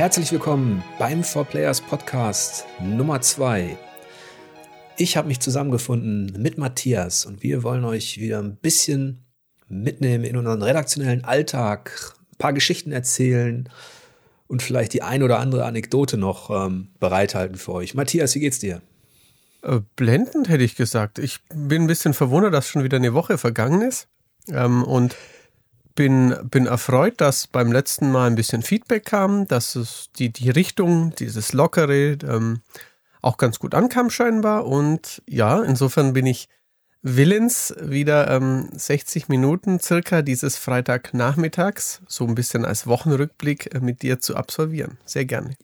[0.00, 3.76] Herzlich willkommen beim 4Players Podcast Nummer 2.
[4.96, 9.26] Ich habe mich zusammengefunden mit Matthias und wir wollen euch wieder ein bisschen
[9.68, 13.68] mitnehmen in unseren redaktionellen Alltag, ein paar Geschichten erzählen
[14.46, 17.92] und vielleicht die ein oder andere Anekdote noch ähm, bereithalten für euch.
[17.92, 18.80] Matthias, wie geht's dir?
[19.60, 21.18] Äh, blendend hätte ich gesagt.
[21.18, 24.08] Ich bin ein bisschen verwundert, dass schon wieder eine Woche vergangen ist.
[24.48, 25.14] Ähm, und
[25.94, 30.50] bin, bin erfreut, dass beim letzten Mal ein bisschen Feedback kam, dass es die, die
[30.50, 32.60] Richtung, dieses Lockere, ähm,
[33.22, 34.66] auch ganz gut ankam scheinbar.
[34.66, 36.48] Und ja, insofern bin ich
[37.02, 44.02] willens, wieder ähm, 60 Minuten circa dieses Freitagnachmittags, so ein bisschen als Wochenrückblick äh, mit
[44.02, 44.98] dir zu absolvieren.
[45.04, 45.54] Sehr gerne.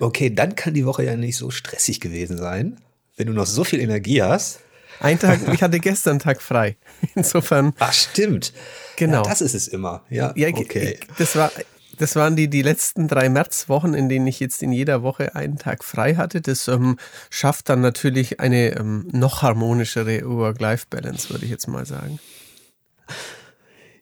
[0.00, 2.80] Okay, dann kann die Woche ja nicht so stressig gewesen sein,
[3.16, 4.60] wenn du noch so viel Energie hast.
[5.00, 6.76] Ein Tag, ich hatte gestern Tag frei.
[7.14, 7.74] Insofern.
[7.78, 8.52] Ach, stimmt.
[8.96, 9.22] Genau.
[9.22, 10.02] Ja, das ist es immer.
[10.10, 10.98] Ja, ja okay.
[11.18, 11.50] Das war,
[11.98, 15.58] das waren die, die letzten drei Märzwochen, in denen ich jetzt in jeder Woche einen
[15.58, 16.40] Tag frei hatte.
[16.40, 16.98] Das ähm,
[17.30, 22.18] schafft dann natürlich eine ähm, noch harmonischere Work-Life-Balance, würde ich jetzt mal sagen.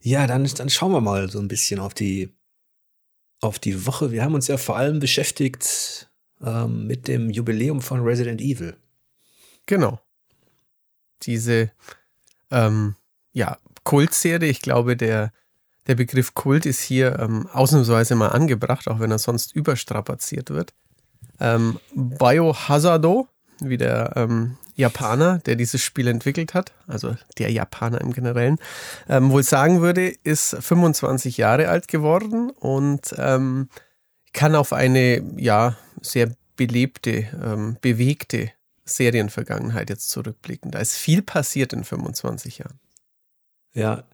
[0.00, 2.30] Ja, dann, dann schauen wir mal so ein bisschen auf die,
[3.40, 4.10] auf die Woche.
[4.10, 6.10] Wir haben uns ja vor allem beschäftigt
[6.42, 8.76] ähm, mit dem Jubiläum von Resident Evil.
[9.66, 10.00] Genau.
[11.22, 11.70] Diese
[12.50, 12.96] ähm,
[13.32, 15.32] ja, Kultserie, ich glaube, der
[15.86, 20.72] der Begriff Kult ist hier ähm, ausnahmsweise mal angebracht, auch wenn er sonst überstrapaziert wird.
[21.40, 23.26] Ähm, Biohazardo,
[23.60, 28.58] wie der ähm, Japaner, der dieses Spiel entwickelt hat, also der Japaner im Generellen,
[29.08, 33.68] ähm, wohl sagen würde, ist 25 Jahre alt geworden und ähm,
[34.32, 38.52] kann auf eine ja sehr belebte, ähm, bewegte
[38.84, 40.70] Serienvergangenheit jetzt zurückblicken.
[40.70, 42.80] Da ist viel passiert in 25 Jahren.
[43.74, 44.04] Ja,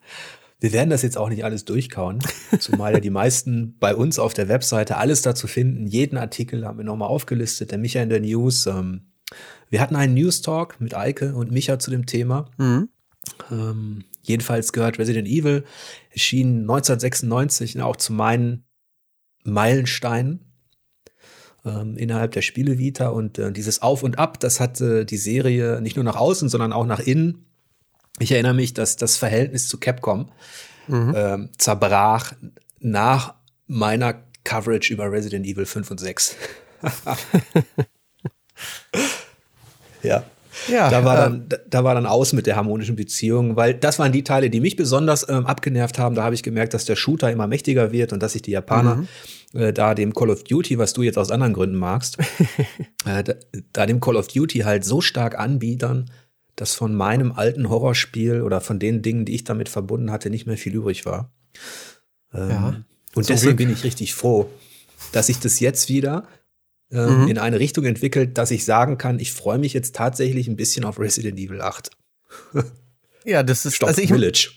[0.60, 2.20] wir werden das jetzt auch nicht alles durchkauen,
[2.58, 5.86] zumal ja die meisten bei uns auf der Webseite alles dazu finden.
[5.86, 8.66] Jeden Artikel haben wir nochmal aufgelistet, der Micha in der News.
[8.66, 9.12] Ähm,
[9.70, 12.50] wir hatten einen News Talk mit Eike und Micha zu dem Thema.
[12.58, 12.88] Mhm.
[13.50, 15.64] Ähm, jedenfalls gehört Resident Evil,
[16.10, 18.64] erschien 1996 auch zu meinen
[19.44, 20.47] Meilensteinen
[21.64, 25.80] ähm, innerhalb der Spielevita und äh, dieses Auf und Ab, das hat äh, die Serie
[25.80, 27.44] nicht nur nach außen, sondern auch nach innen
[28.18, 30.28] ich erinnere mich, dass das Verhältnis zu Capcom
[30.86, 31.14] mhm.
[31.16, 32.32] ähm, zerbrach
[32.80, 33.34] nach
[33.66, 36.36] meiner Coverage über Resident Evil 5 und 6.
[40.02, 40.24] ja.
[40.66, 44.00] Ja, da war dann, äh, da war dann aus mit der harmonischen Beziehung, weil das
[44.00, 46.16] waren die Teile, die mich besonders ähm, abgenervt haben.
[46.16, 48.96] Da habe ich gemerkt, dass der Shooter immer mächtiger wird und dass sich die Japaner
[48.96, 49.08] mhm.
[49.54, 52.18] Äh, da dem Call of Duty, was du jetzt aus anderen Gründen magst,
[53.06, 53.34] äh, da,
[53.72, 56.10] da, dem Call of Duty halt so stark anbietern,
[56.56, 60.46] dass von meinem alten Horrorspiel oder von den Dingen, die ich damit verbunden hatte, nicht
[60.46, 61.32] mehr viel übrig war.
[62.34, 63.68] Ähm, ja, und deswegen Glück.
[63.68, 64.50] bin ich richtig froh,
[65.12, 66.26] dass sich das jetzt wieder
[66.90, 67.28] ähm, mhm.
[67.28, 70.84] in eine Richtung entwickelt, dass ich sagen kann, ich freue mich jetzt tatsächlich ein bisschen
[70.84, 71.90] auf Resident Evil 8.
[73.24, 74.50] ja, das ist Stop also ich, Village.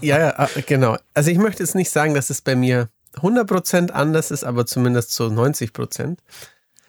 [0.00, 0.96] ja, ja, ah, genau.
[1.14, 2.88] Also ich möchte jetzt nicht sagen, dass es bei mir
[3.18, 6.18] 100% anders ist, aber zumindest zu 90%.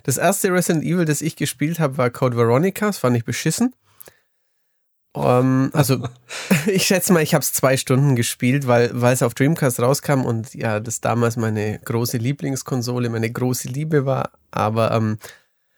[0.04, 2.88] Das erste Resident Evil, das ich gespielt habe, war Code Veronica.
[2.88, 3.76] Das fand ich beschissen.
[5.12, 6.08] Um, ähm, also
[6.68, 10.22] ich schätze mal, ich habe es zwei Stunden gespielt, weil weil es auf Dreamcast rauskam
[10.22, 14.32] und ja, das damals meine große Lieblingskonsole, meine große Liebe war.
[14.52, 15.18] Aber ähm,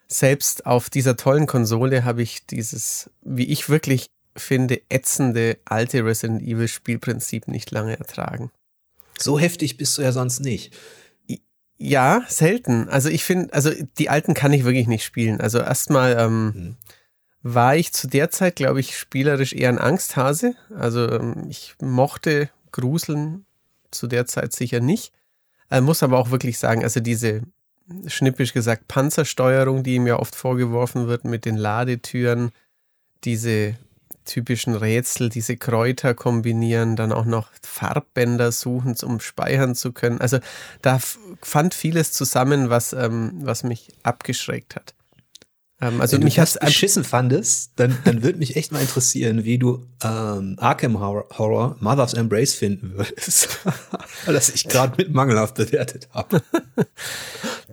[0.07, 6.41] selbst auf dieser tollen Konsole habe ich dieses, wie ich wirklich finde, ätzende alte Resident
[6.41, 8.51] Evil Spielprinzip nicht lange ertragen.
[9.21, 10.73] So heftig bist du ja sonst nicht.
[11.77, 12.89] Ja, selten.
[12.89, 15.41] Also ich finde, also die alten kann ich wirklich nicht spielen.
[15.41, 16.75] Also erstmal ähm, hm
[17.43, 20.55] war ich zu der Zeit, glaube ich, spielerisch eher ein Angsthase.
[20.75, 23.45] Also ähm, ich mochte Gruseln
[23.89, 25.11] zu der Zeit sicher nicht.
[25.69, 27.41] Äh, muss aber auch wirklich sagen, also diese
[28.07, 32.51] schnippisch gesagt Panzersteuerung, die ihm ja oft vorgeworfen wird mit den Ladetüren,
[33.23, 33.75] diese
[34.31, 40.21] typischen Rätsel, diese Kräuter kombinieren, dann auch noch Farbbänder suchen, um speichern zu können.
[40.21, 40.39] Also
[40.81, 40.99] da
[41.41, 44.93] fand vieles zusammen, was, ähm, was mich abgeschreckt hat.
[45.81, 49.43] Ähm, also Wenn mich du das beschissen fandest, dann, dann würde mich echt mal interessieren,
[49.43, 53.59] wie du ähm, Arkham Horror, Horror Mother's Embrace finden würdest.
[54.25, 56.41] Weil das ich gerade mit mangelhaft bewertet habe.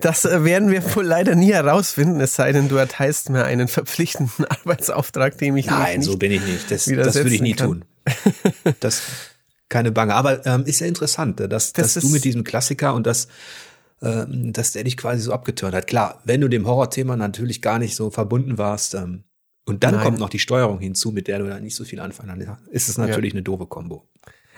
[0.01, 3.67] Das äh, werden wir wohl leider nie herausfinden, es sei denn, du erteilst mir einen
[3.67, 6.71] verpflichtenden Arbeitsauftrag, dem ich Nein, nicht so bin ich nicht.
[6.71, 7.67] Das, das würde ich nie kann.
[7.67, 7.85] tun.
[8.79, 9.01] Das
[9.67, 10.15] keine Bange.
[10.15, 13.27] Aber ähm, ist ja interessant, dass, das dass du mit diesem Klassiker und das
[14.01, 15.87] ähm, dass der dich quasi so abgeturnt hat.
[15.87, 19.23] Klar, wenn du dem Horrorthema natürlich gar nicht so verbunden warst, ähm,
[19.69, 20.03] und dann Nein.
[20.03, 22.89] kommt noch die Steuerung hinzu, mit der du da nicht so viel anfangen kannst, ist
[22.89, 23.37] es natürlich ja.
[23.37, 24.09] eine doofe Kombo.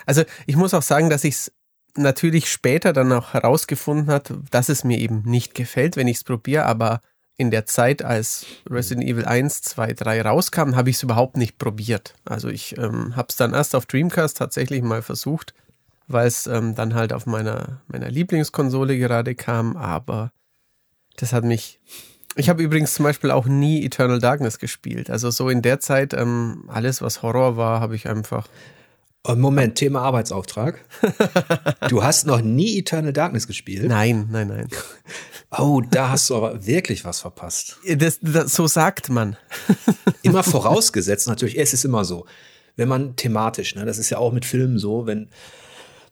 [0.06, 1.52] Also ich muss auch sagen, dass ich es
[1.96, 6.24] natürlich später dann auch herausgefunden hat, dass es mir eben nicht gefällt, wenn ich es
[6.24, 7.02] probiere, aber
[7.36, 11.58] in der Zeit, als Resident Evil 1, 2, 3 rauskam, habe ich es überhaupt nicht
[11.58, 12.14] probiert.
[12.24, 15.54] Also ich ähm, habe es dann erst auf Dreamcast tatsächlich mal versucht,
[16.08, 20.32] weil es ähm, dann halt auf meiner, meiner Lieblingskonsole gerade kam, aber
[21.16, 21.80] das hat mich.
[22.34, 25.10] Ich habe übrigens zum Beispiel auch nie Eternal Darkness gespielt.
[25.10, 28.48] Also so in der Zeit, ähm, alles was Horror war, habe ich einfach
[29.24, 30.84] Oh, Moment, Thema Arbeitsauftrag.
[31.88, 33.86] Du hast noch nie Eternal Darkness gespielt?
[33.86, 34.68] Nein, nein, nein.
[35.58, 37.76] Oh, da hast du aber wirklich was verpasst.
[37.86, 39.36] Das, das, so sagt man.
[40.22, 42.24] Immer vorausgesetzt, natürlich, es ist immer so.
[42.74, 45.28] Wenn man thematisch, ne, das ist ja auch mit Filmen so, wenn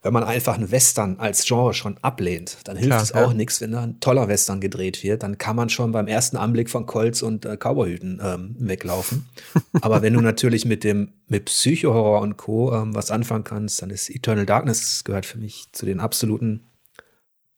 [0.03, 3.33] wenn man einfach einen Western als Genre schon ablehnt, dann hilft Klar, es auch ja.
[3.35, 5.21] nichts, wenn da ein toller Western gedreht wird.
[5.21, 9.27] Dann kann man schon beim ersten Anblick von Colts und äh, Cowboyhüten ähm, weglaufen.
[9.81, 12.73] Aber wenn du natürlich mit dem mit Psycho-Horror und Co.
[12.73, 16.65] Ähm, was anfangen kannst, dann ist Eternal Darkness gehört für mich zu den absoluten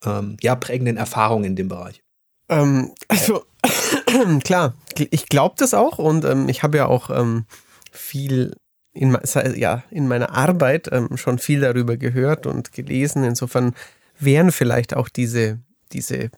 [0.06, 2.04] ähm, ja prägenden Erfahrungen in dem Bereich.
[2.50, 3.46] Ähm, also
[4.44, 7.46] klar, ich glaube das auch und ähm, ich habe ja auch ähm,
[7.92, 8.54] viel
[8.94, 9.18] in,
[9.56, 13.24] ja, in meiner Arbeit ähm, schon viel darüber gehört und gelesen.
[13.24, 13.74] Insofern
[14.20, 15.60] wären vielleicht auch diese,
[15.92, 16.30] diese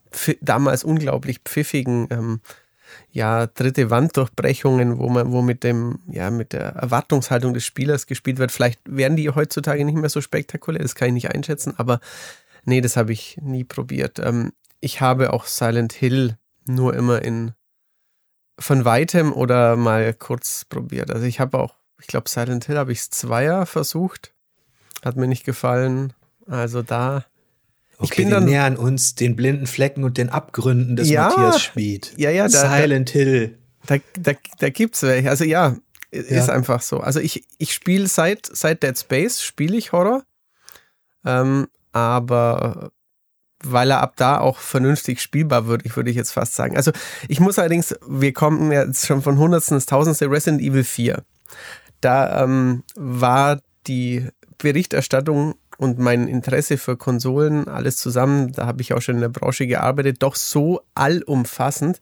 [0.41, 2.39] damals unglaublich pfiffigen ähm,
[3.11, 8.37] ja, dritte Wanddurchbrechungen, wo man, wo mit dem, ja, mit der Erwartungshaltung des Spielers gespielt
[8.37, 8.51] wird.
[8.51, 11.99] Vielleicht wären die heutzutage nicht mehr so spektakulär, das kann ich nicht einschätzen, aber
[12.63, 14.19] nee, das habe ich nie probiert.
[14.19, 16.37] Ähm, ich habe auch Silent Hill
[16.67, 17.53] nur immer in
[18.57, 21.11] von weitem oder mal kurz probiert.
[21.11, 24.33] Also ich habe auch ich glaube, Silent Hill habe ich es Zweier versucht.
[25.03, 26.13] Hat mir nicht gefallen.
[26.47, 27.25] Also da.
[27.97, 31.61] Okay, ich bin dann, nähern uns den blinden Flecken und den Abgründen des ja, Matthias
[31.61, 32.13] Schmid.
[32.17, 33.57] Ja, ja, da, Silent Hill.
[33.85, 35.29] Da, da, da gibt es welche.
[35.29, 35.77] Also ja,
[36.11, 36.53] ist ja.
[36.53, 36.99] einfach so.
[36.99, 40.23] Also ich, ich spiele seit, seit Dead Space, spiele ich Horror.
[41.23, 42.91] Ähm, aber
[43.63, 46.75] weil er ab da auch vernünftig spielbar wird, ich würde ich jetzt fast sagen.
[46.75, 46.91] Also
[47.27, 51.23] ich muss allerdings, wir kommen jetzt schon von Hundertsten ins Tausendste Resident Evil 4
[52.01, 54.27] da ähm, war die
[54.57, 59.29] Berichterstattung und mein Interesse für Konsolen, alles zusammen, da habe ich auch schon in der
[59.29, 61.99] Branche gearbeitet, doch so allumfassend,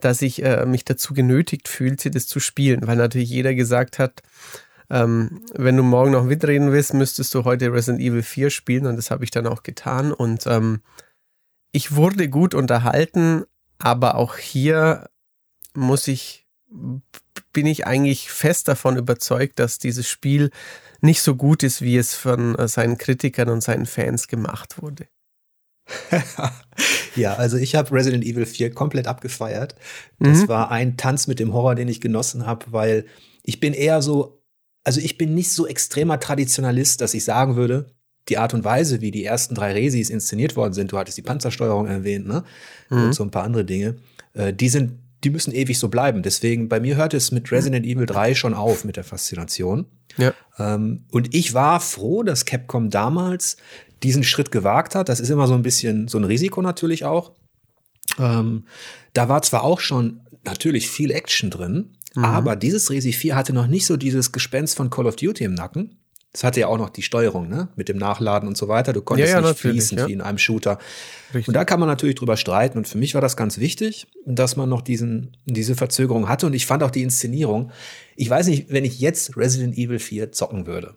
[0.00, 4.22] dass ich äh, mich dazu genötigt fühlte, das zu spielen, weil natürlich jeder gesagt hat,
[4.90, 8.86] ähm, wenn du morgen noch mitreden willst, müsstest du heute Resident Evil 4 spielen.
[8.86, 10.12] Und das habe ich dann auch getan.
[10.12, 10.80] Und ähm,
[11.72, 13.44] ich wurde gut unterhalten,
[13.78, 15.08] aber auch hier
[15.74, 16.47] muss ich
[17.52, 20.50] bin ich eigentlich fest davon überzeugt, dass dieses Spiel
[21.00, 25.06] nicht so gut ist, wie es von äh, seinen Kritikern und seinen Fans gemacht wurde.
[27.16, 29.74] ja, also ich habe Resident Evil 4 komplett abgefeiert.
[30.18, 30.48] Das mhm.
[30.48, 33.06] war ein Tanz mit dem Horror, den ich genossen habe, weil
[33.42, 34.42] ich bin eher so,
[34.84, 37.94] also ich bin nicht so extremer Traditionalist, dass ich sagen würde,
[38.28, 41.22] die Art und Weise, wie die ersten drei Resis inszeniert worden sind, du hattest die
[41.22, 42.44] Panzersteuerung erwähnt, ne?
[42.90, 43.04] Mhm.
[43.04, 43.96] Und so ein paar andere Dinge,
[44.34, 46.22] äh, die sind die müssen ewig so bleiben.
[46.22, 49.86] Deswegen, bei mir hört es mit Resident Evil 3 schon auf mit der Faszination.
[50.16, 50.32] Ja.
[50.58, 53.56] Ähm, und ich war froh, dass Capcom damals
[54.02, 55.08] diesen Schritt gewagt hat.
[55.08, 57.32] Das ist immer so ein bisschen so ein Risiko natürlich auch.
[58.18, 58.64] Ähm,
[59.12, 62.24] da war zwar auch schon natürlich viel Action drin, mhm.
[62.24, 65.54] aber dieses Resi 4 hatte noch nicht so dieses Gespenst von Call of Duty im
[65.54, 65.98] Nacken.
[66.32, 67.68] Das hatte ja auch noch die Steuerung, ne?
[67.74, 68.92] Mit dem Nachladen und so weiter.
[68.92, 70.06] Du konntest ja, ja, nicht fließen ja.
[70.08, 70.78] wie in einem Shooter.
[71.32, 71.48] Richtig.
[71.48, 72.76] Und da kann man natürlich drüber streiten.
[72.76, 76.46] Und für mich war das ganz wichtig, dass man noch diesen, diese Verzögerung hatte.
[76.46, 77.72] Und ich fand auch die Inszenierung.
[78.14, 80.96] Ich weiß nicht, wenn ich jetzt Resident Evil 4 zocken würde.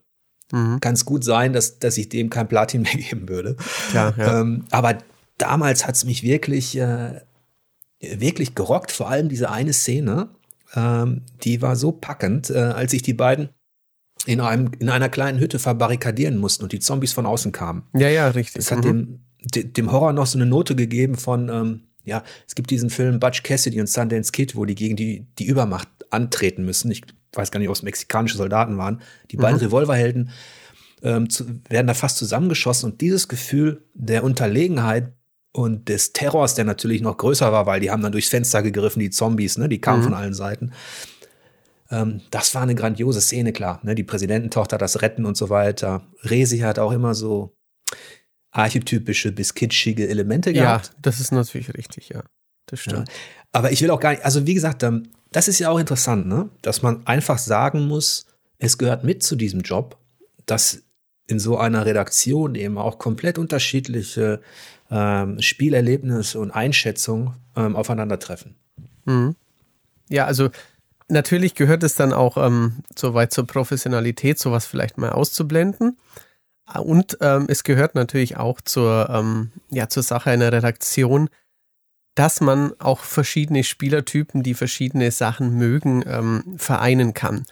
[0.51, 0.81] Mhm.
[0.81, 3.55] Kann es gut sein, dass, dass ich dem kein Platin mehr geben würde.
[3.93, 4.41] Ja, ja.
[4.41, 4.97] Ähm, aber
[5.37, 7.21] damals hat es mich wirklich, äh,
[8.01, 8.91] wirklich gerockt.
[8.91, 10.29] Vor allem diese eine Szene,
[10.75, 13.49] ähm, die war so packend, äh, als ich die beiden
[14.25, 17.83] in, einem, in einer kleinen Hütte verbarrikadieren mussten und die Zombies von außen kamen.
[17.97, 18.55] Ja, ja, richtig.
[18.55, 19.19] Das hat mhm.
[19.53, 23.19] dem, dem Horror noch so eine Note gegeben von, ähm, ja, es gibt diesen Film
[23.19, 26.91] Butch Cassidy und Sundance Kid, wo die gegen die, die Übermacht antreten müssen.
[26.91, 27.01] Ich
[27.33, 29.01] weiß gar nicht, ob es mexikanische Soldaten waren.
[29.31, 29.65] Die beiden mhm.
[29.65, 30.29] Revolverhelden
[31.03, 35.13] ähm, zu, werden da fast zusammengeschossen und dieses Gefühl der Unterlegenheit
[35.53, 38.99] und des Terrors, der natürlich noch größer war, weil die haben dann durchs Fenster gegriffen,
[38.99, 40.05] die Zombies, ne, die kamen mhm.
[40.05, 40.71] von allen Seiten.
[41.91, 43.79] Ähm, das war eine grandiose Szene, klar.
[43.83, 43.95] Ne?
[43.95, 46.07] Die Präsidententochter, das Retten und so weiter.
[46.23, 47.53] Resi hat auch immer so
[48.51, 50.87] archetypische bis kitschige Elemente gehabt.
[50.87, 52.23] Ja, das ist natürlich richtig, ja.
[52.65, 53.09] Das stimmt.
[53.09, 53.15] Ja.
[53.51, 56.27] Aber ich will auch gar nicht, also wie gesagt, ähm, das ist ja auch interessant,
[56.27, 56.49] ne?
[56.61, 58.25] dass man einfach sagen muss,
[58.57, 59.97] es gehört mit zu diesem Job,
[60.45, 60.83] dass
[61.27, 64.41] in so einer Redaktion eben auch komplett unterschiedliche
[64.89, 68.55] ähm, Spielerlebnisse und Einschätzungen ähm, aufeinandertreffen.
[69.05, 69.35] Mhm.
[70.09, 70.49] Ja, also
[71.11, 75.97] natürlich gehört es dann auch ähm, so weit zur Professionalität, sowas vielleicht mal auszublenden.
[76.79, 81.29] Und ähm, es gehört natürlich auch zur, ähm, ja, zur Sache einer Redaktion,
[82.15, 87.45] dass man auch verschiedene Spielertypen, die verschiedene Sachen mögen, ähm, vereinen kann.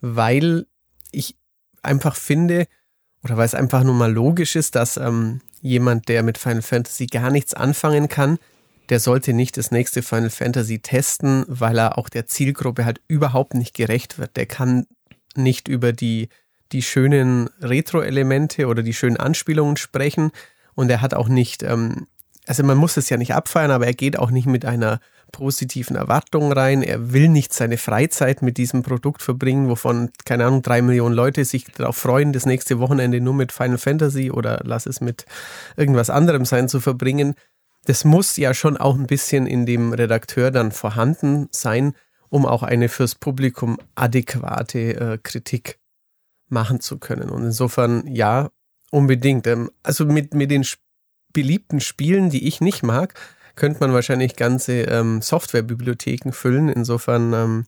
[0.00, 0.66] Weil
[1.10, 1.36] ich
[1.82, 2.66] einfach finde,
[3.22, 7.06] oder weil es einfach nur mal logisch ist, dass ähm, jemand, der mit Final Fantasy
[7.06, 8.38] gar nichts anfangen kann,
[8.92, 13.54] der sollte nicht das nächste Final Fantasy testen, weil er auch der Zielgruppe halt überhaupt
[13.54, 14.36] nicht gerecht wird.
[14.36, 14.84] Der kann
[15.34, 16.28] nicht über die,
[16.72, 20.30] die schönen Retro-Elemente oder die schönen Anspielungen sprechen
[20.74, 22.06] und er hat auch nicht ähm,
[22.46, 25.96] also man muss es ja nicht abfeiern, aber er geht auch nicht mit einer positiven
[25.96, 26.82] Erwartung rein.
[26.82, 31.44] Er will nicht seine Freizeit mit diesem Produkt verbringen, wovon, keine Ahnung, drei Millionen Leute
[31.44, 35.24] sich darauf freuen, das nächste Wochenende nur mit Final Fantasy oder lass es mit
[35.76, 37.34] irgendwas anderem sein zu verbringen.
[37.84, 41.94] Das muss ja schon auch ein bisschen in dem Redakteur dann vorhanden sein,
[42.28, 45.78] um auch eine fürs Publikum adäquate äh, Kritik
[46.48, 47.28] machen zu können.
[47.28, 48.50] Und insofern, ja,
[48.90, 49.46] unbedingt.
[49.46, 50.64] Ähm, also mit, mit den
[51.32, 53.14] beliebten Spielen, die ich nicht mag,
[53.56, 56.68] könnte man wahrscheinlich ganze ähm, Softwarebibliotheken füllen.
[56.68, 57.66] Insofern, ähm,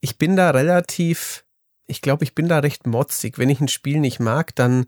[0.00, 1.44] ich bin da relativ,
[1.86, 3.38] ich glaube, ich bin da recht motzig.
[3.38, 4.86] Wenn ich ein Spiel nicht mag, dann,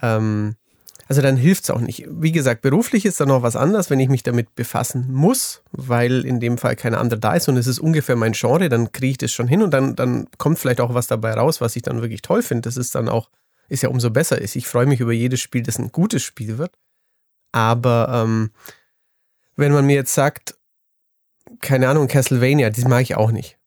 [0.00, 0.56] ähm,
[1.06, 2.06] also dann hilft es auch nicht.
[2.08, 6.24] Wie gesagt, beruflich ist da noch was anderes, wenn ich mich damit befassen muss, weil
[6.24, 9.10] in dem Fall keine andere da ist und es ist ungefähr mein Genre, dann kriege
[9.12, 11.82] ich das schon hin und dann, dann kommt vielleicht auch was dabei raus, was ich
[11.82, 12.62] dann wirklich toll finde.
[12.62, 13.28] Das ist dann auch,
[13.68, 14.56] ist ja umso besser ist.
[14.56, 16.72] Ich freue mich über jedes Spiel, das ein gutes Spiel wird.
[17.52, 18.50] Aber ähm,
[19.56, 20.56] wenn man mir jetzt sagt,
[21.60, 23.58] keine Ahnung, Castlevania, das mag ich auch nicht.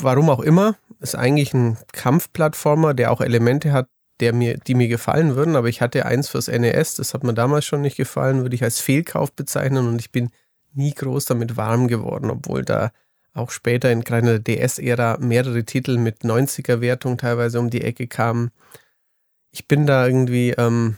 [0.00, 3.88] Warum auch immer, ist eigentlich ein Kampfplattformer, der auch Elemente hat,
[4.20, 7.34] der mir, die mir gefallen würden, aber ich hatte eins fürs NES, das hat mir
[7.34, 10.30] damals schon nicht gefallen, würde ich als Fehlkauf bezeichnen und ich bin
[10.72, 12.92] nie groß damit warm geworden, obwohl da
[13.36, 18.50] auch später in gerade der DS-Ära mehrere Titel mit 90er-Wertung teilweise um die Ecke kamen.
[19.50, 20.96] Ich bin da irgendwie, ähm,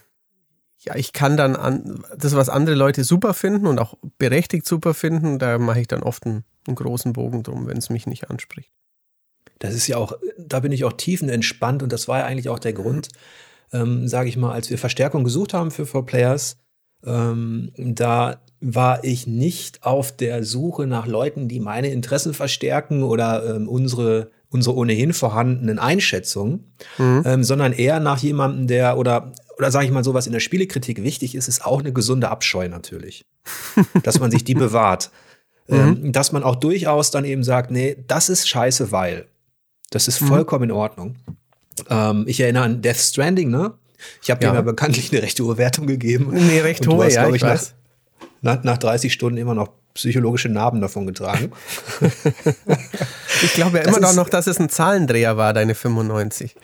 [0.79, 4.95] ja, ich kann dann an, das, was andere Leute super finden und auch berechtigt super
[4.95, 8.31] finden, da mache ich dann oft einen, einen großen Bogen drum, wenn es mich nicht
[8.31, 8.73] anspricht.
[9.59, 12.59] Das ist ja auch, da bin ich auch tiefenentspannt und das war ja eigentlich auch
[12.59, 13.09] der Grund,
[13.73, 16.59] ähm, sage ich mal, als wir Verstärkung gesucht haben für Four Players,
[17.05, 23.57] ähm, da war ich nicht auf der Suche nach Leuten, die meine Interessen verstärken oder
[23.57, 27.23] ähm, unsere unsere ohnehin vorhandenen Einschätzungen, mhm.
[27.27, 30.41] ähm, sondern eher nach jemandem, der oder oder sage ich mal so, was in der
[30.41, 33.27] Spielekritik wichtig ist, ist auch eine gesunde Abscheu natürlich,
[34.05, 35.11] dass man sich die bewahrt,
[35.69, 36.12] ähm, mhm.
[36.12, 39.27] dass man auch durchaus dann eben sagt, nee, das ist scheiße, weil
[39.90, 40.26] das ist mhm.
[40.26, 41.16] vollkommen in Ordnung.
[41.88, 43.75] Ähm, ich erinnere an Death Stranding, ne?
[44.23, 44.50] Ich habe ja.
[44.50, 46.30] dem ja bekanntlich eine recht hohe Wertung gegeben.
[46.33, 47.75] Nee, recht hohe, hast, ja, ich, ich weiß.
[48.40, 51.50] Nach, nach 30 Stunden immer noch psychologische Narben davon getragen.
[53.42, 56.54] ich glaube ja immer das noch, dass es ein Zahlendreher war, deine 95.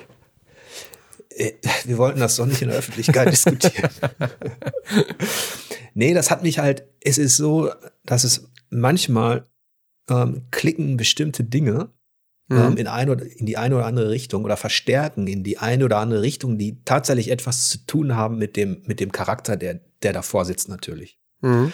[1.31, 1.53] Äh,
[1.85, 3.91] wir wollten das doch nicht in der Öffentlichkeit diskutieren.
[5.95, 7.73] nee, das hat mich halt, es ist so,
[8.05, 9.45] dass es manchmal
[10.09, 11.91] ähm, klicken bestimmte Dinge
[12.49, 12.57] mhm.
[12.57, 15.85] ähm, in, eine oder, in die eine oder andere Richtung oder verstärken in die eine
[15.85, 19.81] oder andere Richtung, die tatsächlich etwas zu tun haben mit dem, mit dem Charakter, der,
[20.03, 21.19] der davor sitzt natürlich.
[21.41, 21.73] Mhm.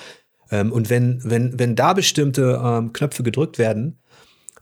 [0.50, 3.98] Ähm, und wenn, wenn, wenn da bestimmte ähm, Knöpfe gedrückt werden,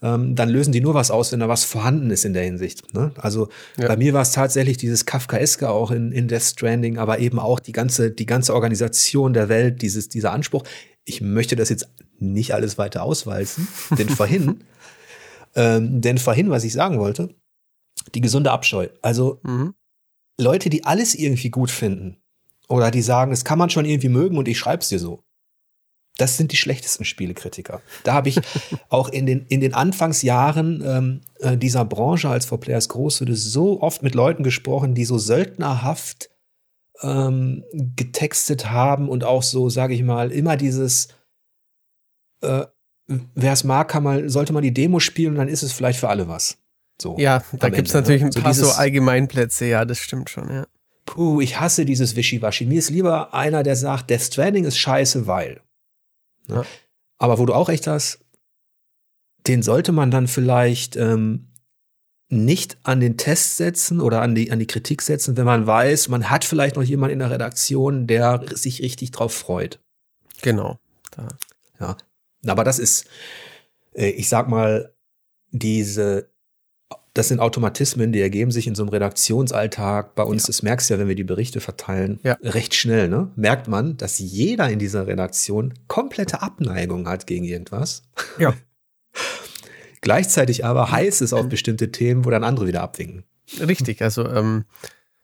[0.00, 2.94] ähm, dann lösen die nur was aus, wenn da was vorhanden ist in der Hinsicht.
[2.94, 3.12] Ne?
[3.16, 3.88] Also ja.
[3.88, 7.58] bei mir war es tatsächlich dieses Kafkaeske auch in, in Death Stranding, aber eben auch
[7.58, 10.62] die ganze, die ganze Organisation der Welt, dieses, dieser Anspruch.
[11.04, 11.88] Ich möchte das jetzt
[12.20, 13.66] nicht alles weiter auswalzen,
[13.98, 14.60] denn vorhin,
[15.58, 17.34] ähm, denn vorhin, was ich sagen wollte,
[18.14, 18.88] die gesunde Abscheu.
[19.02, 19.74] Also mhm.
[20.38, 22.16] Leute, die alles irgendwie gut finden
[22.68, 25.24] oder die sagen, es kann man schon irgendwie mögen und ich schreib's dir so
[26.18, 27.80] das sind die schlechtesten Spielekritiker.
[28.04, 28.38] Da habe ich
[28.90, 33.80] auch in den, in den Anfangsjahren ähm, äh, dieser Branche als For Players Großhütte so
[33.80, 36.28] oft mit Leuten gesprochen, die so söldnerhaft
[37.00, 41.08] ähm, getextet haben und auch so, sage ich mal, immer dieses
[42.42, 42.66] äh,
[43.08, 45.98] wer es mag, kann mal, sollte man die Demo spielen und dann ist es vielleicht
[45.98, 46.58] für alle was.
[47.00, 48.00] So, ja, da gibt es ne?
[48.00, 50.66] natürlich ein so paar so Allgemeinplätze, ja, das stimmt schon, ja.
[51.06, 52.66] Puh, ich hasse dieses Wischiwaschi.
[52.66, 55.62] Mir ist lieber einer, der sagt, Death Stranding ist scheiße, weil.
[56.48, 56.64] Ja.
[57.16, 58.20] Aber wo du auch recht hast,
[59.46, 61.48] den sollte man dann vielleicht ähm,
[62.28, 66.08] nicht an den Test setzen oder an die, an die Kritik setzen, wenn man weiß,
[66.08, 69.80] man hat vielleicht noch jemanden in der Redaktion, der sich richtig drauf freut.
[70.42, 70.78] Genau.
[71.10, 71.28] Da.
[71.80, 71.96] Ja.
[72.46, 73.06] Aber das ist,
[73.94, 74.92] äh, ich sag mal,
[75.50, 76.30] diese
[77.18, 80.14] das sind Automatismen, die ergeben sich in so einem Redaktionsalltag.
[80.14, 80.46] Bei uns, ja.
[80.48, 82.36] das merkst du ja, wenn wir die Berichte verteilen, ja.
[82.42, 83.32] recht schnell, ne?
[83.34, 88.04] Merkt man, dass jeder in dieser Redaktion komplette Abneigung hat gegen irgendwas.
[88.38, 88.54] Ja.
[90.00, 93.24] Gleichzeitig aber heißt es auf bestimmte Themen, wo dann andere wieder abwinken.
[93.58, 94.64] Richtig, also ähm,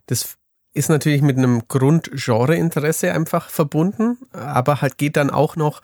[0.06, 0.36] das
[0.72, 5.80] ist natürlich mit einem Grundgenreinteresse einfach verbunden, aber halt geht dann auch noch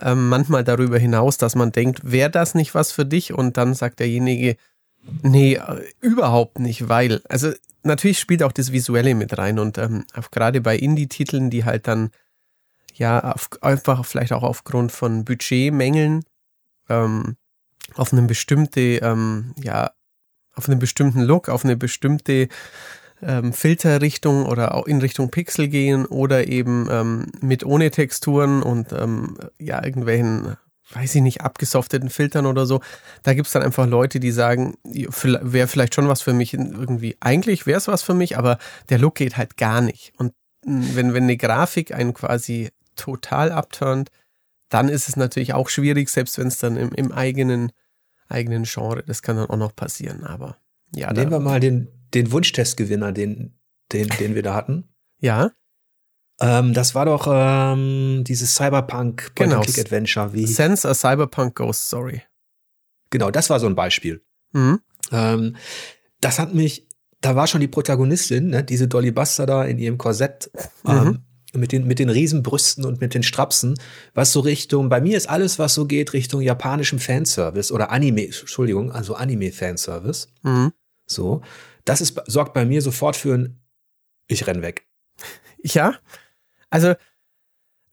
[0.00, 3.32] ähm, manchmal darüber hinaus, dass man denkt, wäre das nicht was für dich?
[3.32, 4.56] Und dann sagt derjenige,
[5.22, 7.52] nee, äh, überhaupt nicht, weil, also
[7.82, 12.10] natürlich spielt auch das Visuelle mit rein und ähm, gerade bei Indie-Titeln, die halt dann
[12.94, 16.24] ja auf, einfach vielleicht auch aufgrund von Budgetmängeln
[16.88, 17.36] ähm,
[17.94, 19.92] auf eine bestimmte, ähm, ja,
[20.54, 22.48] auf einen bestimmten Look, auf eine bestimmte
[23.22, 28.92] ähm, Filterrichtung oder auch in Richtung Pixel gehen oder eben ähm, mit ohne Texturen und
[28.92, 30.56] ähm, ja, irgendwelchen,
[30.92, 32.80] weiß ich nicht, abgesofteten Filtern oder so.
[33.22, 37.66] Da gibt's dann einfach Leute, die sagen, wäre vielleicht schon was für mich irgendwie, eigentlich
[37.66, 38.58] wäre es was für mich, aber
[38.88, 40.12] der Look geht halt gar nicht.
[40.16, 40.32] Und
[40.64, 44.10] hm, wenn, wenn eine Grafik einen quasi total abturnt,
[44.68, 47.72] dann ist es natürlich auch schwierig, selbst wenn es dann im, im eigenen,
[48.28, 50.56] eigenen Genre, das kann dann auch noch passieren, aber
[50.94, 51.12] ja.
[51.12, 53.58] Nehmen wir mal den, den Wunschtestgewinner, den,
[53.92, 54.84] den, den wir da hatten.
[55.20, 55.50] Ja.
[56.40, 59.62] Ähm, das war doch ähm, dieses Cyberpunk Point genau.
[59.62, 62.22] Click Adventure wie Sense a Cyberpunk Ghost Story.
[63.10, 64.22] Genau, das war so ein Beispiel.
[64.52, 64.78] Mhm.
[65.10, 65.56] Ähm,
[66.20, 66.86] das hat mich,
[67.20, 70.50] da war schon die Protagonistin, ne, diese Dolly Buster da in ihrem Korsett
[70.84, 70.90] mhm.
[70.92, 71.18] ähm,
[71.54, 73.78] mit den mit den Riesenbrüsten und mit den Strapsen,
[74.14, 78.26] was so Richtung, bei mir ist alles, was so geht Richtung japanischem Fanservice oder Anime,
[78.26, 80.28] Entschuldigung, also Anime Fanservice.
[80.42, 80.72] Mhm.
[81.06, 81.40] So,
[81.88, 83.60] das ist, sorgt bei mir sofort für ein,
[84.26, 84.86] ich renn weg.
[85.60, 85.98] Ja,
[86.70, 86.94] also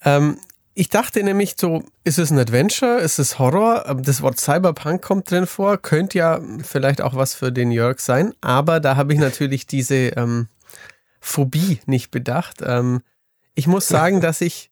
[0.04, 0.40] ähm,
[0.76, 3.86] ich dachte nämlich so, ist es ein Adventure, ist es Horror?
[3.88, 8.00] Ähm, das Wort Cyberpunk kommt drin vor, könnte ja vielleicht auch was für den Jörg
[8.00, 10.48] sein, aber da habe ich natürlich diese ähm,
[11.20, 12.62] Phobie nicht bedacht.
[12.62, 13.02] Ähm,
[13.56, 14.70] ich muss sagen, dass ich,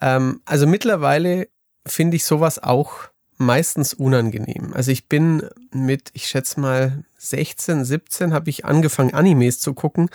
[0.00, 1.48] ähm, also mittlerweile
[1.84, 3.08] finde ich sowas auch
[3.40, 4.72] meistens unangenehm.
[4.74, 10.10] Also ich bin mit, ich schätze mal 16, 17 habe ich angefangen Animes zu gucken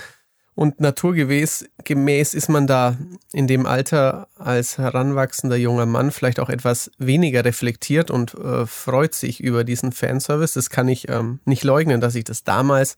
[0.54, 2.98] und naturgemäß gemäß ist man da
[3.34, 9.16] in dem Alter als heranwachsender junger Mann vielleicht auch etwas weniger reflektiert und äh, freut
[9.16, 10.54] sich über diesen Fanservice.
[10.54, 12.96] Das kann ich ähm, nicht leugnen, dass ich das damals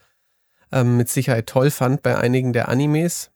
[0.74, 3.32] ähm, mit Sicherheit toll fand bei einigen der Animes.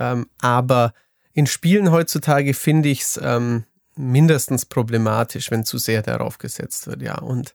[0.00, 0.94] Ähm, aber
[1.34, 3.64] in Spielen heutzutage finde ich es ähm,
[3.96, 7.18] mindestens problematisch, wenn zu sehr darauf gesetzt wird, ja.
[7.18, 7.54] Und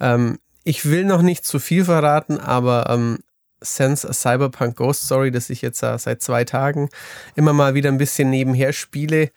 [0.00, 3.18] ähm, ich will noch nicht zu viel verraten, aber ähm,
[3.60, 6.90] Sense Cyberpunk Ghost Story, das ich jetzt äh, seit zwei Tagen
[7.34, 9.30] immer mal wieder ein bisschen nebenher spiele,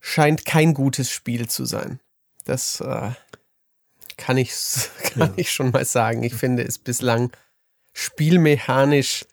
[0.00, 2.00] scheint kein gutes Spiel zu sein.
[2.44, 3.10] Das äh,
[4.16, 4.52] kann, ich,
[5.12, 5.34] kann ja.
[5.36, 6.22] ich schon mal sagen.
[6.22, 7.30] Ich finde es bislang
[7.92, 9.26] spielmechanisch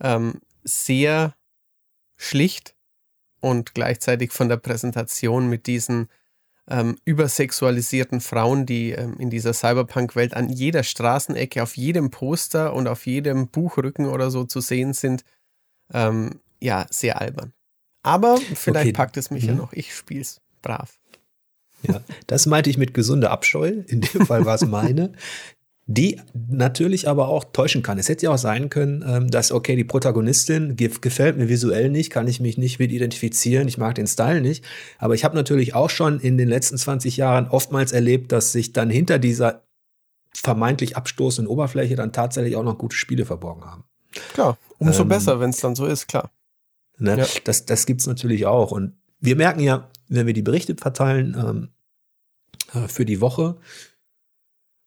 [0.00, 1.34] ähm, sehr
[2.16, 2.74] schlicht
[3.40, 6.08] und gleichzeitig von der Präsentation mit diesen
[6.68, 12.86] ähm, übersexualisierten Frauen, die ähm, in dieser Cyberpunk-Welt an jeder Straßenecke, auf jedem Poster und
[12.86, 15.24] auf jedem Buchrücken oder so zu sehen sind,
[15.92, 17.52] ähm, ja, sehr albern.
[18.02, 18.92] Aber vielleicht okay.
[18.92, 19.48] packt es mich mhm.
[19.48, 19.72] ja noch.
[19.72, 20.98] Ich spiel's brav.
[21.82, 23.82] Ja, das meinte ich mit gesunder Abscheu.
[23.86, 25.12] In dem Fall war es meine
[25.92, 27.98] die natürlich aber auch täuschen kann.
[27.98, 32.10] Es hätte ja auch sein können, ähm, dass, okay, die Protagonistin gefällt mir visuell nicht,
[32.10, 34.64] kann ich mich nicht mit identifizieren, ich mag den Style nicht.
[34.98, 38.72] Aber ich habe natürlich auch schon in den letzten 20 Jahren oftmals erlebt, dass sich
[38.72, 39.64] dann hinter dieser
[40.32, 43.82] vermeintlich abstoßenden Oberfläche dann tatsächlich auch noch gute Spiele verborgen haben.
[44.32, 46.30] Klar, umso ähm, besser, wenn es dann so ist, klar.
[46.98, 47.26] Ne, ja.
[47.42, 48.70] Das, das gibt's natürlich auch.
[48.70, 51.68] Und wir merken ja, wenn wir die Berichte verteilen ähm,
[52.80, 53.56] äh, für die Woche,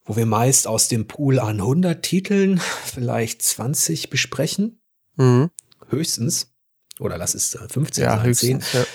[0.06, 4.82] wo wir meist aus dem Pool an 100 Titeln vielleicht 20 besprechen.
[5.16, 5.50] Mhm.
[5.89, 6.54] Höchstens.
[7.00, 8.82] Oder lass es 15 ja, sein, höchstens, 10.
[8.82, 8.88] Ja.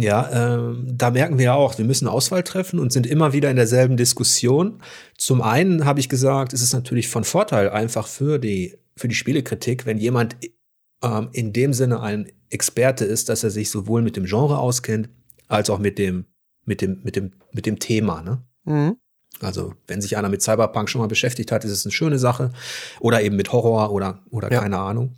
[0.00, 3.50] Ja, ähm, da merken wir ja auch, wir müssen Auswahl treffen und sind immer wieder
[3.50, 4.80] in derselben Diskussion.
[5.16, 9.16] Zum einen habe ich gesagt, es ist natürlich von Vorteil einfach für die, für die
[9.16, 10.36] Spielekritik, wenn jemand
[11.02, 15.08] ähm, in dem Sinne ein Experte ist, dass er sich sowohl mit dem Genre auskennt,
[15.48, 16.26] als auch mit dem,
[16.64, 18.46] mit dem, mit dem, mit dem Thema, ne?
[18.66, 18.98] Mhm.
[19.40, 22.52] Also, wenn sich einer mit Cyberpunk schon mal beschäftigt hat, ist es eine schöne Sache.
[23.00, 24.60] Oder eben mit Horror oder, oder ja.
[24.60, 25.16] keine Ahnung.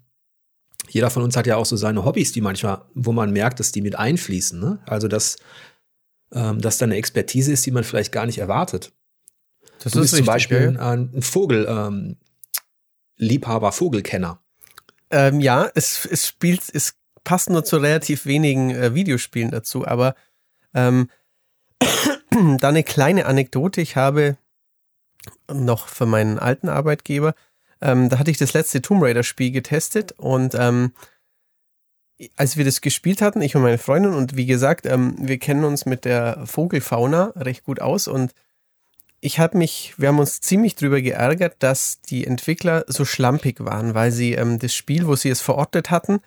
[0.88, 3.72] Jeder von uns hat ja auch so seine Hobbys, die manchmal, wo man merkt, dass
[3.72, 4.59] die mit einfließen.
[4.59, 4.80] Ne?
[4.87, 5.37] Also, dass,
[6.33, 8.92] ähm, dass da eine Expertise ist, die man vielleicht gar nicht erwartet.
[9.78, 10.90] Das du bist richtig, zum Beispiel ja.
[10.90, 12.16] ein Vogel, ähm,
[13.16, 14.42] Liebhaber, Vogelkenner.
[15.11, 20.14] Ähm, ja, es, es spielt, es passt nur zu relativ wenigen äh, Videospielen dazu, aber
[20.74, 21.09] ähm,
[22.59, 23.81] da eine kleine Anekdote.
[23.81, 24.37] Ich habe
[25.53, 27.35] noch für meinen alten Arbeitgeber,
[27.81, 30.93] ähm, da hatte ich das letzte Tomb Raider Spiel getestet und ähm,
[32.37, 35.64] als wir das gespielt hatten, ich und meine Freundin, und wie gesagt, ähm, wir kennen
[35.64, 38.33] uns mit der Vogelfauna recht gut aus und
[39.23, 43.95] ich habe mich, wir haben uns ziemlich drüber geärgert, dass die Entwickler so schlampig waren,
[43.95, 46.21] weil sie ähm, das Spiel, wo sie es verortet hatten,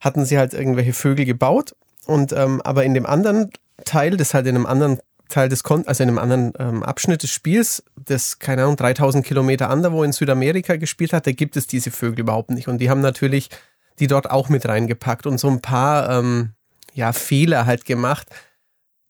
[0.00, 1.74] hatten sie halt irgendwelche Vögel gebaut
[2.06, 3.50] und ähm, aber in dem anderen
[3.84, 7.22] Teil, das halt in einem anderen Teil des Kon also in einem anderen ähm, Abschnitt
[7.22, 11.66] des Spiels, das keine Ahnung 3000 Kilometer anderwo in Südamerika gespielt hat, da gibt es
[11.66, 12.68] diese Vögel überhaupt nicht.
[12.68, 13.50] Und die haben natürlich
[13.98, 16.50] die dort auch mit reingepackt und so ein paar ähm,
[16.94, 18.28] ja Fehler halt gemacht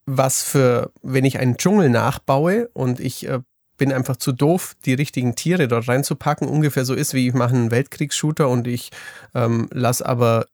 [0.08, 3.40] was für, wenn ich einen Dschungel nachbaue und ich äh,
[3.76, 7.54] bin einfach zu doof, die richtigen Tiere dort reinzupacken, ungefähr so ist, wie ich mache
[7.54, 8.90] einen Weltkriegsshooter und ich
[9.34, 10.46] ähm, lasse aber,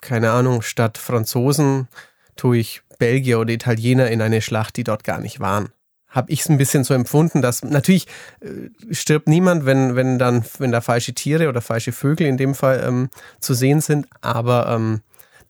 [0.00, 1.88] keine Ahnung, statt Franzosen
[2.36, 5.70] tue ich Belgier oder Italiener in eine Schlacht, die dort gar nicht waren.
[6.08, 8.06] Habe ich es ein bisschen so empfunden, dass natürlich
[8.40, 12.54] äh, stirbt niemand, wenn, wenn dann, wenn da falsche Tiere oder falsche Vögel in dem
[12.54, 13.08] Fall ähm,
[13.40, 15.00] zu sehen sind, aber ähm,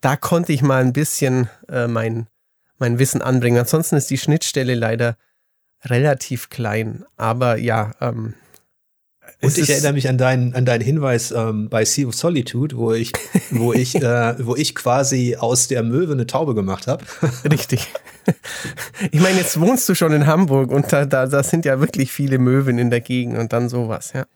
[0.01, 2.27] da konnte ich mal ein bisschen äh, mein
[2.83, 3.59] mein Wissen anbringen.
[3.59, 5.17] Ansonsten ist die Schnittstelle leider
[5.85, 7.05] relativ klein.
[7.17, 8.35] Aber ja, ähm,
[9.41, 12.93] und ich erinnere mich an deinen, an deinen Hinweis ähm, bei Sea of Solitude, wo
[12.93, 13.13] ich,
[13.51, 17.05] wo ich, äh, wo ich quasi aus der Möwe eine Taube gemacht habe.
[17.51, 17.89] Richtig.
[19.11, 22.13] Ich meine, jetzt wohnst du schon in Hamburg und da, da, da sind ja wirklich
[22.13, 24.27] viele Möwen in der Gegend und dann sowas, ja.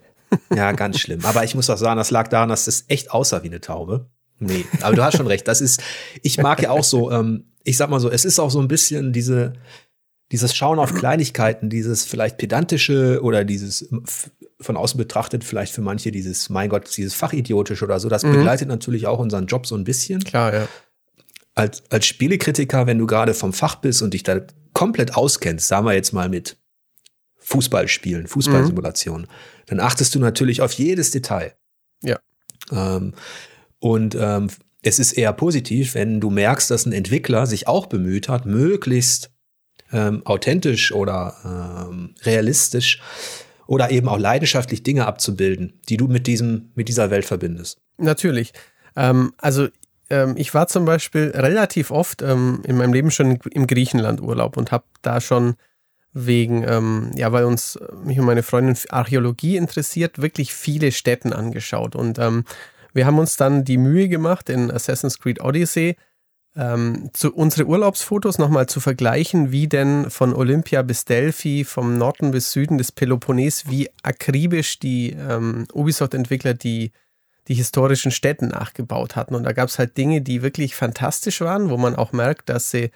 [0.54, 1.24] Ja, ganz schlimm.
[1.24, 4.06] Aber ich muss auch sagen, das lag daran, dass es echt aussah wie eine Taube.
[4.38, 5.46] Nee, aber du hast schon recht.
[5.48, 5.82] Das ist,
[6.22, 8.68] ich mag ja auch so, ähm, ich sag mal so, es ist auch so ein
[8.68, 9.54] bisschen diese,
[10.32, 13.88] dieses Schauen auf Kleinigkeiten, dieses vielleicht pedantische oder dieses
[14.60, 18.32] von außen betrachtet vielleicht für manche dieses, mein Gott, dieses fachidiotische oder so, das mhm.
[18.32, 20.22] begleitet natürlich auch unseren Job so ein bisschen.
[20.24, 20.68] Klar, ja.
[21.54, 24.40] Als, als Spielekritiker, wenn du gerade vom Fach bist und dich da
[24.72, 26.58] komplett auskennst, sagen wir jetzt mal mit
[27.38, 29.62] Fußballspielen, Fußballsimulationen, mhm.
[29.66, 31.54] dann achtest du natürlich auf jedes Detail.
[32.02, 32.18] Ja.
[32.70, 33.14] Ähm,
[33.78, 34.48] und ähm,
[34.82, 39.30] es ist eher positiv, wenn du merkst, dass ein Entwickler sich auch bemüht hat, möglichst
[39.92, 43.00] ähm, authentisch oder ähm, realistisch
[43.66, 47.78] oder eben auch leidenschaftlich Dinge abzubilden, die du mit diesem, mit dieser Welt verbindest.
[47.98, 48.52] Natürlich.
[48.94, 49.68] Ähm, also
[50.10, 54.56] ähm, ich war zum Beispiel relativ oft ähm, in meinem Leben schon im Griechenland Urlaub
[54.56, 55.54] und habe da schon
[56.12, 61.94] wegen, ähm, ja, weil uns mich und meine Freundin Archäologie interessiert, wirklich viele Städten angeschaut
[61.94, 62.44] und ähm,
[62.94, 65.96] wir haben uns dann die Mühe gemacht, in Assassin's Creed Odyssey
[66.56, 72.30] ähm, zu, unsere Urlaubsfotos nochmal zu vergleichen, wie denn von Olympia bis Delphi, vom Norden
[72.30, 76.92] bis Süden des Peloponnes, wie akribisch die ähm, Ubisoft-Entwickler die,
[77.48, 79.34] die historischen Städten nachgebaut hatten.
[79.34, 82.70] Und da gab es halt Dinge, die wirklich fantastisch waren, wo man auch merkt, dass
[82.70, 82.90] sie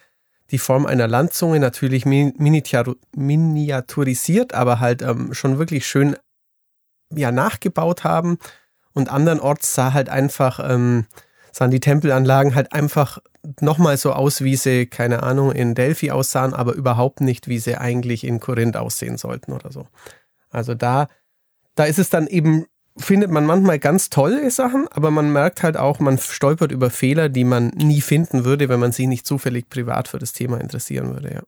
[0.49, 6.17] die Form einer Landzunge natürlich miniaturisiert, aber halt ähm, schon wirklich schön
[7.13, 8.37] ja, nachgebaut haben
[8.93, 11.05] und andernorts sah halt einfach, ähm,
[11.51, 13.19] sahen die Tempelanlagen halt einfach
[13.59, 17.77] nochmal so aus, wie sie, keine Ahnung, in Delphi aussahen, aber überhaupt nicht, wie sie
[17.77, 19.87] eigentlich in Korinth aussehen sollten oder so.
[20.49, 21.07] Also da,
[21.75, 22.65] da ist es dann eben,
[22.97, 27.29] findet man manchmal ganz tolle Sachen, aber man merkt halt auch, man stolpert über Fehler,
[27.29, 31.13] die man nie finden würde, wenn man sich nicht zufällig privat für das Thema interessieren
[31.13, 31.41] würde, ja.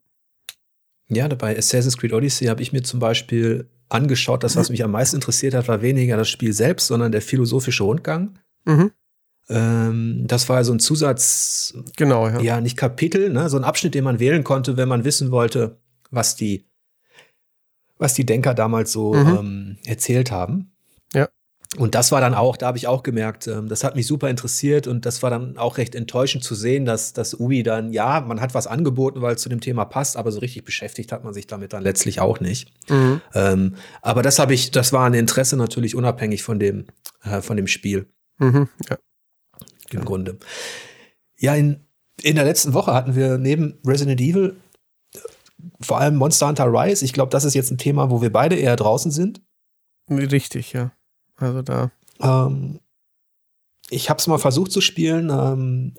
[1.08, 4.42] Ja, bei Assassin's Creed Odyssey habe ich mir zum Beispiel angeschaut.
[4.42, 7.84] Das, was mich am meisten interessiert hat, war weniger das Spiel selbst, sondern der philosophische
[7.84, 8.38] Rundgang.
[8.64, 8.90] Mhm.
[9.48, 12.40] Ähm, das war so ein Zusatz, genau, ja.
[12.40, 15.78] ja, nicht Kapitel, ne, so ein Abschnitt, den man wählen konnte, wenn man wissen wollte,
[16.10, 16.66] was die,
[17.98, 19.36] was die Denker damals so mhm.
[19.38, 20.74] ähm, erzählt haben.
[21.76, 24.30] Und das war dann auch, da habe ich auch gemerkt, ähm, das hat mich super
[24.30, 28.20] interessiert und das war dann auch recht enttäuschend zu sehen, dass das Ubi dann, ja,
[28.20, 31.24] man hat was angeboten, weil es zu dem Thema passt, aber so richtig beschäftigt hat
[31.24, 32.72] man sich damit dann letztlich auch nicht.
[32.88, 33.20] Mhm.
[33.34, 36.86] Ähm, aber das habe ich, das war ein Interesse natürlich unabhängig von dem,
[37.24, 38.06] äh, von dem Spiel.
[38.38, 38.98] Mhm, ja.
[39.94, 40.06] Im ja.
[40.06, 40.38] Grunde.
[41.38, 41.80] Ja, in,
[42.22, 44.56] in der letzten Woche hatten wir neben Resident Evil
[45.80, 47.04] vor allem Monster Hunter Rise.
[47.04, 49.42] Ich glaube, das ist jetzt ein Thema, wo wir beide eher draußen sind.
[50.10, 50.92] Richtig, ja.
[51.36, 51.90] Also da.
[52.20, 52.80] Ähm,
[53.90, 55.30] ich habe es mal versucht zu spielen.
[55.30, 55.94] Ähm,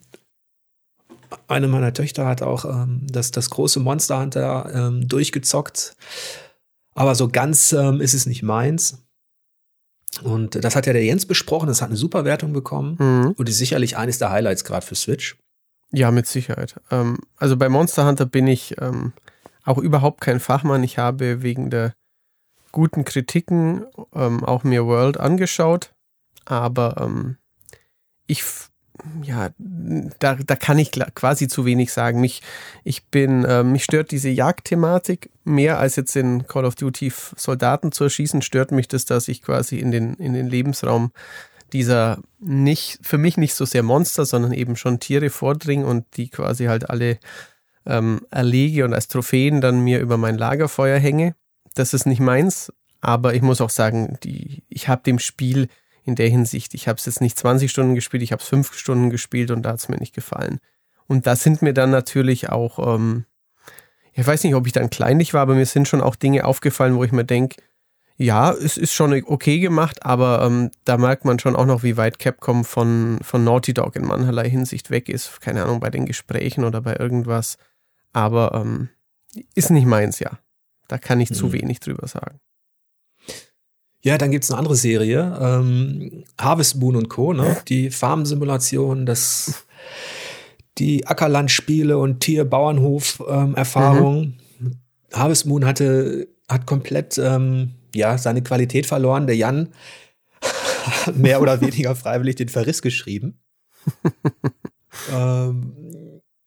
[1.47, 5.95] eine meiner Töchter hat auch ähm, das, das große Monster Hunter ähm, durchgezockt.
[6.93, 9.04] Aber so ganz ähm, ist es nicht meins.
[10.23, 11.67] Und das hat ja der Jens besprochen.
[11.67, 13.31] Das hat eine super Wertung bekommen mhm.
[13.37, 15.37] und ist sicherlich eines der Highlights gerade für Switch.
[15.91, 16.75] Ja, mit Sicherheit.
[16.91, 19.13] Ähm, also bei Monster Hunter bin ich ähm,
[19.63, 20.83] auch überhaupt kein Fachmann.
[20.83, 21.93] Ich habe wegen der
[22.71, 25.93] guten Kritiken ähm, auch mir World angeschaut,
[26.43, 27.37] aber ähm,
[28.27, 28.43] ich
[29.23, 32.21] ja, da, da kann ich quasi zu wenig sagen.
[32.21, 32.41] Mich,
[32.83, 37.91] ich bin, äh, mich stört diese Jagdthematik mehr als jetzt in Call of Duty Soldaten
[37.91, 41.11] zu erschießen, stört mich das, dass ich quasi in den, in den Lebensraum
[41.73, 46.29] dieser nicht, für mich nicht so sehr Monster, sondern eben schon Tiere vordringen und die
[46.29, 47.19] quasi halt alle
[47.85, 51.35] ähm, erlege und als Trophäen dann mir über mein Lagerfeuer hänge
[51.75, 55.67] das ist nicht meins, aber ich muss auch sagen, die, ich habe dem Spiel
[56.05, 58.73] in der Hinsicht, ich habe es jetzt nicht 20 Stunden gespielt, ich habe es 5
[58.73, 60.59] Stunden gespielt und da hat es mir nicht gefallen.
[61.07, 63.25] Und da sind mir dann natürlich auch, ähm,
[64.13, 66.95] ich weiß nicht, ob ich dann kleinlich war, aber mir sind schon auch Dinge aufgefallen,
[66.95, 67.57] wo ich mir denke,
[68.17, 71.97] ja, es ist schon okay gemacht, aber ähm, da merkt man schon auch noch, wie
[71.97, 75.41] weit Capcom von, von Naughty Dog in mancherlei Hinsicht weg ist.
[75.41, 77.57] Keine Ahnung, bei den Gesprächen oder bei irgendwas.
[78.13, 78.89] Aber ähm,
[79.53, 80.39] ist nicht meins, ja.
[80.87, 81.35] Da kann ich mhm.
[81.35, 82.39] zu wenig drüber sagen.
[84.05, 87.57] Ja, dann gibt's eine andere Serie, ähm, Harvest Moon und Co., ne?
[87.67, 89.65] die Farmsimulation, das,
[90.77, 94.35] die Ackerlandspiele und Tier-Bauernhof-Erfahrung.
[94.61, 94.77] Ähm,
[95.11, 99.25] Harvest Moon hatte, hat komplett ähm, ja, seine Qualität verloren.
[99.25, 99.69] Der Jan
[101.15, 103.39] mehr oder weniger freiwillig den Verriss geschrieben.
[105.11, 105.73] ähm,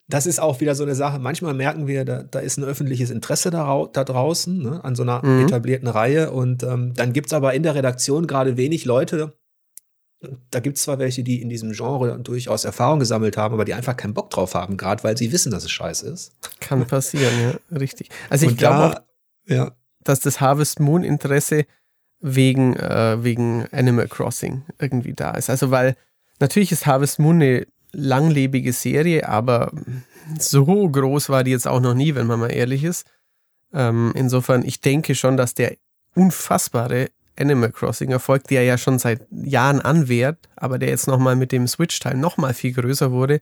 [0.09, 1.19] das ist auch wieder so eine Sache.
[1.19, 5.03] Manchmal merken wir, da, da ist ein öffentliches Interesse da, da draußen, ne, an so
[5.03, 5.45] einer mhm.
[5.45, 6.31] etablierten Reihe.
[6.31, 9.37] Und ähm, dann es aber in der Redaktion gerade wenig Leute.
[10.51, 13.73] Da gibt es zwar welche, die in diesem Genre durchaus Erfahrung gesammelt haben, aber die
[13.73, 16.33] einfach keinen Bock drauf haben, gerade weil sie wissen, dass es scheiße ist.
[16.59, 18.09] Kann passieren, ja, richtig.
[18.29, 19.01] Also ich glaube,
[19.45, 19.71] ja
[20.03, 21.65] dass das Harvest Moon Interesse
[22.19, 25.49] wegen, äh, wegen Animal Crossing irgendwie da ist.
[25.49, 25.95] Also, weil
[26.39, 29.71] natürlich ist Harvest Moon eine langlebige Serie, aber
[30.37, 33.07] so groß war die jetzt auch noch nie, wenn man mal ehrlich ist.
[33.73, 35.75] Ähm, insofern, ich denke schon, dass der
[36.15, 41.51] unfassbare Animal Crossing Erfolg, der ja schon seit Jahren anwehrt, aber der jetzt nochmal mit
[41.51, 43.41] dem Switch-Teil nochmal viel größer wurde,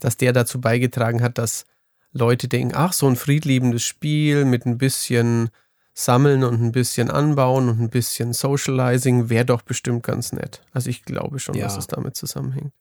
[0.00, 1.64] dass der dazu beigetragen hat, dass
[2.12, 5.50] Leute denken, ach, so ein friedliebendes Spiel mit ein bisschen
[5.94, 10.62] sammeln und ein bisschen anbauen und ein bisschen Socializing wäre doch bestimmt ganz nett.
[10.72, 11.64] Also ich glaube schon, ja.
[11.64, 12.72] dass es damit zusammenhängt.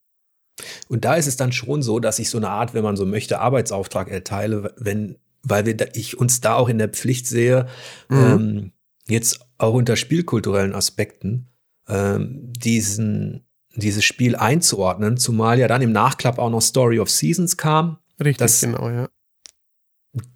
[0.87, 3.05] Und da ist es dann schon so, dass ich so eine Art, wenn man so
[3.05, 7.67] möchte, Arbeitsauftrag erteile, wenn, weil wir da, ich uns da auch in der Pflicht sehe,
[8.09, 8.17] mhm.
[8.17, 8.71] ähm,
[9.07, 11.47] jetzt auch unter spielkulturellen Aspekten,
[11.87, 17.57] ähm, diesen, dieses Spiel einzuordnen, zumal ja dann im Nachklapp auch noch Story of Seasons
[17.57, 17.99] kam.
[18.19, 19.09] Richtig, das genau, ja.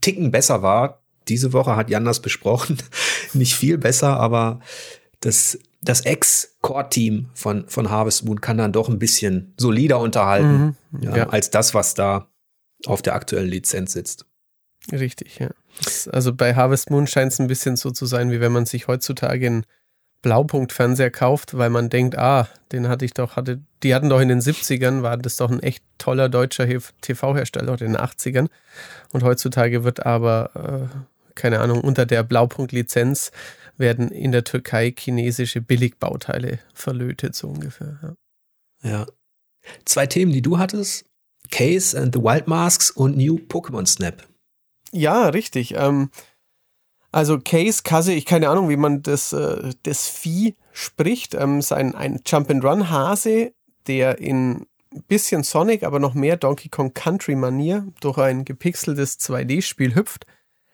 [0.02, 2.78] Ticken besser war, diese Woche hat Jan das besprochen.
[3.34, 4.60] Nicht viel besser, aber
[5.20, 11.04] das, das Ex-Core-Team von, von Harvest Moon kann dann doch ein bisschen solider unterhalten, mhm,
[11.04, 11.30] ja, ja.
[11.30, 12.28] als das, was da
[12.86, 14.26] auf der aktuellen Lizenz sitzt.
[14.92, 15.50] Richtig, ja.
[16.12, 18.88] Also bei Harvest Moon scheint es ein bisschen so zu sein, wie wenn man sich
[18.88, 19.66] heutzutage einen
[20.22, 24.30] Blaupunkt-Fernseher kauft, weil man denkt, ah, den hatte ich doch, hatte, die hatten doch in
[24.30, 26.68] den 70ern, war das doch ein echt toller deutscher
[27.02, 28.48] TV-Hersteller oder in den 80ern.
[29.12, 30.98] Und heutzutage wird aber äh,
[31.36, 33.32] keine Ahnung, unter der Blaupunkt-Lizenz
[33.82, 38.18] werden in der Türkei chinesische Billigbauteile verlötet, so ungefähr.
[38.84, 38.90] Ja.
[38.90, 39.06] ja.
[39.84, 41.04] Zwei Themen, die du hattest:
[41.50, 44.26] Case and the Wild Masks und New Pokémon Snap.
[44.94, 45.76] Ja, richtig.
[45.76, 46.10] Ähm,
[47.12, 51.34] also Case, Kasse, ich keine Ahnung, wie man das, äh, das Vieh spricht.
[51.36, 53.54] Ähm, ist ein, ein Jump-and-Run-Hase,
[53.88, 59.96] der in ein bisschen Sonic, aber noch mehr Donkey Kong Country-Manier durch ein gepixeltes 2D-Spiel
[59.96, 60.26] hüpft.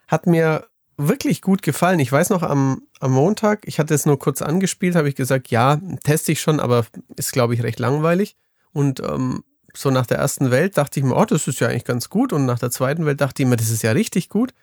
[0.08, 2.00] Hat mir wirklich gut gefallen.
[2.00, 5.50] Ich weiß noch am, am Montag, ich hatte es nur kurz angespielt, habe ich gesagt,
[5.50, 8.36] ja, teste ich schon, aber ist, glaube ich, recht langweilig.
[8.74, 9.44] Und ähm,
[9.76, 12.34] so nach der ersten Welt dachte ich mir, oh, das ist ja eigentlich ganz gut.
[12.34, 14.54] Und nach der zweiten Welt dachte ich mir, das ist ja richtig gut.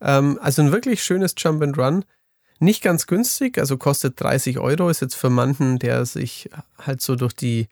[0.00, 2.04] Ähm, also ein wirklich schönes Jump and Run.
[2.58, 7.14] Nicht ganz günstig, also kostet 30 Euro, ist jetzt für manchen, der sich halt so
[7.14, 7.68] durch die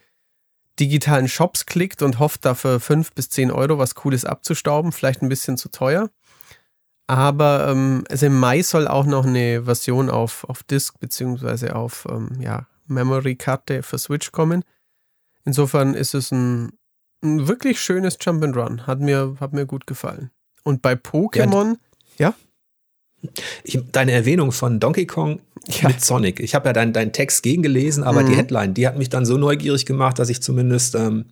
[0.78, 5.28] digitalen Shops klickt und hofft, dafür 5 bis 10 Euro was Cooles abzustauben, vielleicht ein
[5.28, 6.10] bisschen zu teuer.
[7.06, 12.06] Aber ähm, also im Mai soll auch noch eine Version auf, auf Disk beziehungsweise auf
[12.10, 14.64] ähm, ja, Memory-Karte für Switch kommen.
[15.44, 16.72] Insofern ist es ein,
[17.22, 18.86] ein wirklich schönes Jump'n'Run.
[18.86, 20.30] Hat mir, hat mir gut gefallen.
[20.64, 21.76] Und bei Pokémon,
[22.18, 22.34] ja?
[23.62, 25.88] Ich, deine Erwähnung von Donkey Kong ja.
[25.88, 26.40] mit Sonic.
[26.40, 28.26] Ich habe ja deinen dein Text gegengelesen, aber mhm.
[28.26, 31.26] die Headline, die hat mich dann so neugierig gemacht, dass ich zumindest ähm,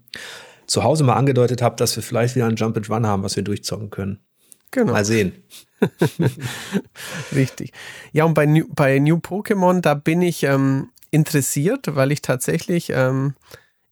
[0.67, 3.37] zu Hause mal angedeutet habe, dass wir vielleicht wieder ein Jump and Run haben, was
[3.37, 4.21] wir durchzocken können.
[4.75, 4.93] Genau.
[4.93, 5.33] Mal sehen.
[7.33, 7.73] Richtig.
[8.11, 12.91] Ja, und bei New, bei New Pokémon, da bin ich ähm, interessiert, weil ich tatsächlich,
[12.91, 13.35] ähm,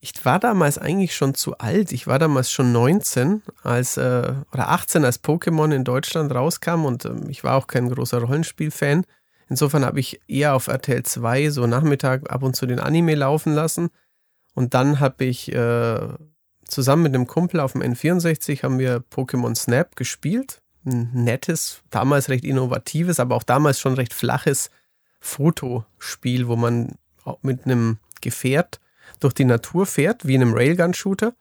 [0.01, 1.93] ich war damals eigentlich schon zu alt.
[1.93, 7.05] Ich war damals schon 19 als, äh, oder 18, als Pokémon in Deutschland rauskam und
[7.05, 9.05] ähm, ich war auch kein großer Rollenspiel-Fan.
[9.47, 13.53] Insofern habe ich eher auf RTL 2 so Nachmittag ab und zu den Anime laufen
[13.53, 13.89] lassen.
[14.53, 16.09] Und dann habe ich äh,
[16.65, 22.43] zusammen mit einem Kumpel auf dem N64 haben wir Pokémon Snap gespielt nettes, damals recht
[22.43, 24.69] innovatives, aber auch damals schon recht flaches
[25.19, 26.95] Fotospiel, wo man
[27.41, 28.79] mit einem Gefährt
[29.19, 31.33] durch die Natur fährt, wie in einem Railgun-Shooter,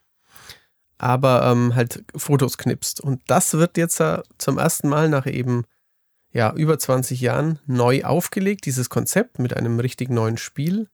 [0.99, 3.01] aber ähm, halt Fotos knipst.
[3.01, 5.65] Und das wird jetzt äh, zum ersten Mal nach eben
[6.33, 10.89] ja, über 20 Jahren neu aufgelegt, dieses Konzept mit einem richtig neuen Spiel.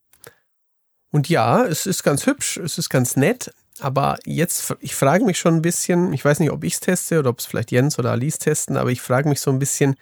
[1.11, 5.39] Und ja, es ist ganz hübsch, es ist ganz nett, aber jetzt, ich frage mich
[5.39, 7.99] schon ein bisschen, ich weiß nicht, ob ich es teste oder ob es vielleicht Jens
[7.99, 9.97] oder Alice testen, aber ich frage mich so ein bisschen,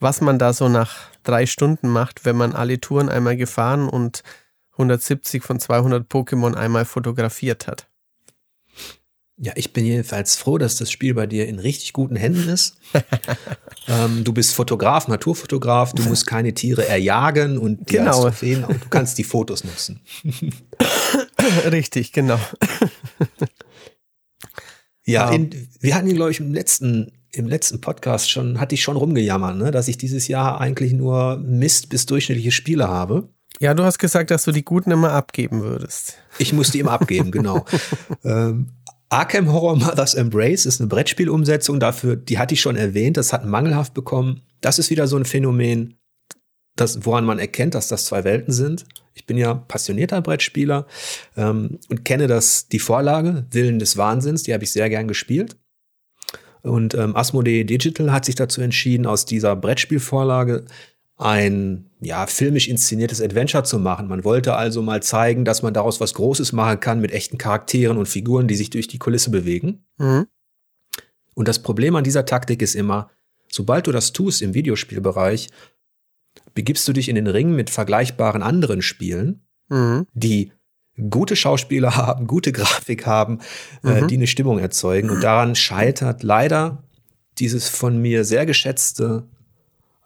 [0.00, 4.22] was man da so nach drei Stunden macht, wenn man alle Touren einmal gefahren und
[4.72, 7.86] 170 von 200 Pokémon einmal fotografiert hat.
[9.38, 12.76] Ja, ich bin jedenfalls froh, dass das Spiel bei dir in richtig guten Händen ist.
[13.88, 18.22] ähm, du bist Fotograf, Naturfotograf, du musst keine Tiere erjagen und die genau.
[18.22, 20.00] Trophäen, du kannst die Fotos nutzen.
[21.72, 22.38] richtig, genau.
[25.04, 28.82] ja, in, wir hatten ihn, glaube ich, im letzten, im letzten Podcast schon, hatte ich
[28.82, 33.28] schon rumgejammert, ne, dass ich dieses Jahr eigentlich nur Mist bis durchschnittliche Spiele habe.
[33.60, 36.18] Ja, du hast gesagt, dass du die guten immer abgeben würdest.
[36.38, 37.64] Ich muss die immer abgeben, genau.
[38.24, 38.70] ähm,
[39.08, 43.44] Arkham Horror Mother's Embrace ist eine Brettspielumsetzung dafür, die hatte ich schon erwähnt, das hat
[43.44, 44.40] mangelhaft bekommen.
[44.62, 45.98] Das ist wieder so ein Phänomen,
[46.76, 48.84] das, woran man erkennt, dass das zwei Welten sind.
[49.14, 50.86] Ich bin ja passionierter Brettspieler
[51.36, 55.56] ähm, und kenne das, die Vorlage, Willen des Wahnsinns, die habe ich sehr gern gespielt.
[56.62, 60.64] Und ähm, Asmodee Digital hat sich dazu entschieden, aus dieser Brettspielvorlage
[61.16, 64.08] ein ja, filmisch inszeniertes Adventure zu machen.
[64.08, 67.98] Man wollte also mal zeigen, dass man daraus was Großes machen kann mit echten Charakteren
[67.98, 69.84] und Figuren, die sich durch die Kulisse bewegen.
[69.98, 70.26] Mhm.
[71.34, 73.10] Und das Problem an dieser Taktik ist immer,
[73.48, 75.48] sobald du das tust im Videospielbereich,
[76.54, 80.06] begibst du dich in den Ring mit vergleichbaren anderen Spielen, mhm.
[80.12, 80.52] die
[81.10, 83.40] gute Schauspieler haben, gute Grafik haben,
[83.84, 84.04] äh, mhm.
[84.04, 85.10] äh, die eine Stimmung erzeugen.
[85.10, 86.84] Und daran scheitert leider
[87.38, 89.26] dieses von mir sehr geschätzte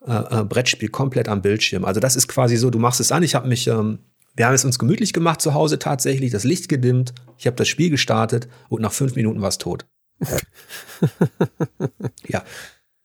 [0.06, 1.84] äh, äh, Brettspiel komplett am Bildschirm.
[1.84, 3.22] Also das ist quasi so, du machst es an.
[3.22, 3.98] Ich habe mich, ähm,
[4.36, 7.66] wir haben es uns gemütlich gemacht zu Hause tatsächlich, das Licht gedimmt, ich habe das
[7.68, 9.86] Spiel gestartet und nach fünf Minuten war es tot.
[12.28, 12.44] ja,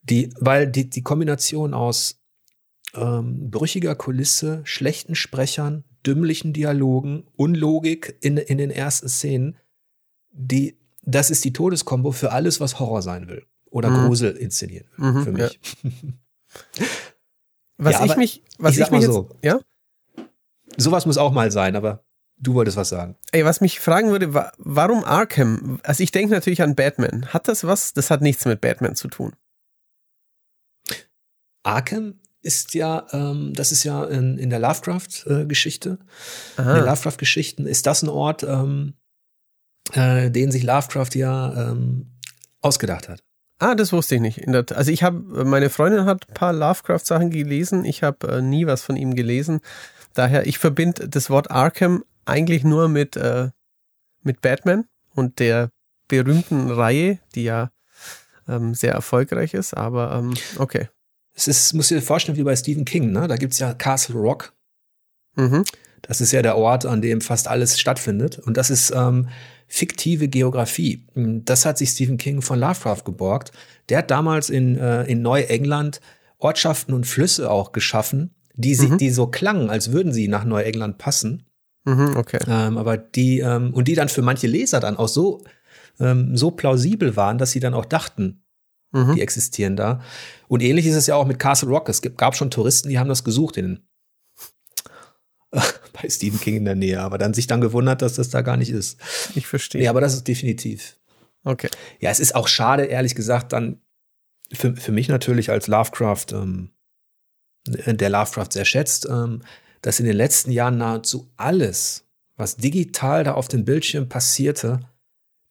[0.02, 2.21] die, weil die, die Kombination aus
[2.94, 9.56] ähm, brüchiger Kulisse, schlechten Sprechern, dümmlichen Dialogen, Unlogik in, in den ersten Szenen,
[10.30, 14.06] die, das ist die Todeskombo für alles, was Horror sein will oder mhm.
[14.06, 15.60] Grusel inszenieren will, mhm, für mich.
[15.82, 15.90] Ja.
[17.78, 19.58] Was ja, ich mich, was ich, ich mich so, ja?
[20.76, 22.04] Sowas muss auch mal sein, aber
[22.36, 23.16] du wolltest was sagen.
[23.32, 25.80] Ey, was mich fragen würde, warum Arkham?
[25.82, 27.26] Also ich denke natürlich an Batman.
[27.32, 27.92] Hat das was?
[27.92, 29.34] Das hat nichts mit Batman zu tun.
[31.64, 35.98] Arkham ist ja, ähm, das ist ja in, in der Lovecraft-Geschichte.
[36.58, 38.94] Äh, in den Lovecraft-Geschichten ist das ein Ort, ähm,
[39.92, 42.18] äh, den sich Lovecraft ja ähm,
[42.60, 43.22] ausgedacht hat.
[43.58, 44.72] Ah, das wusste ich nicht.
[44.72, 47.84] also ich habe, meine Freundin hat ein paar Lovecraft-Sachen gelesen.
[47.84, 49.60] Ich habe äh, nie was von ihm gelesen.
[50.14, 53.50] Daher, ich verbinde das Wort Arkham eigentlich nur mit, äh,
[54.22, 55.70] mit Batman und der
[56.08, 57.70] berühmten Reihe, die ja
[58.48, 59.74] ähm, sehr erfolgreich ist.
[59.74, 60.88] Aber ähm, okay.
[61.34, 63.26] Es ist, muss dir vorstellen, wie bei Stephen King, ne?
[63.26, 64.52] Da gibt's ja Castle Rock.
[65.36, 65.64] Mhm.
[66.02, 68.38] Das ist ja der Ort, an dem fast alles stattfindet.
[68.38, 69.28] Und das ist ähm,
[69.68, 71.06] fiktive Geografie.
[71.14, 73.52] Das hat sich Stephen King von Lovecraft geborgt.
[73.88, 76.00] Der hat damals in, äh, in Neuengland
[76.38, 78.98] Ortschaften und Flüsse auch geschaffen, die, sie, mhm.
[78.98, 81.44] die so klangen, als würden sie nach Neuengland passen.
[81.84, 82.38] Mhm, okay.
[82.46, 85.44] Ähm, aber die, ähm, und die dann für manche Leser dann auch so,
[86.00, 88.41] ähm, so plausibel waren, dass sie dann auch dachten,
[88.92, 89.14] mhm.
[89.14, 90.00] die existieren da.
[90.48, 91.88] Und ähnlich ist es ja auch mit Castle Rock.
[91.88, 93.80] Es gab schon Touristen, die haben das gesucht in
[95.50, 98.56] bei Stephen King in der Nähe, aber dann sich dann gewundert, dass das da gar
[98.56, 98.98] nicht ist.
[99.34, 99.82] Ich verstehe.
[99.82, 100.98] Ja, aber das ist definitiv.
[101.44, 101.68] Okay.
[102.00, 103.80] Ja, es ist auch schade, ehrlich gesagt, dann
[104.52, 106.70] für, für mich natürlich als Lovecraft, ähm,
[107.66, 109.42] der Lovecraft sehr schätzt, ähm,
[109.82, 112.04] dass in den letzten Jahren nahezu alles,
[112.36, 114.80] was digital da auf dem Bildschirm passierte,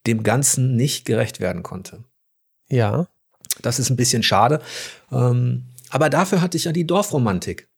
[0.06, 2.04] dem Ganzen nicht gerecht werden konnte.
[2.68, 3.08] Ja.
[3.60, 4.60] Das ist ein bisschen schade.
[5.10, 7.68] Ähm, aber dafür hatte ich ja die Dorfromantik.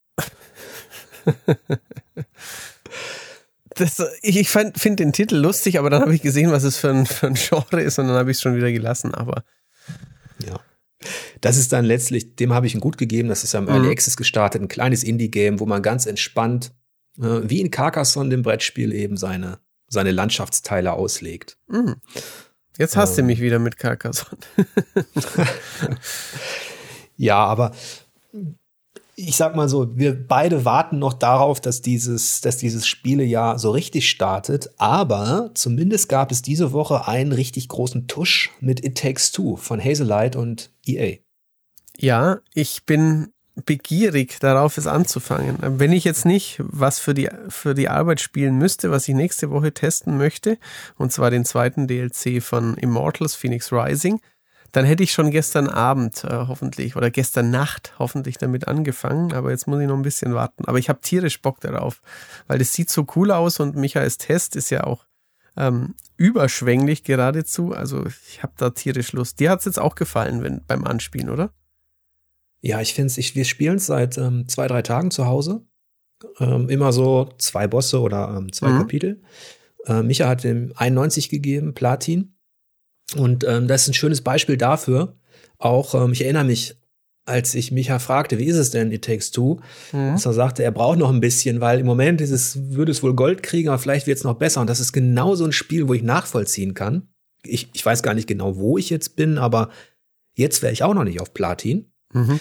[3.77, 7.07] Das, ich finde den Titel lustig, aber dann habe ich gesehen, was es für ein,
[7.07, 9.15] für ein Genre ist und dann habe ich es schon wieder gelassen.
[9.15, 9.43] Aber
[10.47, 10.61] ja.
[11.41, 13.29] Das ist dann letztlich, dem habe ich ein Gut gegeben.
[13.29, 13.93] Das ist ja im Early mhm.
[13.93, 16.73] Access gestartet, ein kleines Indie-Game, wo man ganz entspannt,
[17.19, 19.59] äh, wie in Carcassonne, dem Brettspiel, eben seine,
[19.89, 21.59] seine Landschaftsteile auslegt.
[21.67, 21.97] Mhm.
[22.79, 23.17] Jetzt hast ähm.
[23.17, 24.41] du mich wieder mit Carcassonne.
[27.17, 27.73] ja, aber
[29.17, 33.71] ich sag mal so, wir beide warten noch darauf, dass dieses, dass dieses Spielejahr so
[33.71, 34.71] richtig startet.
[34.79, 39.83] Aber zumindest gab es diese Woche einen richtig großen Tusch mit It Takes Two von
[39.83, 41.19] Hazelight und EA.
[41.97, 43.33] Ja, ich bin
[43.67, 45.59] begierig darauf, es anzufangen.
[45.61, 49.51] Wenn ich jetzt nicht was für die, für die Arbeit spielen müsste, was ich nächste
[49.51, 50.59] Woche testen möchte,
[50.97, 54.21] und zwar den zweiten DLC von Immortals Phoenix Rising,
[54.73, 59.53] dann hätte ich schon gestern Abend äh, hoffentlich oder gestern Nacht hoffentlich damit angefangen, aber
[59.53, 60.65] jetzt muss ich noch ein bisschen warten.
[60.65, 62.03] Aber ich habe tierisch Bock darauf,
[62.49, 65.07] weil das sieht so cool aus und Michaels Test ist ja auch
[65.57, 67.73] ähm, überschwänglich geradezu.
[67.73, 69.39] Also ich habe da tierisch Lust.
[69.39, 71.51] Dir hat es jetzt auch gefallen wenn, beim Anspielen, oder?
[72.65, 75.67] Ja, ich finde es, wir spielen es seit ähm, zwei, drei Tagen zu Hause.
[76.41, 78.79] Ähm, immer so zwei Bosse oder ähm, zwei mhm.
[78.79, 79.23] Kapitel.
[79.85, 82.35] Äh, Micha hat dem 91 gegeben, Platin.
[83.17, 85.19] Und ähm, das ist ein schönes Beispiel dafür.
[85.59, 86.81] Auch, ähm, ich erinnere mich,
[87.27, 89.61] als ich Micha fragte, wie ist es denn, It Takes Two,
[89.93, 90.13] mhm.
[90.13, 93.03] dass er sagte, er braucht noch ein bisschen, weil im Moment ist es, würde es
[93.03, 94.63] wohl Gold kriegen, aber vielleicht wird es noch besser.
[94.63, 97.09] Und das ist genau so ein Spiel, wo ich nachvollziehen kann.
[97.45, 99.69] Ich, ich weiß gar nicht genau, wo ich jetzt bin, aber
[100.35, 101.91] jetzt wäre ich auch noch nicht auf Platin.
[102.15, 102.41] Mhm.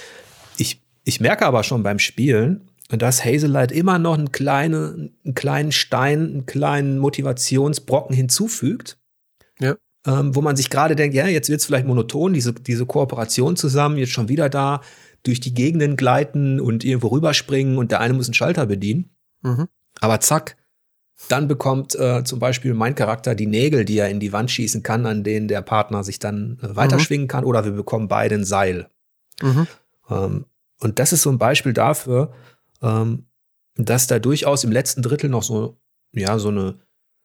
[0.58, 5.72] Ich, ich merke aber schon beim Spielen, dass Hazellight immer noch einen, kleine, einen kleinen
[5.74, 8.98] Stein, einen kleinen Motivationsbrocken hinzufügt.
[9.60, 12.86] Ja ähm, wo man sich gerade denkt, ja, jetzt wird es vielleicht monoton, diese, diese
[12.86, 14.82] Kooperation zusammen, jetzt schon wieder da,
[15.24, 19.10] durch die Gegenden gleiten und irgendwo rüberspringen und der eine muss einen Schalter bedienen.
[19.42, 19.68] Mhm.
[20.02, 20.58] Aber zack,
[21.30, 24.84] dann bekommt äh, zum Beispiel mein Charakter die Nägel, die er in die Wand schießen
[24.84, 27.30] kann, an denen der Partner sich dann äh, weiterschwingen mhm.
[27.30, 28.90] kann, oder wir bekommen beide ein Seil.
[29.42, 29.68] Mhm.
[30.10, 30.46] Ähm,
[30.80, 32.34] und das ist so ein Beispiel dafür,
[32.82, 33.28] ähm,
[33.76, 35.78] dass da durchaus im letzten Drittel noch so,
[36.12, 36.80] ja, so eine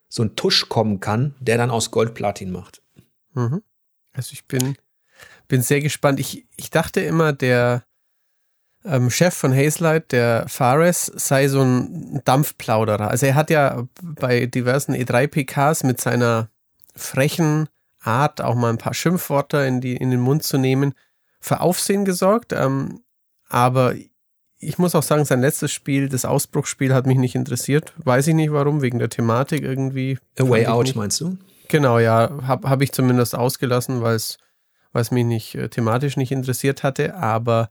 [0.09, 2.83] so ein Tusch kommen kann, der dann aus Goldplatin macht.
[3.35, 3.63] Mhm.
[4.13, 4.77] Also ich bin,
[5.47, 6.19] bin sehr gespannt.
[6.19, 7.85] Ich, ich dachte immer, der
[8.85, 13.09] ähm, Chef von Hazelight, der Fares, sei so ein Dampfplauderer.
[13.09, 16.51] Also er hat ja bei diversen E3-PKs mit seiner
[16.97, 17.69] frechen
[18.01, 20.95] Art, auch mal ein paar Schimpfworte in, die, in den Mund zu nehmen,
[21.41, 22.53] für Aufsehen gesorgt.
[22.53, 23.01] Ähm,
[23.49, 23.95] aber
[24.59, 27.93] ich muss auch sagen, sein letztes Spiel, das Ausbruchsspiel, hat mich nicht interessiert.
[27.99, 30.19] Weiß ich nicht warum, wegen der Thematik irgendwie.
[30.39, 30.97] A Way Out, nicht.
[30.97, 31.39] meinst du?
[31.69, 32.31] Genau, ja.
[32.47, 37.15] Habe hab ich zumindest ausgelassen, weil es mich nicht äh, thematisch nicht interessiert hatte.
[37.15, 37.69] Aber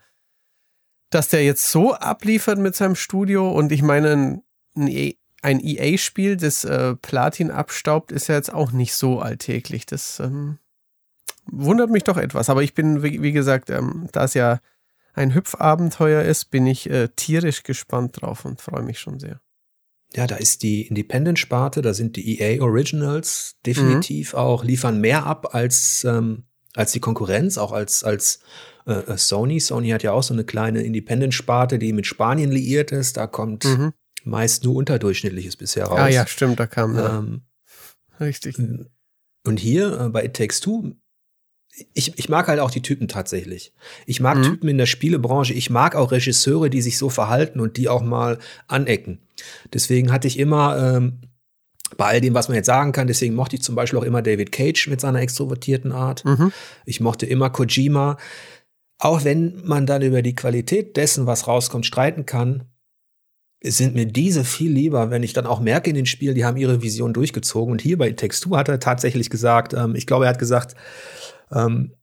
[1.09, 4.43] dass der jetzt so abliefert mit seinem Studio und ich meine,
[4.75, 9.85] ein, e ein EA-Spiel, das äh, Platin abstaubt, ist ja jetzt auch nicht so alltäglich.
[9.85, 10.57] Das ähm,
[11.51, 12.49] wundert mich doch etwas.
[12.49, 14.59] Aber ich bin, wie, wie gesagt, ähm, da es ja
[15.13, 19.41] ein Hüpfabenteuer ist, bin ich äh, tierisch gespannt drauf und freue mich schon sehr.
[20.15, 24.39] Ja, da ist die Independent-Sparte, da sind die EA Originals definitiv mhm.
[24.39, 26.43] auch, liefern mehr ab als, ähm,
[26.75, 28.39] als die Konkurrenz, auch als, als
[28.85, 29.59] äh, äh Sony.
[29.59, 33.17] Sony hat ja auch so eine kleine Independent-Sparte, die mit Spanien liiert ist.
[33.17, 33.91] Da kommt mhm.
[34.23, 35.99] meist nur Unterdurchschnittliches bisher raus.
[35.99, 37.41] Ah ja, stimmt, da kam ähm,
[38.19, 38.25] ja.
[38.25, 38.57] Richtig.
[39.45, 40.93] Und hier äh, bei It Takes Two
[41.93, 43.73] ich, ich mag halt auch die Typen tatsächlich.
[44.05, 44.43] Ich mag mhm.
[44.43, 45.53] Typen in der Spielebranche.
[45.53, 49.19] Ich mag auch Regisseure, die sich so verhalten und die auch mal anecken.
[49.73, 51.19] Deswegen hatte ich immer ähm,
[51.95, 54.21] bei all dem, was man jetzt sagen kann, deswegen mochte ich zum Beispiel auch immer
[54.21, 56.25] David Cage mit seiner extrovertierten Art.
[56.25, 56.51] Mhm.
[56.85, 58.17] Ich mochte immer Kojima.
[58.99, 62.63] Auch wenn man dann über die Qualität dessen, was rauskommt, streiten kann,
[63.63, 66.57] sind mir diese viel lieber, wenn ich dann auch merke in den Spielen, die haben
[66.57, 67.71] ihre Vision durchgezogen.
[67.71, 70.75] Und hier bei Textur hat er tatsächlich gesagt, ähm, ich glaube, er hat gesagt,
[71.51, 71.93] ähm,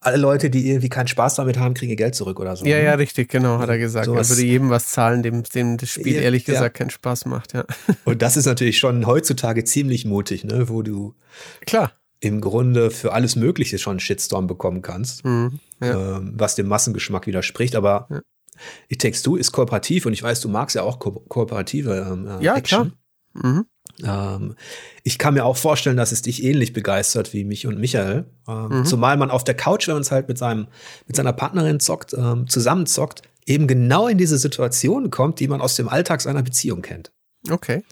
[0.00, 2.66] alle Leute, die irgendwie keinen Spaß damit haben, kriegen ihr Geld zurück oder so.
[2.66, 2.84] Ja, ne?
[2.84, 4.06] ja, richtig, genau, hat er gesagt.
[4.06, 6.78] So er würde jedem was zahlen, dem, dem das Spiel ehrlich gesagt ja.
[6.78, 7.64] keinen Spaß macht, ja.
[8.04, 11.14] Und das ist natürlich schon heutzutage ziemlich mutig, ne, wo du
[11.64, 16.16] klar im Grunde für alles Mögliche schon einen Shitstorm bekommen kannst, mhm, ja.
[16.16, 17.76] ähm, was dem Massengeschmack widerspricht.
[17.76, 18.20] Aber ja.
[18.88, 22.26] It Takes Two ist kooperativ und ich weiß, du magst ja auch ko kooperative ähm,
[22.26, 22.92] äh, ja, Action.
[23.32, 23.52] Klar.
[23.52, 23.66] Mhm.
[24.02, 24.54] Ähm,
[25.02, 28.24] ich kann mir auch vorstellen, dass es dich ähnlich begeistert wie mich und Michael.
[28.48, 28.84] Ähm, mhm.
[28.84, 30.66] Zumal man auf der Couch, wenn man es halt mit seinem,
[31.06, 35.60] mit seiner Partnerin zockt, ähm, zusammen zockt, eben genau in diese Situation kommt, die man
[35.60, 37.12] aus dem Alltag seiner Beziehung kennt.
[37.50, 37.82] Okay.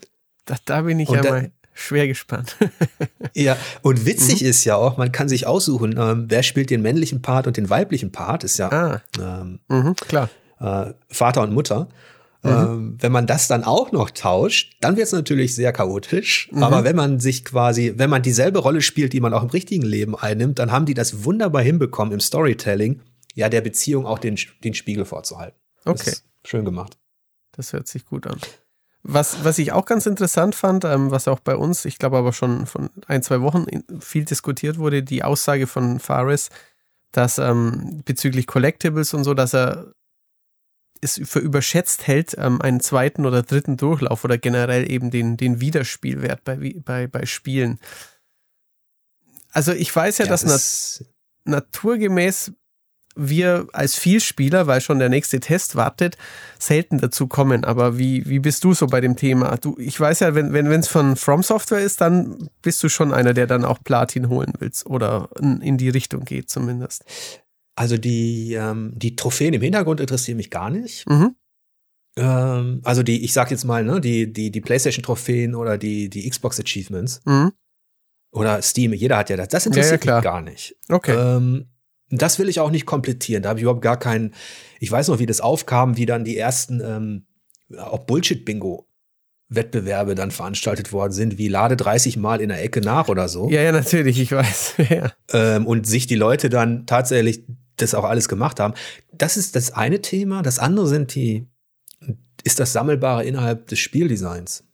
[0.44, 2.56] Da, da bin ich und ja mal schwer gespannt.
[3.34, 4.48] ja, und witzig mhm.
[4.48, 7.70] ist ja auch, man kann sich aussuchen, ähm, wer spielt den männlichen Part und den
[7.70, 9.02] weiblichen Part, ist ja ah.
[9.18, 10.28] ähm, mhm, klar.
[10.60, 11.88] Äh, Vater und Mutter.
[12.42, 12.50] Mhm.
[12.50, 16.48] Ähm, wenn man das dann auch noch tauscht, dann wird es natürlich sehr chaotisch.
[16.50, 16.62] Mhm.
[16.62, 19.84] Aber wenn man sich quasi, wenn man dieselbe Rolle spielt, die man auch im richtigen
[19.84, 23.00] Leben einnimmt, dann haben die das wunderbar hinbekommen im Storytelling,
[23.34, 25.56] ja, der Beziehung auch den, den Spiegel vorzuhalten.
[25.84, 26.14] Okay.
[26.44, 26.98] schön gemacht.
[27.52, 28.38] Das hört sich gut an.
[29.04, 32.32] Was, was ich auch ganz interessant fand, ähm, was auch bei uns, ich glaube aber
[32.32, 33.66] schon von ein, zwei Wochen
[34.00, 36.50] viel diskutiert wurde, die Aussage von Fares,
[37.10, 39.92] dass ähm, bezüglich Collectibles und so, dass er
[41.02, 45.60] es für überschätzt hält, ähm, einen zweiten oder dritten Durchlauf oder generell eben den, den
[45.60, 47.78] Wiederspielwert bei, bei, bei Spielen.
[49.50, 51.04] Also ich weiß ja, ja dass das
[51.44, 52.52] naturgemäß
[53.14, 56.16] wir als Vielspieler, weil schon der nächste Test wartet,
[56.58, 57.64] selten dazu kommen.
[57.64, 59.56] Aber wie, wie bist du so bei dem Thema?
[59.58, 63.12] Du, ich weiß ja, wenn wenn es von From Software ist, dann bist du schon
[63.12, 67.04] einer, der dann auch Platin holen willst oder in die Richtung geht zumindest.
[67.74, 71.08] Also die, ähm, die Trophäen im Hintergrund interessieren mich gar nicht.
[71.08, 71.36] Mhm.
[72.16, 76.28] Ähm, also die, ich sag jetzt mal, ne, die, die, die PlayStation-Trophäen oder die, die
[76.28, 77.22] Xbox-Achievements.
[77.24, 77.52] Mhm.
[78.32, 79.48] Oder Steam, jeder hat ja das.
[79.48, 80.76] Das interessiert ja, ja, mich gar nicht.
[80.88, 81.14] Okay.
[81.14, 81.68] Ähm,
[82.10, 83.42] das will ich auch nicht komplettieren.
[83.42, 84.34] Da habe ich überhaupt gar keinen.
[84.80, 87.26] Ich weiß noch, wie das aufkam, wie dann die ersten ähm,
[87.78, 88.86] auch Bullshit-Bingo
[89.54, 93.48] Wettbewerbe dann veranstaltet worden sind, wie lade 30 Mal in der Ecke nach oder so.
[93.50, 94.74] Ja, ja, natürlich, ich weiß.
[94.90, 95.12] ja.
[95.32, 97.44] Ähm, und sich die Leute dann tatsächlich
[97.76, 98.74] das auch alles gemacht haben.
[99.12, 100.42] Das ist das eine Thema.
[100.42, 101.46] Das andere sind die,
[102.44, 104.64] ist das Sammelbare innerhalb des Spieldesigns.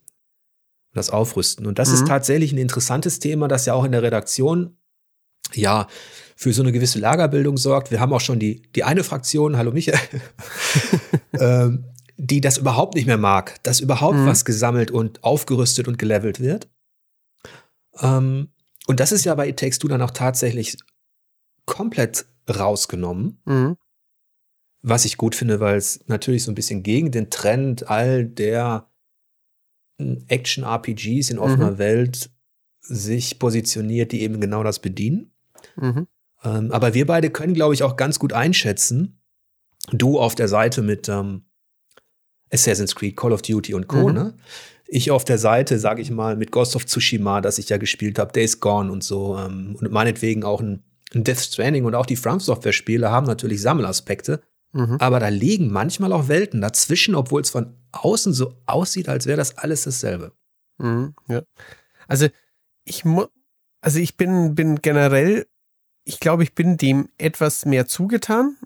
[0.95, 1.67] Das Aufrüsten.
[1.67, 1.95] Und das mhm.
[1.95, 4.77] ist tatsächlich ein interessantes Thema, das ja auch in der Redaktion
[5.55, 5.87] ja
[6.37, 7.91] für so eine gewisse Lagerbildung sorgt.
[7.91, 9.99] Wir haben auch schon die, die eine Fraktion, hallo Michael,
[11.39, 11.85] ähm,
[12.19, 14.27] die das überhaupt nicht mehr mag, dass überhaupt mhm.
[14.27, 16.69] was gesammelt und aufgerüstet und gelevelt wird.
[18.01, 18.49] Ähm,
[18.89, 20.77] und das ist ja bei It Takes Two dann auch tatsächlich
[21.65, 23.41] komplett rausgenommen.
[23.45, 23.77] Mhm.
[24.83, 28.91] Was ich gut finde, weil es natürlich so ein bisschen gegen den Trend all der
[30.01, 31.79] hm, Action-RPGs in offener mhm.
[31.79, 32.31] Welt
[32.81, 35.33] sich positioniert, die eben genau das bedienen.
[35.77, 36.09] Mhm.
[36.43, 39.21] Ähm, aber wir beide können, glaube ich, auch ganz gut einschätzen.
[39.91, 41.48] Du auf der Seite mit ähm,
[42.53, 44.09] Assassin's Creed, Call of Duty und Co.
[44.09, 44.15] Mhm.
[44.15, 44.35] Ne?
[44.87, 48.19] Ich auf der Seite, sage ich mal, mit Ghost of Tsushima, das ich ja gespielt
[48.19, 50.83] habe, Days Gone und so ähm, und meinetwegen auch ein,
[51.15, 54.41] ein Death Stranding und auch die From Software Spiele haben natürlich Sammelaspekte,
[54.73, 54.97] mhm.
[54.99, 59.37] aber da liegen manchmal auch Welten dazwischen, obwohl es von außen so aussieht, als wäre
[59.37, 60.33] das alles dasselbe.
[60.79, 61.43] Mhm, ja.
[62.07, 62.29] Also
[62.85, 63.29] ich muss,
[63.83, 65.47] also ich bin bin generell,
[66.05, 68.57] ich glaube, ich bin dem etwas mehr zugetan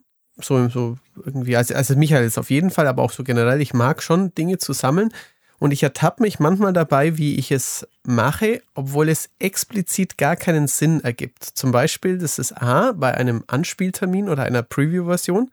[0.44, 3.74] so, so irgendwie, also, also Michael ist auf jeden Fall, aber auch so generell, ich
[3.74, 5.12] mag schon Dinge zu sammeln.
[5.58, 10.66] Und ich ertappe mich manchmal dabei, wie ich es mache, obwohl es explizit gar keinen
[10.66, 11.44] Sinn ergibt.
[11.44, 15.52] Zum Beispiel, das ist A, bei einem Anspieltermin oder einer Preview-Version,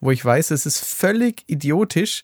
[0.00, 2.22] wo ich weiß, es ist völlig idiotisch,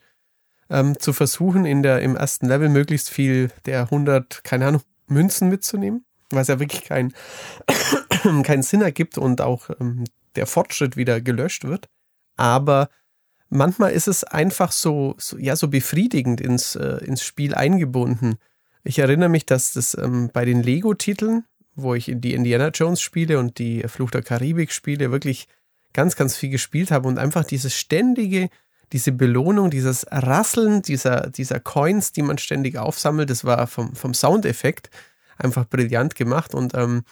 [0.68, 5.48] ähm, zu versuchen, in der, im ersten Level möglichst viel der 100, keine Ahnung, Münzen
[5.48, 6.04] mitzunehmen,
[6.34, 7.14] es ja wirklich keinen
[8.42, 10.04] keinen Sinn ergibt und auch ähm,
[10.36, 11.88] der Fortschritt wieder gelöscht wird.
[12.42, 12.88] Aber
[13.50, 18.34] manchmal ist es einfach so, so ja, so befriedigend ins, äh, ins Spiel eingebunden.
[18.82, 21.44] Ich erinnere mich, dass das ähm, bei den Lego-Titeln,
[21.76, 25.46] wo ich die Indiana Jones spiele und die Fluch der Karibik spiele, wirklich
[25.92, 28.48] ganz, ganz viel gespielt habe und einfach dieses ständige,
[28.92, 34.14] diese Belohnung, dieses Rasseln dieser, dieser Coins, die man ständig aufsammelt, das war vom, vom
[34.14, 34.90] Soundeffekt
[35.38, 37.04] einfach brillant gemacht und ähm,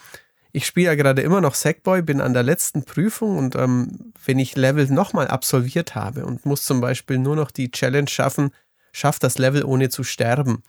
[0.52, 4.38] ich spiele ja gerade immer noch Sackboy, bin an der letzten Prüfung und ähm, wenn
[4.38, 8.50] ich Level nochmal absolviert habe und muss zum Beispiel nur noch die Challenge schaffen,
[8.92, 10.62] schafft das Level ohne zu sterben,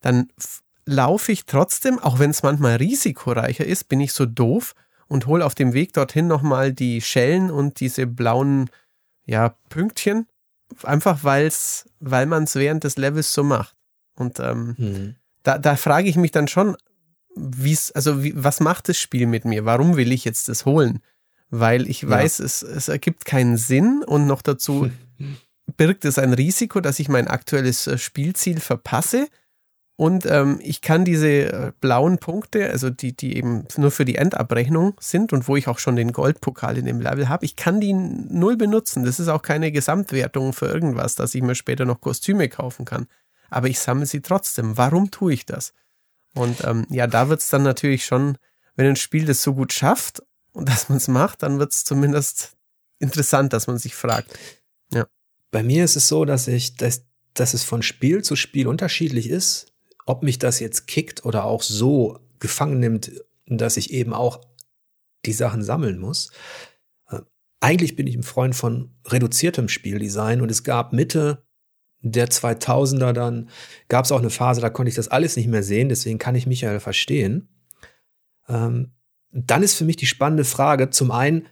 [0.00, 0.28] dann
[0.86, 4.74] laufe ich trotzdem, auch wenn es manchmal risikoreicher ist, bin ich so doof
[5.06, 8.70] und hole auf dem Weg dorthin nochmal die Schellen und diese blauen
[9.26, 10.26] ja, Pünktchen,
[10.82, 13.76] einfach weil's, weil man es während des Levels so macht.
[14.14, 15.16] Und ähm, mhm.
[15.42, 16.76] da, da frage ich mich dann schon,
[17.38, 19.64] wie's, also wie, was macht das Spiel mit mir?
[19.64, 21.00] Warum will ich jetzt das holen?
[21.50, 22.44] Weil ich weiß, ja.
[22.44, 24.90] es, es ergibt keinen Sinn und noch dazu
[25.76, 29.28] birgt es ein Risiko, dass ich mein aktuelles äh, Spielziel verpasse.
[29.96, 34.14] Und ähm, ich kann diese äh, blauen Punkte, also die, die eben nur für die
[34.14, 37.80] Endabrechnung sind und wo ich auch schon den Goldpokal in dem Level habe, ich kann
[37.80, 39.04] die null benutzen.
[39.04, 43.08] Das ist auch keine Gesamtwertung für irgendwas, dass ich mir später noch Kostüme kaufen kann.
[43.50, 44.76] Aber ich sammle sie trotzdem.
[44.76, 45.72] Warum tue ich das?
[46.38, 48.38] Und ähm, ja, da wird es dann natürlich schon,
[48.76, 50.22] wenn ein Spiel das so gut schafft
[50.52, 52.56] und dass man es macht, dann wird es zumindest
[53.00, 54.38] interessant, dass man sich fragt.
[54.92, 55.06] Ja.
[55.50, 59.28] Bei mir ist es so, dass ich, dass, dass es von Spiel zu Spiel unterschiedlich
[59.28, 59.72] ist,
[60.06, 63.10] ob mich das jetzt kickt oder auch so gefangen nimmt,
[63.46, 64.40] dass ich eben auch
[65.26, 66.30] die Sachen sammeln muss.
[67.10, 67.20] Äh,
[67.60, 71.42] eigentlich bin ich ein Freund von reduziertem Spieldesign und es gab Mitte
[72.00, 73.48] der 2000er dann
[73.88, 76.34] gab es auch eine Phase, da konnte ich das alles nicht mehr sehen, deswegen kann
[76.34, 77.48] ich Michael verstehen.
[78.48, 78.92] Ähm,
[79.30, 81.48] dann ist für mich die spannende Frage, zum einen,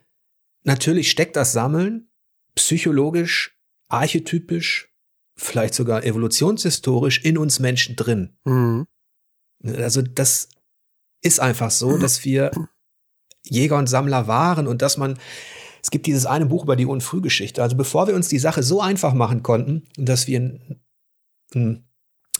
[0.63, 2.09] natürlich steckt das Sammeln
[2.55, 4.95] psychologisch, archetypisch,
[5.37, 8.37] vielleicht sogar evolutionshistorisch in uns Menschen drin.
[8.45, 8.87] Mhm.
[9.63, 10.49] Also das
[11.23, 12.51] ist einfach so, dass wir
[13.43, 15.19] Jäger und Sammler waren und dass man
[15.87, 17.63] es gibt dieses eine Buch über die Unfrühgeschichte.
[17.63, 20.59] Also bevor wir uns die Sache so einfach machen konnten, dass wir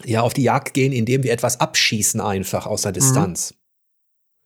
[0.05, 2.95] ja auf die Jagd gehen, indem wir etwas abschießen einfach aus der mhm.
[2.95, 3.53] Distanz.
[3.53, 3.57] Mhm.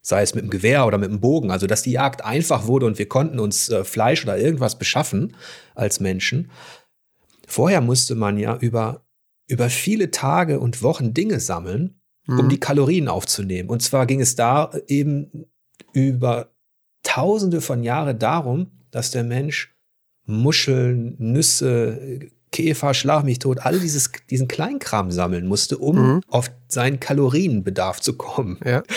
[0.02, 2.84] sei es mit dem Gewehr oder mit dem Bogen, also dass die Jagd einfach wurde
[2.84, 5.34] und wir konnten uns äh, Fleisch oder irgendwas beschaffen
[5.74, 6.50] als Menschen.
[7.46, 9.06] Vorher musste man ja über,
[9.46, 12.38] über viele Tage und Wochen Dinge sammeln, mhm.
[12.38, 13.70] um die Kalorien aufzunehmen.
[13.70, 15.46] Und zwar ging es da eben
[15.94, 16.52] über
[17.02, 19.74] tausende von Jahren darum, dass der Mensch
[20.26, 26.20] Muscheln, Nüsse, Käfer, Schlag mich tot, all dieses, diesen Kleinkram sammeln musste, um mhm.
[26.28, 28.58] auf seinen Kalorienbedarf zu kommen.
[28.64, 28.82] Ja.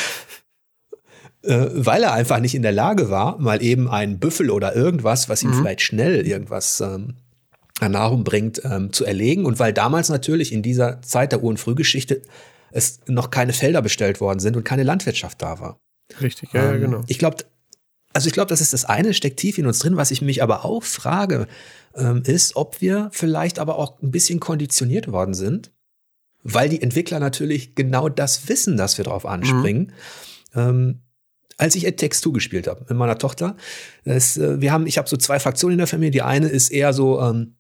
[1.46, 5.28] Äh, weil er einfach nicht in der Lage war, mal eben einen Büffel oder irgendwas,
[5.28, 5.56] was ihm mhm.
[5.56, 7.16] vielleicht schnell irgendwas ähm,
[7.82, 9.46] an Nahrung bringt, ähm, zu erlegen.
[9.46, 12.22] Und weil damals natürlich in dieser Zeit der Ur- und Frühgeschichte
[12.72, 15.78] es noch keine Felder bestellt worden sind und keine Landwirtschaft da war.
[16.22, 17.04] Richtig, ja, ähm, ja genau.
[17.08, 17.38] Ich glaube,
[18.14, 19.98] also ich glaube, das ist das eine, steckt tief in uns drin.
[19.98, 21.48] Was ich mich aber auch frage,
[21.96, 25.72] ähm, ist, ob wir vielleicht aber auch ein bisschen konditioniert worden sind,
[26.44, 29.92] weil die Entwickler natürlich genau das wissen, dass wir darauf anspringen.
[30.54, 30.60] Mhm.
[30.60, 31.00] Ähm,
[31.58, 33.56] als ich It Takes Two gespielt habe mit meiner Tochter,
[34.06, 36.12] das, äh, wir haben, ich habe so zwei Fraktionen in der Familie.
[36.12, 37.56] Die eine ist eher so, ähm,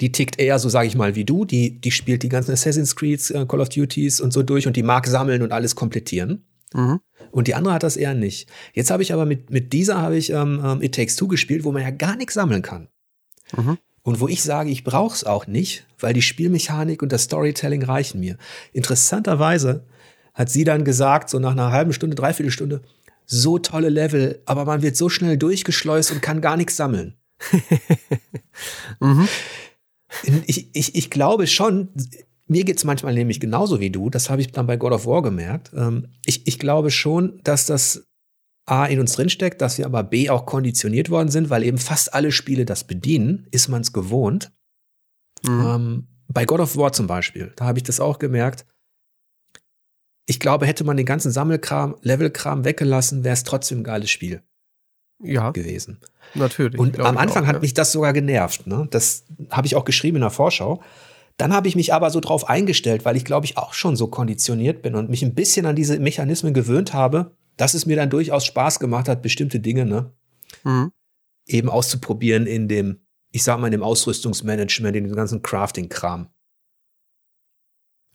[0.00, 1.44] die tickt eher so, sage ich mal, wie du.
[1.44, 4.76] Die, die spielt die ganzen Assassin's Creeds, äh, Call of Duties und so durch und
[4.76, 6.44] die mag sammeln und alles komplettieren.
[6.74, 7.00] Mhm.
[7.30, 8.48] Und die andere hat das eher nicht.
[8.72, 11.64] Jetzt habe ich aber mit, mit dieser habe ich ähm, ähm It Takes Two gespielt,
[11.64, 12.88] wo man ja gar nichts sammeln kann.
[13.56, 13.78] Mhm.
[14.02, 17.82] Und wo ich sage, ich brauche es auch nicht, weil die Spielmechanik und das Storytelling
[17.82, 18.36] reichen mir.
[18.72, 19.84] Interessanterweise
[20.34, 22.82] hat sie dann gesagt, so nach einer halben Stunde, dreiviertel Stunde,
[23.26, 27.14] so tolle Level, aber man wird so schnell durchgeschleust und kann gar nichts sammeln.
[29.00, 29.28] mhm.
[30.46, 31.88] ich, ich, ich glaube schon,
[32.50, 35.22] mir geht's manchmal nämlich genauso wie du, das habe ich dann bei God of War
[35.22, 35.70] gemerkt.
[35.74, 38.08] Ähm, ich, ich glaube schon, dass das
[38.66, 42.12] A in uns drinsteckt, dass wir aber B auch konditioniert worden sind, weil eben fast
[42.12, 44.52] alle Spiele das bedienen, ist man es gewohnt.
[45.46, 45.66] Mhm.
[45.66, 48.66] Ähm, bei God of War zum Beispiel, da habe ich das auch gemerkt.
[50.26, 54.42] Ich glaube, hätte man den ganzen Sammelkram, Levelkram weggelassen, wäre es trotzdem ein geiles Spiel
[55.22, 56.00] ja, gewesen.
[56.34, 56.80] Natürlich.
[56.80, 57.60] Und am Anfang auch, hat ja.
[57.60, 58.66] mich das sogar genervt.
[58.66, 58.88] Ne?
[58.90, 60.82] Das habe ich auch geschrieben in der Vorschau.
[61.40, 64.08] Dann habe ich mich aber so drauf eingestellt, weil ich glaube ich auch schon so
[64.08, 68.10] konditioniert bin und mich ein bisschen an diese Mechanismen gewöhnt habe, dass es mir dann
[68.10, 70.12] durchaus Spaß gemacht hat, bestimmte Dinge ne,
[70.64, 70.92] mhm.
[71.46, 76.28] eben auszuprobieren in dem, ich sag mal, in dem Ausrüstungsmanagement, in dem ganzen Crafting-Kram.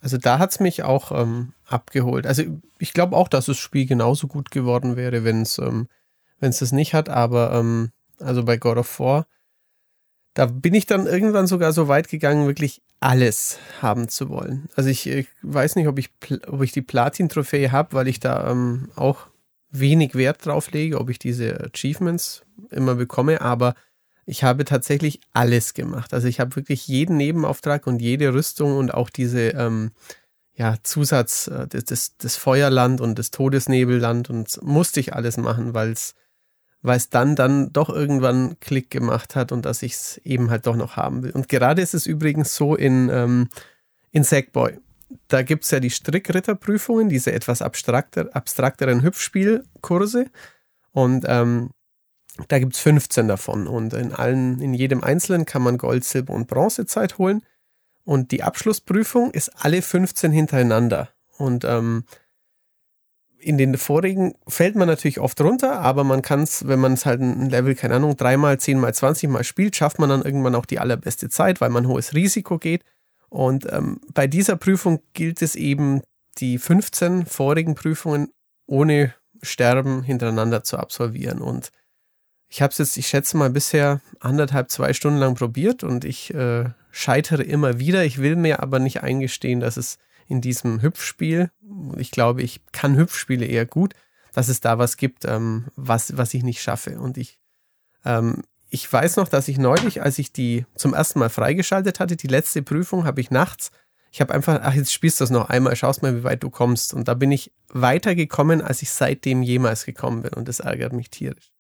[0.01, 2.27] Also da hat es mich auch ähm, abgeholt.
[2.27, 2.43] Also
[2.77, 5.87] ich glaube auch, dass das Spiel genauso gut geworden wäre, wenn es ähm,
[6.39, 9.25] das nicht hat, aber ähm, also bei God of War,
[10.35, 14.69] da bin ich dann irgendwann sogar so weit gegangen, wirklich alles haben zu wollen.
[14.75, 16.11] Also ich, ich weiß nicht, ob ich,
[16.47, 19.27] ob ich die Platin-Trophäe habe, weil ich da ähm, auch
[19.71, 23.75] wenig Wert drauf lege, ob ich diese Achievements immer bekomme, aber
[24.25, 26.13] ich habe tatsächlich alles gemacht.
[26.13, 29.91] Also ich habe wirklich jeden Nebenauftrag und jede Rüstung und auch diese ähm,
[30.53, 35.73] ja, Zusatz, äh, das, das, das Feuerland und das Todesnebelland und musste ich alles machen,
[35.73, 36.15] weil es
[36.85, 40.67] weil es dann dann doch irgendwann Klick gemacht hat und dass ich es eben halt
[40.67, 41.31] doch noch haben will.
[41.31, 43.49] Und gerade ist es übrigens so in, ähm,
[44.11, 44.77] in Sackboy.
[45.27, 50.27] Da gibt es ja die Strickritterprüfungen, diese etwas abstrakter, abstrakteren Hüpfspielkurse.
[50.91, 51.71] Und ähm,
[52.47, 56.33] da gibt es 15 davon und in allen, in jedem einzelnen kann man Gold, Silber
[56.33, 57.41] und Bronzezeit holen.
[58.03, 61.09] Und die Abschlussprüfung ist alle 15 hintereinander.
[61.37, 62.03] Und ähm,
[63.39, 67.05] in den vorigen fällt man natürlich oft runter, aber man kann es, wenn man es
[67.05, 70.79] halt ein Level, keine Ahnung, dreimal, zehnmal, zwanzigmal spielt, schafft man dann irgendwann auch die
[70.79, 72.83] allerbeste Zeit, weil man hohes Risiko geht.
[73.29, 76.01] Und ähm, bei dieser Prüfung gilt es eben,
[76.37, 78.29] die 15 vorigen Prüfungen
[78.67, 81.39] ohne Sterben hintereinander zu absolvieren.
[81.39, 81.69] Und
[82.49, 86.33] ich habe es jetzt, ich schätze mal, bisher anderthalb, zwei Stunden lang probiert und ich
[86.33, 88.05] äh, scheitere immer wieder.
[88.05, 91.51] Ich will mir aber nicht eingestehen, dass es in diesem Hüpfspiel,
[91.97, 93.93] ich glaube, ich kann Hüpfspiele eher gut,
[94.33, 96.99] dass es da was gibt, ähm, was, was ich nicht schaffe.
[96.99, 97.39] Und ich,
[98.03, 102.15] ähm, ich weiß noch, dass ich neulich, als ich die zum ersten Mal freigeschaltet hatte,
[102.15, 103.71] die letzte Prüfung, habe ich nachts,
[104.15, 106.49] ich habe einfach, ach, jetzt spielst du das noch einmal, schaust mal, wie weit du
[106.49, 106.93] kommst.
[106.93, 110.31] Und da bin ich weitergekommen, als ich seitdem jemals gekommen bin.
[110.31, 111.51] Und das ärgert mich tierisch.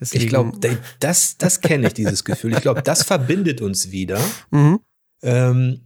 [0.00, 0.24] Deswegen.
[0.24, 2.54] Ich glaube, das, das kenne ich, dieses Gefühl.
[2.54, 4.18] Ich glaube, das verbindet uns wieder.
[4.50, 4.80] Mhm.
[5.22, 5.80] Ähm,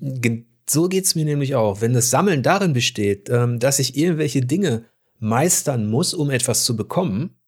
[0.71, 1.81] so geht's mir nämlich auch.
[1.81, 4.85] Wenn das Sammeln darin besteht, ähm, dass ich irgendwelche Dinge
[5.19, 7.39] meistern muss, um etwas zu bekommen,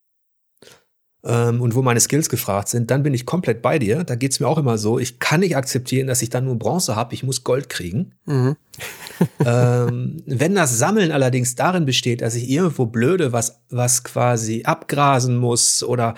[1.22, 4.04] ähm, und wo meine Skills gefragt sind, dann bin ich komplett bei dir.
[4.04, 4.98] Da geht's mir auch immer so.
[4.98, 7.12] Ich kann nicht akzeptieren, dass ich dann nur Bronze habe.
[7.14, 8.12] Ich muss Gold kriegen.
[8.24, 8.56] Mhm.
[9.44, 15.36] ähm, wenn das Sammeln allerdings darin besteht, dass ich irgendwo blöde was, was quasi abgrasen
[15.36, 16.14] muss oder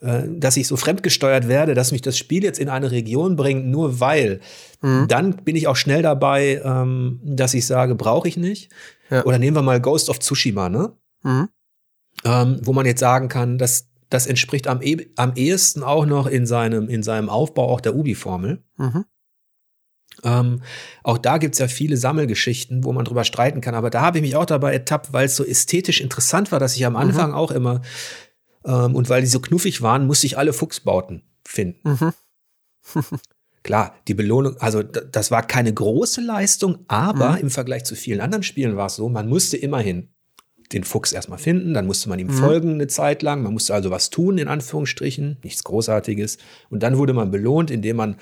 [0.00, 3.98] dass ich so fremdgesteuert werde, dass mich das Spiel jetzt in eine Region bringt, nur
[3.98, 4.40] weil,
[4.80, 5.06] mhm.
[5.08, 8.70] dann bin ich auch schnell dabei, ähm, dass ich sage, brauche ich nicht.
[9.10, 9.24] Ja.
[9.24, 10.92] Oder nehmen wir mal Ghost of Tsushima, ne?
[11.24, 11.48] Mhm.
[12.24, 16.26] ähm, wo man jetzt sagen kann, dass das entspricht am, e am ehesten auch noch
[16.26, 18.62] in seinem, in seinem Aufbau auch der Ubi-Formel.
[18.76, 19.04] Mhm.
[20.24, 20.62] Ähm,
[21.02, 23.74] auch da gibt's ja viele Sammelgeschichten, wo man drüber streiten kann.
[23.74, 26.76] Aber da habe ich mich auch dabei ertappt, weil es so ästhetisch interessant war, dass
[26.76, 26.98] ich am mhm.
[26.98, 27.36] Anfang mhm.
[27.36, 27.82] auch immer
[28.68, 31.80] ähm, und weil die so knuffig waren, musste ich alle Fuchsbauten finden.
[31.88, 32.12] Mhm.
[33.64, 37.38] Klar, die Belohnung, also das war keine große Leistung, aber mhm.
[37.38, 40.10] im Vergleich zu vielen anderen Spielen war es so, man musste immerhin
[40.72, 42.32] den Fuchs erstmal finden, dann musste man ihm mhm.
[42.32, 46.38] folgen eine Zeit lang, man musste also was tun, in Anführungsstrichen, nichts Großartiges.
[46.68, 48.16] Und dann wurde man belohnt, indem man,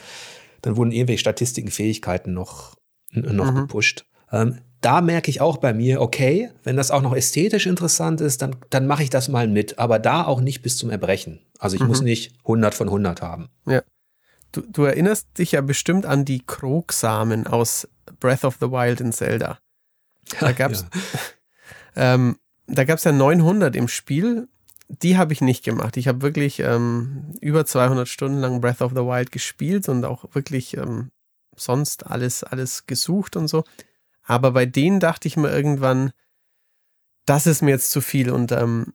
[0.62, 2.76] dann wurden irgendwelche Statistiken, Fähigkeiten noch,
[3.12, 3.57] noch mhm.
[3.57, 4.07] gepusht.
[4.30, 8.43] Ähm, da merke ich auch bei mir, okay, wenn das auch noch ästhetisch interessant ist,
[8.43, 11.41] dann, dann mache ich das mal mit, aber da auch nicht bis zum Erbrechen.
[11.59, 11.89] Also ich mhm.
[11.89, 13.49] muss nicht 100 von 100 haben.
[13.66, 13.83] Ja.
[14.53, 17.89] Du, du erinnerst dich ja bestimmt an die Krogsamen aus
[18.20, 19.59] Breath of the Wild in Zelda.
[20.41, 20.85] Da gab's,
[21.95, 22.14] ja.
[22.14, 24.49] ähm, da gab's ja 900 im Spiel.
[24.89, 25.97] Die habe ich nicht gemacht.
[25.97, 30.24] Ich habe wirklich ähm, über 200 Stunden lang Breath of the Wild gespielt und auch
[30.35, 31.11] wirklich ähm,
[31.55, 33.62] sonst alles, alles gesucht und so.
[34.27, 36.12] Aber bei denen dachte ich mir irgendwann,
[37.24, 38.31] das ist mir jetzt zu viel.
[38.31, 38.93] Und ähm,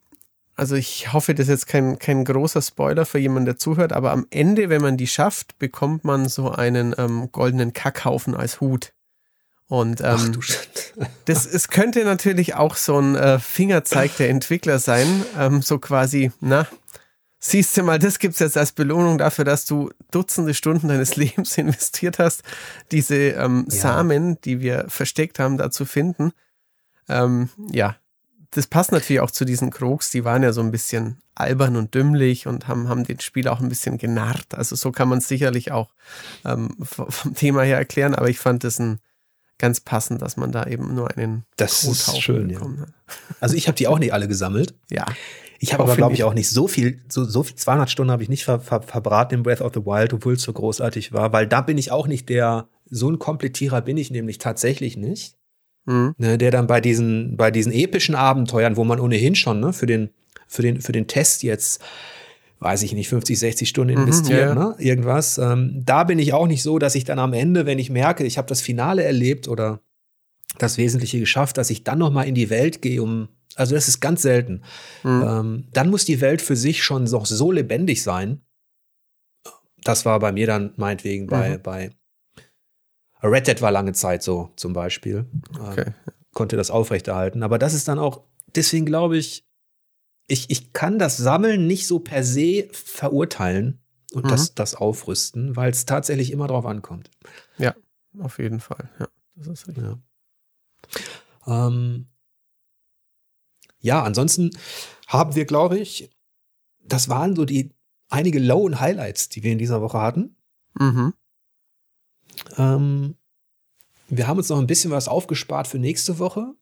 [0.56, 4.12] also ich hoffe, das ist jetzt kein, kein großer Spoiler für jemanden, der zuhört, aber
[4.12, 8.94] am Ende, wenn man die schafft, bekommt man so einen ähm, goldenen Kackhaufen als Hut.
[9.68, 10.40] Und ähm, Ach, du
[11.26, 16.34] das es könnte natürlich auch so ein äh, Fingerzeig der Entwickler sein, ähm, so quasi,
[16.42, 16.68] na,
[17.42, 21.58] siehst du mal, das gibt's jetzt als Belohnung dafür, dass du Dutzende Stunden deines Lebens
[21.58, 22.44] investiert hast,
[22.92, 23.76] diese ähm, ja.
[23.76, 26.32] Samen, die wir versteckt haben, da zu finden.
[27.10, 27.98] Ähm, ja,
[28.52, 31.96] das passt natürlich auch zu diesen Krogs, die waren ja so ein bisschen albern und
[31.96, 34.54] dümmlich und haben, haben den Spiel auch ein bisschen genarrt.
[34.54, 35.94] Also so kann man es sicherlich auch
[36.46, 39.00] ähm, vom Thema her erklären, aber ich fand es ein
[39.58, 42.60] ganz passend, dass man da eben nur einen Das ist schön, ja.
[43.40, 44.74] Also ich habe die auch nicht alle gesammelt.
[44.90, 45.06] Ja.
[45.64, 48.24] Ich habe aber, glaube ich, auch nicht so viel, so, so viel, 200 Stunden habe
[48.24, 51.32] ich nicht ver, ver, verbraten in Breath of the Wild, obwohl es so großartig war,
[51.34, 55.36] weil da bin ich auch nicht der, so ein Komplettierer bin ich nämlich tatsächlich nicht.
[55.86, 56.16] Mhm.
[56.18, 59.86] Ne, der dann bei diesen, bei diesen epischen Abenteuern, wo man ohnehin schon, ne, für
[59.86, 60.10] den,
[60.48, 61.80] für den, für den Test jetzt,
[62.60, 64.70] weiß ich nicht, 50, 60 Stunden mhm, investiert, mhm, ja.
[64.70, 65.38] ne, irgendwas.
[65.38, 68.24] Ähm, da bin ich auch nicht so, dass ich dann am Ende, wenn ich merke,
[68.24, 69.80] ich habe das Finale erlebt oder
[70.58, 73.88] das Wesentliche geschafft, dass ich dann noch mal in die Welt gehe, um also das
[73.88, 74.64] ist ganz selten.
[75.04, 75.24] Mhm.
[75.28, 78.42] Ähm, dann muss die Welt für sich schon noch so lebendig sein.
[79.84, 81.62] Das war bei mir dann meinetwegen bei, mhm.
[81.62, 81.92] bei
[83.24, 85.26] Red Dead war lange Zeit so zum Beispiel.
[85.60, 85.86] Okay.
[85.88, 85.94] Ähm,
[86.34, 87.44] konnte das aufrechterhalten.
[87.44, 88.24] Aber das ist dann auch,
[88.56, 89.46] deswegen glaube ich,
[90.28, 93.82] ich, ich kann das Sammeln nicht so per se verurteilen
[94.14, 94.30] und mhm.
[94.30, 97.12] das, das aufrüsten, weil es tatsächlich immer drauf ankommt.
[97.58, 97.76] Ja,
[98.20, 98.90] auf jeden Fall.
[99.00, 99.84] Ja, das ist richtig.
[99.84, 101.68] Ja.
[101.68, 102.08] Ähm,
[103.82, 104.52] ja, ansonsten
[105.08, 106.10] haben wir, glaube ich,
[106.84, 107.72] das waren so die
[108.10, 110.36] einige Low- und Highlights, die wir in dieser Woche hatten.
[110.80, 111.14] Mhm.
[112.58, 113.16] Ähm,
[114.10, 116.54] wir haben uns noch ein bisschen was aufgespart für nächste Woche.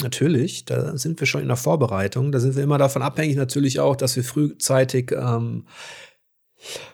[0.00, 2.30] Natürlich, da sind wir schon in der Vorbereitung.
[2.30, 5.66] Da sind wir immer davon abhängig, natürlich auch, dass wir frühzeitig ähm,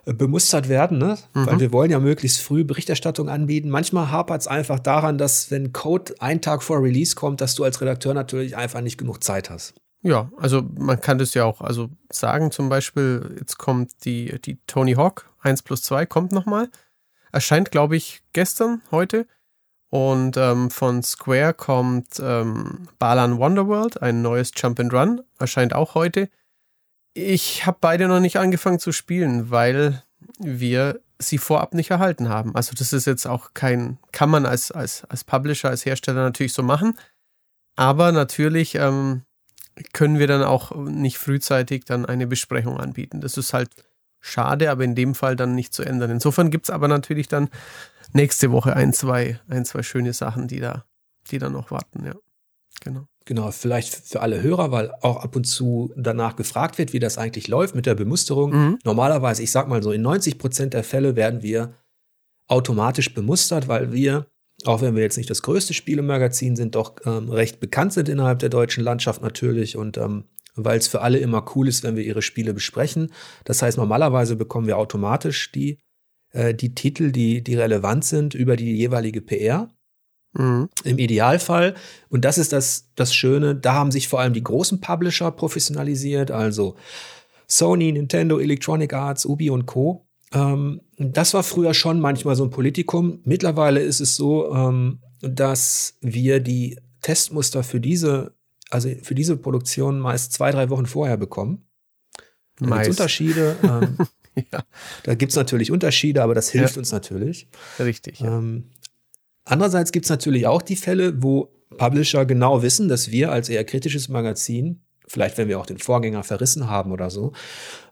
[0.05, 1.19] bemustert werden, ne?
[1.33, 1.47] Mhm.
[1.47, 3.71] weil wir wollen ja möglichst früh Berichterstattung anbieten.
[3.71, 7.65] Manchmal hapert es einfach daran, dass wenn Code einen Tag vor Release kommt, dass du
[7.65, 9.75] als Redakteur natürlich einfach nicht genug Zeit hast.
[10.03, 14.59] Ja, also man kann das ja auch also sagen, zum Beispiel, jetzt kommt die, die
[14.67, 16.69] Tony Hawk 1 plus 2 kommt nochmal.
[17.33, 19.27] Erscheint, glaube ich, gestern, heute.
[19.89, 25.95] Und ähm, von Square kommt ähm, Balan Wonderworld, ein neues Jump and Run, erscheint auch
[25.95, 26.29] heute.
[27.15, 30.03] Ich habe beide noch nicht angefangen zu spielen, weil
[30.39, 32.55] wir sie vorab nicht erhalten haben.
[32.55, 36.53] Also das ist jetzt auch kein, kann man als, als, als Publisher, als Hersteller natürlich
[36.53, 36.99] so machen.
[37.77, 39.23] Aber natürlich ähm,
[39.93, 43.21] können wir dann auch nicht frühzeitig dann eine Besprechung anbieten.
[43.21, 43.71] Das ist halt
[44.21, 46.11] schade, aber in dem Fall dann nicht zu ändern.
[46.11, 47.49] Insofern gibt es aber natürlich dann
[48.13, 50.85] nächste Woche ein, zwei, ein, zwei schöne Sachen, die da,
[51.31, 52.15] die da noch warten, ja.
[52.81, 53.07] Genau.
[53.27, 57.17] Genau, vielleicht für alle Hörer, weil auch ab und zu danach gefragt wird, wie das
[57.17, 58.53] eigentlich läuft mit der Bemusterung.
[58.53, 58.79] Mhm.
[58.85, 61.75] Normalerweise, ich sag mal so, in 90 Prozent der Fälle werden wir
[62.49, 64.27] automatisch bemustert, weil wir,
[64.67, 68.41] auch wenn wir jetzt nicht das größte Spielemagazin sind, doch ähm, recht bekannt sind innerhalb
[68.41, 72.05] der deutschen Landschaft natürlich und ähm, weil es für alle immer cool ist, wenn wir
[72.05, 73.11] ihre Spiele besprechen.
[73.45, 75.81] Das heißt, normalerweise bekommen wir automatisch die,
[76.33, 79.74] äh, die Titel, die, die relevant sind, über die jeweilige PR.
[80.35, 80.69] Mhm.
[80.85, 81.75] Im Idealfall.
[82.09, 86.31] Und das ist das, das Schöne, da haben sich vor allem die großen Publisher professionalisiert,
[86.31, 86.77] also
[87.47, 90.07] Sony, Nintendo, Electronic Arts, Ubi und Co.
[90.33, 93.21] Ähm, das war früher schon manchmal so ein Politikum.
[93.25, 98.35] Mittlerweile ist es so, ähm, dass wir die Testmuster für diese
[98.71, 101.65] also für diese Produktion meist zwei, drei Wochen vorher bekommen.
[102.59, 103.57] Da gibt Unterschiede.
[104.37, 104.65] Ähm, ja.
[105.05, 106.81] Da gibt es natürlich Unterschiede, aber das hilft ja.
[106.81, 107.47] uns natürlich.
[107.79, 108.19] Richtig.
[108.19, 108.39] Ja.
[108.39, 108.65] Ähm,
[109.45, 113.65] andererseits gibt es natürlich auch die Fälle, wo Publisher genau wissen, dass wir als eher
[113.65, 117.33] kritisches Magazin vielleicht wenn wir auch den Vorgänger verrissen haben oder so,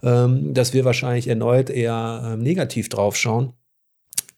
[0.03, 3.53] ähm, dass wir wahrscheinlich erneut eher ähm, negativ draufschauen.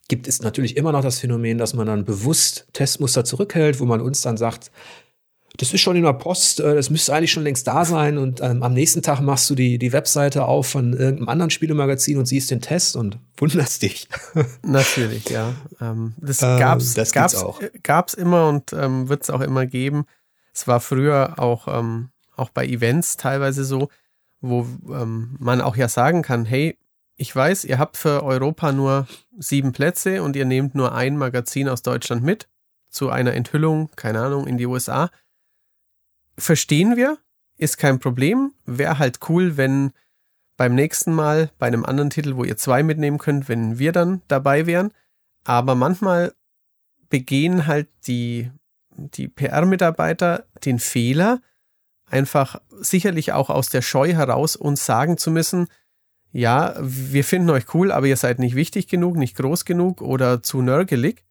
[0.09, 4.01] Gibt es natürlich immer noch das Phänomen, dass man dann bewusst Testmuster zurückhält, wo man
[4.01, 4.71] uns dann sagt,
[5.57, 8.41] das ist schon in der Post, äh, das müsste eigentlich schon längst da sein und
[8.41, 12.27] ähm, am nächsten Tag machst du die, die Webseite auf von irgendeinem anderen Spielemagazin und
[12.27, 14.09] siehst den Test und wunderst dich.
[14.63, 15.55] Natürlich, ja.
[15.81, 17.61] Ähm, das ähm, gab's, das gab's, auch.
[17.83, 20.07] gab's immer und ähm, wird es auch immer geben.
[20.53, 23.89] Es war früher auch ähm, auch bei Events teilweise so,
[24.41, 26.77] wo ähm, man auch ja sagen kann, hey,
[27.17, 29.07] ich weiß, ihr habt für Europa nur
[29.39, 32.49] sieben Plätze und ihr nehmt nur ein Magazin aus Deutschland mit
[32.91, 35.11] zu einer Enthüllung, keine Ahnung, in die USA.
[36.37, 37.19] Verstehen wir,
[37.57, 38.53] ist kein Problem.
[38.67, 39.93] Wäre halt cool, wenn
[40.57, 44.23] beim nächsten Mal bei einem anderen Titel, wo ihr zwei mitnehmen könnt, wenn wir dann
[44.29, 44.93] dabei wären.
[45.45, 46.33] Aber manchmal
[47.11, 48.51] begehen halt die,
[48.91, 51.41] die PR-Mitarbeiter den Fehler,
[52.07, 55.69] einfach sicherlich auch aus der Scheu heraus uns sagen zu müssen,
[56.33, 60.43] ja, wir finden euch cool, aber ihr seid nicht wichtig genug, nicht groß genug oder
[60.43, 61.25] zu nörgelig,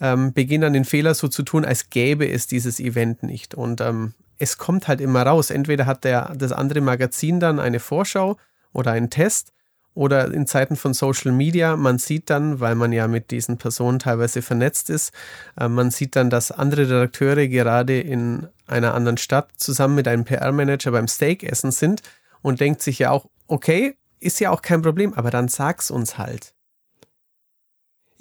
[0.00, 3.54] ähm, beginnen dann den Fehler so zu tun, als gäbe es dieses Event nicht.
[3.54, 5.50] Und ähm, es kommt halt immer raus.
[5.50, 8.38] Entweder hat der, das andere Magazin dann eine Vorschau
[8.72, 9.52] oder einen Test
[9.94, 13.98] oder in Zeiten von Social Media, man sieht dann, weil man ja mit diesen Personen
[13.98, 15.12] teilweise vernetzt ist,
[15.58, 20.24] äh, man sieht dann, dass andere Redakteure gerade in einer anderen Stadt zusammen mit einem
[20.24, 22.02] PR-Manager beim Steakessen sind
[22.40, 26.18] und denkt sich ja auch, okay, ist ja auch kein Problem, aber dann sag's uns
[26.18, 26.54] halt.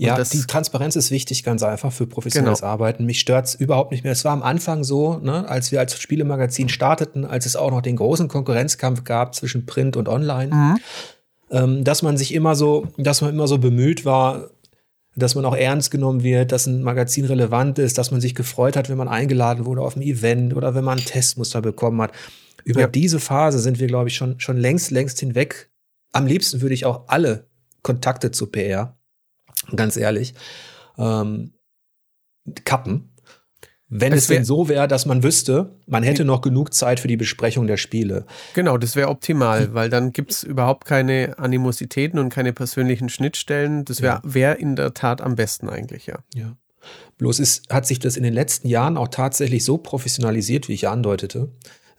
[0.02, 2.72] Ja, die Transparenz ist wichtig, ganz einfach für professionelles genau.
[2.72, 3.06] Arbeiten.
[3.06, 4.14] Mich stört's überhaupt nicht mehr.
[4.14, 7.82] Es war am Anfang so, ne, als wir als Spielemagazin starteten, als es auch noch
[7.82, 10.56] den großen Konkurrenzkampf gab zwischen Print und Online.
[10.56, 10.78] Mhm
[11.52, 14.50] ähm, dass man sich immer so, dass man immer so bemüht war,
[15.16, 18.78] dass man auch ernst genommen wird, dass ein Magazin relevant ist, dass man sich gefreut
[18.78, 22.12] hat, wenn man eingeladen wurde auf ein Event oder wenn man ein Testmuster bekommen hat.
[22.64, 22.88] Über ja.
[22.88, 25.70] diese Phase sind wir, glaube ich, schon, schon längst, längst hinweg.
[26.12, 27.48] Am liebsten würde ich auch alle
[27.82, 28.98] Kontakte zu PR,
[29.76, 30.34] ganz ehrlich,
[30.98, 31.54] ähm,
[32.66, 33.10] kappen.
[33.92, 37.08] Wenn es, es denn so wäre, dass man wüsste, man hätte noch genug Zeit für
[37.08, 38.28] die Besprechung der Spiele.
[38.54, 43.86] Genau, das wäre optimal, weil dann gibt's überhaupt keine Animositäten und keine persönlichen Schnittstellen.
[43.86, 46.20] Das wäre wär in der Tat am besten eigentlich, ja.
[46.36, 46.56] Ja.
[47.18, 50.84] Bloß ist, hat sich das in den letzten Jahren auch tatsächlich so professionalisiert, wie ich
[50.84, 51.52] ja andeutete,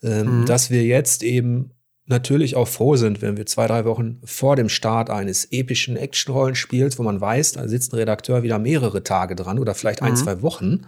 [0.02, 0.46] ähm, mhm.
[0.46, 1.72] dass wir jetzt eben
[2.10, 6.98] natürlich auch froh sind, wenn wir zwei, drei Wochen vor dem Start eines epischen Action-Rollenspiels,
[6.98, 10.16] wo man weiß, da sitzt ein Redakteur wieder mehrere Tage dran oder vielleicht ein, mhm.
[10.16, 10.86] zwei Wochen,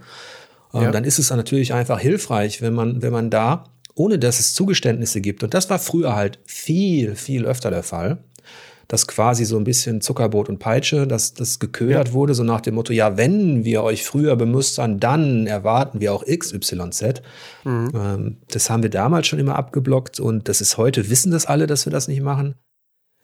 [0.75, 0.91] ja.
[0.91, 3.64] dann ist es natürlich einfach hilfreich, wenn man, wenn man da,
[3.95, 8.18] ohne dass es Zugeständnisse gibt, und das war früher halt viel, viel öfter der Fall,
[8.93, 12.12] dass quasi so ein bisschen Zuckerbrot und Peitsche, dass das geködert ja.
[12.12, 16.26] wurde, so nach dem Motto, ja, wenn wir euch früher bemustern, dann erwarten wir auch
[16.26, 17.22] XYZ.
[17.64, 17.90] Mhm.
[17.95, 21.66] Ähm, das haben wir damals schon immer abgeblockt und das ist heute, wissen das alle,
[21.66, 22.57] dass wir das nicht machen.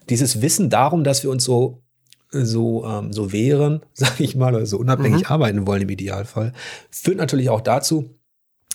[0.09, 1.83] Dieses Wissen darum, dass wir uns so
[2.31, 5.33] so, ähm, so wären, sage ich mal, oder so unabhängig mhm.
[5.33, 6.55] arbeiten wollen im Idealfall,
[6.91, 8.19] führt natürlich auch dazu,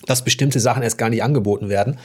[0.06, 1.98] dass bestimmte Sachen erst gar nicht angeboten werden.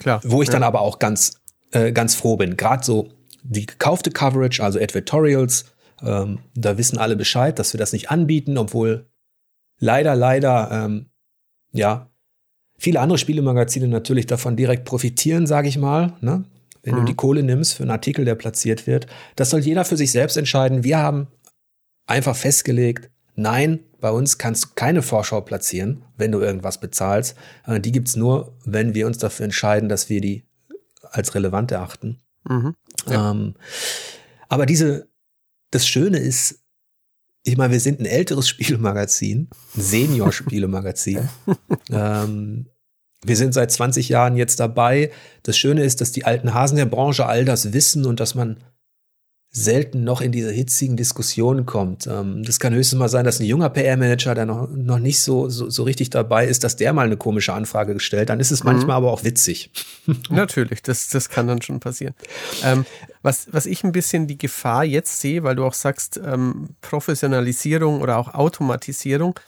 [0.00, 0.20] Klar.
[0.22, 0.52] Wo ich ja.
[0.52, 1.40] dann aber auch ganz,
[1.70, 2.58] äh, ganz froh bin.
[2.58, 3.08] Gerade so
[3.42, 5.66] die gekaufte Coverage, also Advertorials,
[6.02, 9.06] ähm, da wissen alle Bescheid, dass wir das nicht anbieten, obwohl
[9.78, 11.06] leider, leider, ähm,
[11.72, 12.10] ja,
[12.78, 16.14] viele andere Spielemagazine natürlich davon direkt profitieren, sage ich mal.
[16.20, 16.44] Ne?
[16.82, 16.98] wenn mhm.
[17.00, 19.06] du die Kohle nimmst für einen Artikel, der platziert wird.
[19.36, 20.84] Das soll jeder für sich selbst entscheiden.
[20.84, 21.28] Wir haben
[22.06, 27.36] einfach festgelegt, nein, bei uns kannst du keine Vorschau platzieren, wenn du irgendwas bezahlst.
[27.66, 30.44] Äh, die gibt's nur, wenn wir uns dafür entscheiden, dass wir die
[31.02, 32.18] als relevant erachten.
[32.48, 32.74] Mhm.
[33.08, 33.30] Ja.
[33.30, 33.54] Ähm,
[34.48, 35.08] aber diese,
[35.70, 36.60] das Schöne ist,
[37.44, 41.28] ich meine, wir sind ein älteres Spielemagazin, ein Senior-Spielemagazin.
[41.90, 42.66] ähm,
[43.24, 45.12] wir sind seit 20 Jahren jetzt dabei.
[45.44, 48.58] Das Schöne ist, dass die alten Hasen der Branche all das wissen und dass man
[49.54, 52.06] selten noch in diese hitzigen Diskussionen kommt.
[52.06, 55.50] Ähm, das kann höchstens mal sein, dass ein junger PR-Manager, der noch, noch nicht so,
[55.50, 58.30] so, so richtig dabei ist, dass der mal eine komische Anfrage gestellt.
[58.30, 58.70] Dann ist es mhm.
[58.70, 59.70] manchmal aber auch witzig.
[60.30, 62.14] Natürlich, das, das kann dann schon passieren.
[62.64, 62.86] Ähm,
[63.20, 68.00] was, was ich ein bisschen die Gefahr jetzt sehe, weil du auch sagst, ähm, Professionalisierung
[68.00, 69.38] oder auch Automatisierung,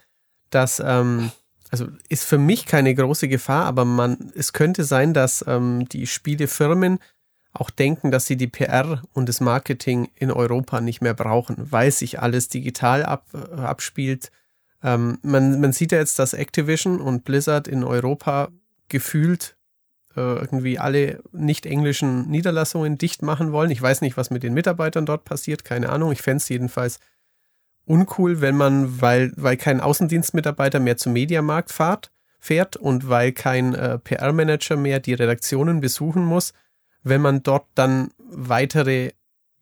[0.51, 1.31] dass ähm,
[1.71, 6.07] also ist für mich keine große Gefahr, aber man, es könnte sein, dass ähm, die
[6.07, 6.99] Spielefirmen
[7.55, 11.91] auch denken, dass sie die PR und das Marketing in Europa nicht mehr brauchen, weil
[11.91, 14.31] sich alles digital ab, äh, abspielt.
[14.83, 18.49] Ähm, man, man sieht ja jetzt, dass Activision und Blizzard in Europa
[18.89, 19.57] gefühlt
[20.17, 23.71] äh, irgendwie alle nicht englischen Niederlassungen dicht machen wollen.
[23.71, 26.13] Ich weiß nicht, was mit den Mitarbeitern dort passiert, keine Ahnung.
[26.13, 27.01] Ich fände es jedenfalls
[27.87, 33.75] uncool, wenn man, weil, weil kein Außendienstmitarbeiter mehr zum Mediamarkt fahrt, fährt und weil kein
[33.75, 36.53] äh, PR-Manager mehr die Redaktionen besuchen muss,
[37.05, 39.13] wenn man dort dann weitere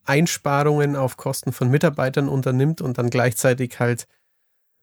[0.04, 4.06] Einsparungen auf Kosten von Mitarbeitern unternimmt und dann gleichzeitig halt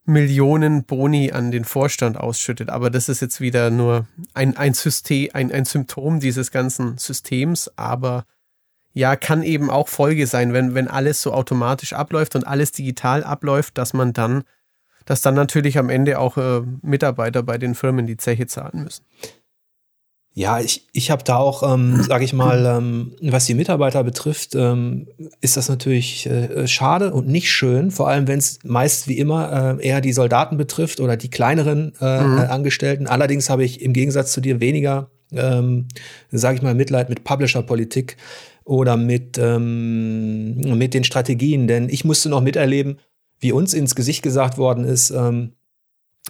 [0.05, 2.69] Millionen Boni an den Vorstand ausschüttet.
[2.69, 7.71] Aber das ist jetzt wieder nur ein, ein System, ein, ein Symptom dieses ganzen Systems,
[7.75, 8.25] aber
[8.93, 13.23] ja, kann eben auch Folge sein, wenn, wenn alles so automatisch abläuft und alles digital
[13.23, 14.43] abläuft, dass man dann,
[15.05, 19.05] dass dann natürlich am Ende auch äh, Mitarbeiter bei den Firmen die Zeche zahlen müssen.
[20.39, 24.55] Ja, ich, ich habe da auch, ähm, sage ich mal, ähm, was die Mitarbeiter betrifft,
[24.55, 25.05] ähm,
[25.41, 29.77] ist das natürlich äh, schade und nicht schön, vor allem wenn es meist wie immer
[29.81, 32.37] äh, eher die Soldaten betrifft oder die kleineren äh, mhm.
[32.37, 33.05] Angestellten.
[33.05, 35.89] Allerdings habe ich im Gegensatz zu dir weniger, ähm,
[36.31, 38.15] sage ich mal, Mitleid mit Publisher-Politik
[38.63, 42.99] oder mit, ähm, mit den Strategien, denn ich musste noch miterleben,
[43.41, 45.51] wie uns ins Gesicht gesagt worden ist, ähm,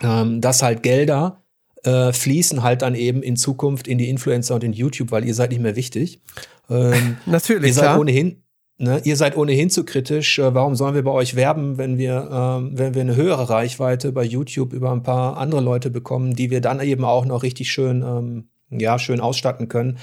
[0.02, 1.39] ähm, dass halt Gelder
[1.84, 5.34] äh, fließen halt dann eben in Zukunft in die Influencer und in YouTube, weil ihr
[5.34, 6.22] seid nicht mehr wichtig.
[6.70, 7.70] Ähm, Natürlich.
[7.70, 8.00] Ihr seid klar.
[8.00, 8.44] ohnehin,
[8.78, 10.40] ne, ihr seid ohnehin zu kritisch.
[10.40, 14.12] Äh, warum sollen wir bei euch werben, wenn wir, ähm, wenn wir eine höhere Reichweite
[14.12, 17.72] bei YouTube über ein paar andere Leute bekommen, die wir dann eben auch noch richtig
[17.72, 19.98] schön, ähm, ja, schön ausstatten können?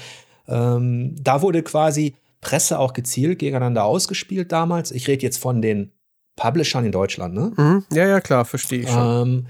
[0.49, 4.93] Ähm, da wurde quasi Presse auch gezielt gegeneinander ausgespielt damals.
[4.93, 5.93] Ich rede jetzt von den
[6.37, 7.53] Publishern in Deutschland, ne?
[7.57, 7.85] Mhm.
[7.93, 9.29] Ja, ja, klar, verstehe ich schon.
[9.29, 9.47] Ähm,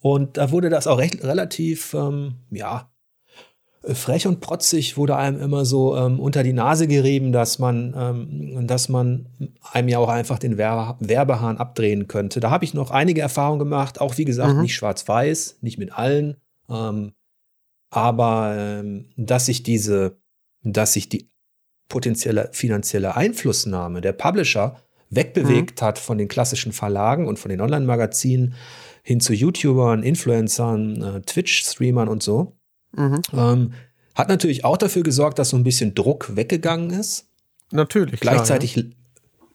[0.00, 2.90] und da wurde das auch recht, relativ, ähm, ja,
[3.82, 8.66] frech und protzig wurde einem immer so ähm, unter die Nase gerieben, dass man, ähm,
[8.66, 9.26] dass man
[9.72, 12.40] einem ja auch einfach den Werbe Werbehahn abdrehen könnte.
[12.40, 14.62] Da habe ich noch einige Erfahrungen gemacht, auch wie gesagt, mhm.
[14.62, 16.36] nicht schwarz-weiß, nicht mit allen,
[16.68, 17.12] ähm,
[17.90, 20.18] aber ähm, dass sich diese,
[20.62, 21.30] dass sich die
[21.88, 24.76] potenzielle finanzielle Einflussnahme der Publisher
[25.10, 25.84] wegbewegt mhm.
[25.84, 28.54] hat von den klassischen Verlagen und von den Online-Magazinen,
[29.02, 32.56] hin zu YouTubern, Influencern, äh, Twitch-Streamern und so.
[32.96, 33.22] Mhm.
[33.32, 33.72] Ähm,
[34.14, 37.28] hat natürlich auch dafür gesorgt, dass so ein bisschen Druck weggegangen ist.
[37.72, 38.20] Natürlich.
[38.20, 38.92] Gleichzeitig, klar, ja.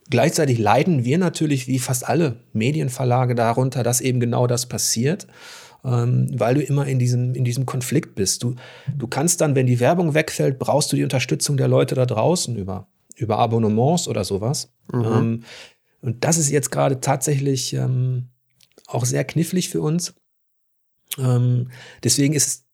[0.10, 5.28] gleichzeitig leiden wir natürlich, wie fast alle Medienverlage, darunter, dass eben genau das passiert.
[5.84, 8.42] Ähm, weil du immer in diesem, in diesem Konflikt bist.
[8.42, 8.56] Du,
[8.98, 12.56] du kannst dann, wenn die Werbung wegfällt, brauchst du die Unterstützung der Leute da draußen
[12.56, 14.72] über, über Abonnements oder sowas.
[14.92, 15.04] Mhm.
[15.04, 15.44] Ähm,
[16.02, 18.30] und das ist jetzt gerade tatsächlich ähm,
[18.88, 20.14] auch sehr knifflig für uns.
[21.18, 21.72] Ähm,
[22.04, 22.66] deswegen ist es,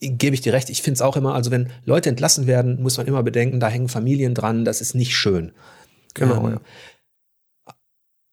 [0.00, 2.96] gebe ich dir recht, ich finde es auch immer, also wenn Leute entlassen werden, muss
[2.96, 5.52] man immer bedenken, da hängen Familien dran, das ist nicht schön.
[6.14, 6.48] Genau.
[6.48, 6.60] Ähm, ja.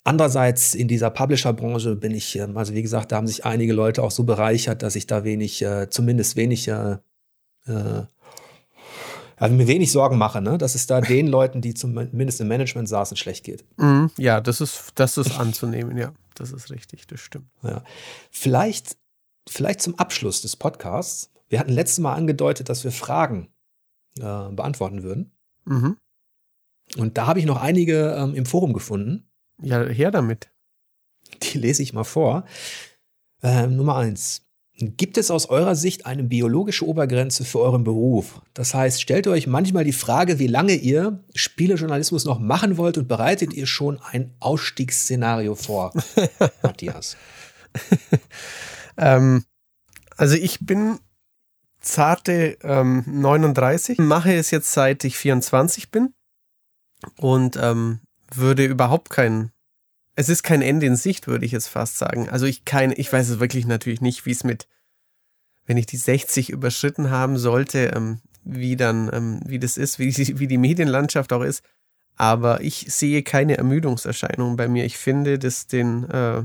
[0.04, 4.02] Andererseits in dieser Publisher-Branche bin ich, ähm, also wie gesagt, da haben sich einige Leute
[4.02, 6.98] auch so bereichert, dass ich da wenig, äh, zumindest wenig äh,
[7.68, 8.04] äh
[9.42, 10.60] also mir wenig Sorgen mache, ne?
[10.60, 13.66] dass es da den Leuten, die zumindest im Management saßen, schlecht geht.
[13.78, 16.14] Mhm, ja, das ist, das ist anzunehmen, ja.
[16.36, 17.48] Das ist richtig, das stimmt.
[17.64, 17.84] Ja.
[18.30, 18.98] Vielleicht,
[19.50, 21.32] vielleicht zum Abschluss des Podcasts.
[21.50, 23.50] Wir hatten letztes Mal angedeutet, dass wir Fragen
[24.20, 25.32] äh, beantworten würden.
[25.66, 25.98] Mhm.
[26.98, 29.28] Und da habe ich noch einige ähm, im Forum gefunden.
[29.60, 30.52] Ja, her damit.
[31.42, 32.46] Die lese ich mal vor.
[33.42, 34.44] Ähm, Nummer eins.
[34.78, 38.42] Gibt es aus eurer Sicht eine biologische Obergrenze für euren Beruf?
[38.54, 43.08] Das heißt, stellt euch manchmal die Frage, wie lange ihr Spielejournalismus noch machen wollt und
[43.08, 45.94] bereitet ihr schon ein Ausstiegsszenario vor?
[46.64, 47.16] Matthias.
[48.98, 49.44] ähm,
[50.18, 51.00] also ich bin
[51.80, 56.14] zarte ähm, 39, mache es jetzt seit ich 24 bin
[57.18, 58.00] und ähm,
[58.34, 59.52] würde überhaupt keinen
[60.22, 62.30] es ist kein Ende in Sicht, würde ich jetzt fast sagen.
[62.30, 64.68] Also ich keine, ich weiß es wirklich natürlich nicht, wie es mit,
[65.66, 70.12] wenn ich die 60 überschritten haben sollte, ähm, wie dann, ähm, wie das ist, wie
[70.12, 71.64] die, wie die Medienlandschaft auch ist.
[72.18, 74.86] Aber ich sehe keine Ermüdungserscheinungen bei mir.
[74.86, 76.44] Ich finde, dass den, äh,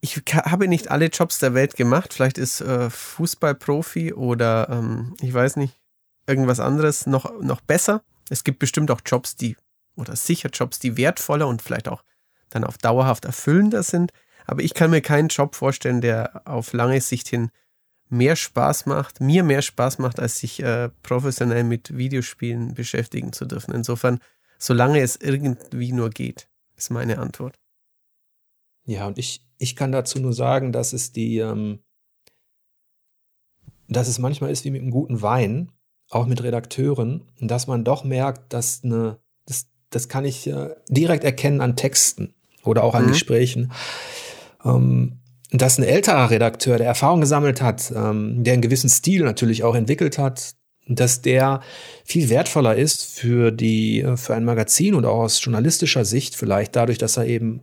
[0.00, 2.14] ich habe nicht alle Jobs der Welt gemacht.
[2.14, 5.78] Vielleicht ist äh, Fußballprofi oder ähm, ich weiß nicht,
[6.26, 8.02] irgendwas anderes noch, noch besser.
[8.30, 9.56] Es gibt bestimmt auch Jobs, die
[9.98, 12.02] oder sicher Jobs, die wertvoller und vielleicht auch
[12.50, 14.12] dann auf dauerhaft erfüllender sind.
[14.46, 17.50] Aber ich kann mir keinen Job vorstellen, der auf lange Sicht hin
[18.08, 23.44] mehr Spaß macht, mir mehr Spaß macht, als sich äh, professionell mit Videospielen beschäftigen zu
[23.44, 23.74] dürfen.
[23.74, 24.20] Insofern,
[24.58, 27.58] solange es irgendwie nur geht, ist meine Antwort.
[28.86, 31.80] Ja, und ich, ich kann dazu nur sagen, dass es die, ähm,
[33.88, 35.72] dass es manchmal ist wie mit einem guten Wein,
[36.08, 39.20] auch mit Redakteuren, dass man doch merkt, dass eine,
[39.90, 42.34] das kann ich äh, direkt erkennen an Texten
[42.64, 43.08] oder auch an mhm.
[43.08, 43.72] Gesprächen.
[44.64, 45.18] Ähm,
[45.50, 49.74] dass ein älterer Redakteur, der Erfahrung gesammelt hat, ähm, der einen gewissen Stil natürlich auch
[49.74, 50.54] entwickelt hat,
[50.86, 51.60] dass der
[52.04, 56.76] viel wertvoller ist für die, äh, für ein Magazin und auch aus journalistischer Sicht vielleicht
[56.76, 57.62] dadurch, dass er eben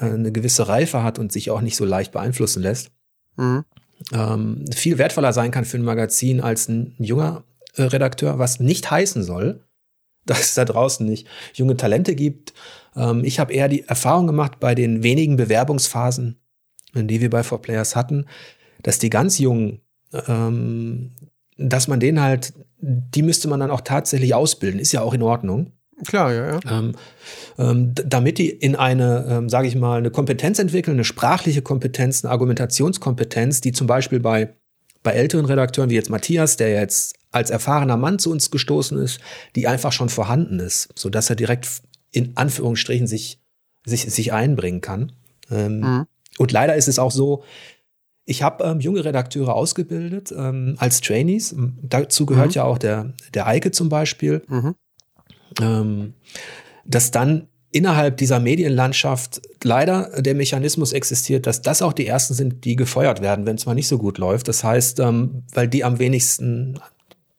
[0.00, 2.90] äh, eine gewisse Reife hat und sich auch nicht so leicht beeinflussen lässt.
[3.36, 3.64] Mhm.
[4.12, 7.44] Ähm, viel wertvoller sein kann für ein Magazin als ein junger
[7.74, 9.60] äh, Redakteur, was nicht heißen soll,
[10.30, 12.52] dass es da draußen nicht junge Talente gibt.
[12.96, 16.40] Ähm, ich habe eher die Erfahrung gemacht bei den wenigen Bewerbungsphasen,
[16.94, 18.26] die wir bei 4Players hatten,
[18.82, 19.80] dass die ganz Jungen,
[20.26, 21.12] ähm,
[21.56, 25.22] dass man denen halt, die müsste man dann auch tatsächlich ausbilden, ist ja auch in
[25.22, 25.72] Ordnung.
[26.06, 26.60] Klar, ja, ja.
[26.70, 26.94] Ähm,
[27.58, 32.24] ähm, damit die in eine, ähm, sage ich mal, eine Kompetenz entwickeln, eine sprachliche Kompetenz,
[32.24, 34.54] eine Argumentationskompetenz, die zum Beispiel bei,
[35.02, 39.20] bei älteren Redakteuren wie jetzt Matthias, der jetzt als erfahrener Mann zu uns gestoßen ist,
[39.54, 41.68] die einfach schon vorhanden ist, sodass er direkt
[42.10, 43.40] in Anführungsstrichen sich,
[43.84, 45.12] sich, sich einbringen kann.
[45.50, 46.06] Ähm, mhm.
[46.38, 47.44] Und leider ist es auch so,
[48.24, 51.54] ich habe ähm, junge Redakteure ausgebildet ähm, als Trainees.
[51.82, 52.54] Dazu gehört mhm.
[52.54, 54.42] ja auch der, der Eike zum Beispiel.
[54.48, 54.74] Mhm.
[55.60, 56.14] Ähm,
[56.84, 62.64] dass dann innerhalb dieser Medienlandschaft leider der Mechanismus existiert, dass das auch die ersten sind,
[62.64, 64.48] die gefeuert werden, wenn es mal nicht so gut läuft.
[64.48, 66.78] Das heißt, ähm, weil die am wenigsten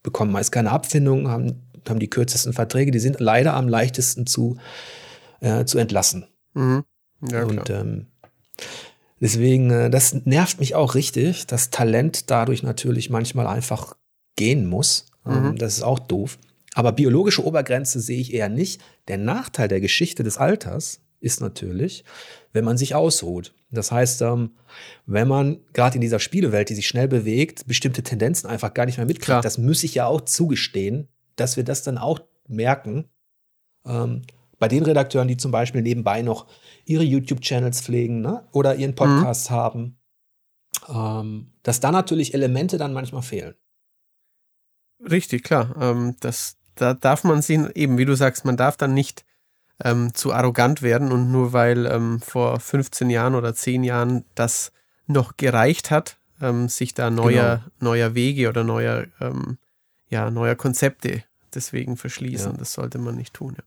[0.03, 4.57] bekommen meist keine Abfindung, haben, haben die kürzesten Verträge, die sind leider am leichtesten zu,
[5.39, 6.27] äh, zu entlassen.
[6.53, 6.83] Mhm.
[7.29, 8.07] Ja, Und ähm,
[9.21, 13.95] Deswegen, äh, das nervt mich auch richtig, dass Talent dadurch natürlich manchmal einfach
[14.35, 15.07] gehen muss.
[15.25, 15.57] Ähm, mhm.
[15.57, 16.37] Das ist auch doof.
[16.73, 18.81] Aber biologische Obergrenze sehe ich eher nicht.
[19.07, 22.03] Der Nachteil der Geschichte des Alters ist natürlich,
[22.53, 23.53] wenn man sich ausruht.
[23.71, 24.51] Das heißt, ähm,
[25.05, 28.97] wenn man gerade in dieser Spielewelt, die sich schnell bewegt, bestimmte Tendenzen einfach gar nicht
[28.97, 29.41] mehr mitkriegt, Klar.
[29.41, 33.09] das muss ich ja auch zugestehen, dass wir das dann auch merken.
[33.85, 34.23] Ähm,
[34.57, 36.47] bei den Redakteuren, die zum Beispiel nebenbei noch
[36.85, 38.45] ihre YouTube-Channels pflegen ne?
[38.51, 39.55] oder ihren Podcast mhm.
[39.55, 39.97] haben,
[40.89, 43.55] ähm, dass da natürlich Elemente dann manchmal fehlen.
[44.99, 46.13] Richtig, klar.
[46.19, 49.23] Das, da darf man sehen, eben wie du sagst, man darf dann nicht
[49.83, 54.71] ähm, zu arrogant werden und nur weil ähm, vor 15 Jahren oder 10 Jahren das
[55.07, 57.91] noch gereicht hat, ähm, sich da neuer, genau.
[57.91, 59.57] neuer Wege oder neuer, ähm,
[60.09, 61.23] ja, neuer Konzepte
[61.53, 62.51] deswegen verschließen.
[62.51, 62.57] Ja.
[62.57, 63.55] Das sollte man nicht tun.
[63.57, 63.63] Ja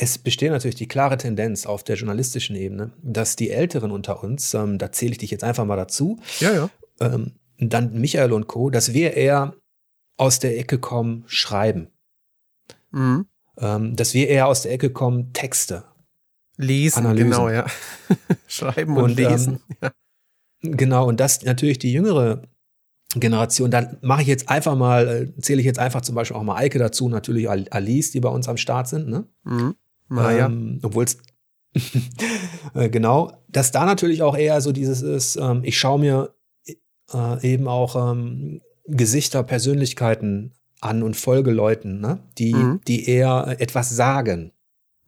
[0.00, 4.54] es besteht natürlich die klare Tendenz auf der journalistischen Ebene, dass die Älteren unter uns,
[4.54, 6.70] ähm, da zähle ich dich jetzt einfach mal dazu, ja.
[7.00, 9.54] Ähm, dann Michael und Co., dass wir eher
[10.16, 11.88] aus der Ecke kommen, schreiben.
[12.92, 13.26] Mhm.
[13.60, 15.84] Ähm, dass wir eher aus der Ecke kommen, Texte.
[16.56, 17.30] Lesen, Analysen.
[17.30, 17.66] genau, ja.
[18.46, 19.60] schreiben und, und ähm, lesen.
[19.82, 19.92] Ja.
[20.62, 22.42] Genau, und das natürlich die jüngere
[23.14, 23.70] Generation.
[23.70, 26.56] Dann mache ich jetzt einfach mal, äh, zähle ich jetzt einfach zum Beispiel auch mal
[26.56, 29.08] Eike dazu, natürlich Alice, die bei uns am Start sind.
[29.08, 29.26] Ne?
[29.44, 29.74] Mhm.
[30.08, 30.46] Naja.
[30.46, 31.18] Ähm, Obwohl es
[32.74, 36.34] äh, genau, dass da natürlich auch eher so dieses ist, ähm, ich schaue mir
[37.12, 42.20] äh, eben auch ähm, Gesichter, Persönlichkeiten an und folge Leuten, ne?
[42.38, 42.80] die, mhm.
[42.86, 44.52] die eher etwas sagen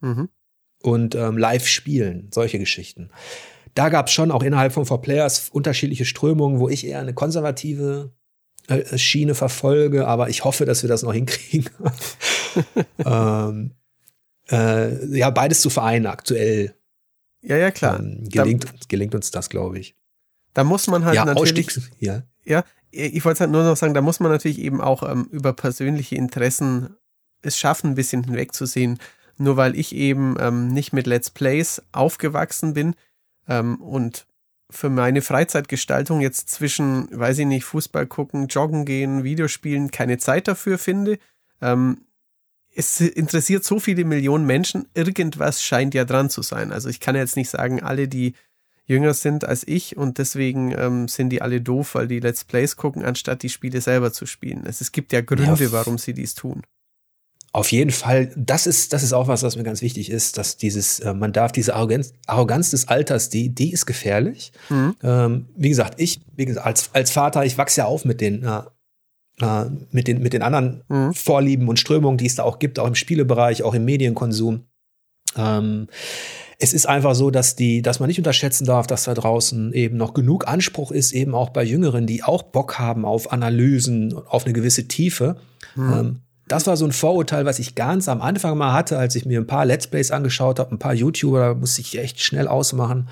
[0.01, 0.29] mhm.
[0.81, 3.09] und ähm, live spielen, solche Geschichten.
[3.73, 7.13] Da gab es schon auch innerhalb von Four Players unterschiedliche Strömungen, wo ich eher eine
[7.13, 8.11] konservative
[8.67, 11.69] äh, Schiene verfolge, aber ich hoffe, dass wir das noch hinkriegen.
[13.05, 13.71] ähm,
[14.49, 16.75] äh, ja, beides zu vereinen aktuell.
[17.41, 17.99] Ja, ja, klar.
[17.99, 19.95] Ähm, gelingt, da, gelingt uns das, glaube ich.
[20.53, 21.67] Da muss man halt ja, natürlich.
[21.67, 22.23] Ausstiegs, ja.
[22.43, 25.53] ja, ich wollte halt nur noch sagen, da muss man natürlich eben auch ähm, über
[25.53, 26.95] persönliche Interessen
[27.41, 28.99] es schaffen, ein bisschen hinwegzusehen.
[29.37, 32.95] Nur weil ich eben ähm, nicht mit Let's Plays aufgewachsen bin
[33.47, 34.27] ähm, und
[34.69, 40.47] für meine Freizeitgestaltung jetzt zwischen, weiß ich nicht, Fußball gucken, joggen gehen, Videospielen keine Zeit
[40.47, 41.17] dafür finde,
[41.61, 42.05] ähm,
[42.73, 46.71] es interessiert so viele Millionen Menschen, irgendwas scheint ja dran zu sein.
[46.71, 48.33] Also ich kann jetzt nicht sagen, alle, die
[48.91, 52.75] jünger sind als ich und deswegen ähm, sind die alle doof, weil die Let's Plays
[52.75, 54.65] gucken, anstatt die Spiele selber zu spielen.
[54.65, 56.61] Es, es gibt ja Gründe, ja, warum sie dies tun.
[57.53, 60.55] Auf jeden Fall, das ist, das ist auch was, was mir ganz wichtig ist, dass
[60.55, 64.53] dieses, äh, man darf diese Arroganz, Arroganz des Alters, die, die ist gefährlich.
[64.69, 64.95] Mhm.
[65.03, 68.43] Ähm, wie gesagt, ich, wie gesagt, als, als Vater, ich wachse ja auf mit den
[68.43, 68.61] äh,
[69.41, 71.13] äh, mit, den, mit den anderen mhm.
[71.13, 74.65] Vorlieben und Strömungen, die es da auch gibt, auch im Spielebereich, auch im Medienkonsum.
[75.35, 75.87] Ähm,
[76.63, 79.97] es ist einfach so, dass die, dass man nicht unterschätzen darf, dass da draußen eben
[79.97, 84.45] noch genug Anspruch ist, eben auch bei Jüngeren, die auch Bock haben auf Analysen, auf
[84.45, 85.37] eine gewisse Tiefe.
[85.75, 85.93] Mhm.
[85.93, 89.25] Ähm, das war so ein Vorurteil, was ich ganz am Anfang mal hatte, als ich
[89.25, 92.47] mir ein paar Let's Plays angeschaut habe, ein paar YouTuber, da musste ich echt schnell
[92.47, 93.09] ausmachen,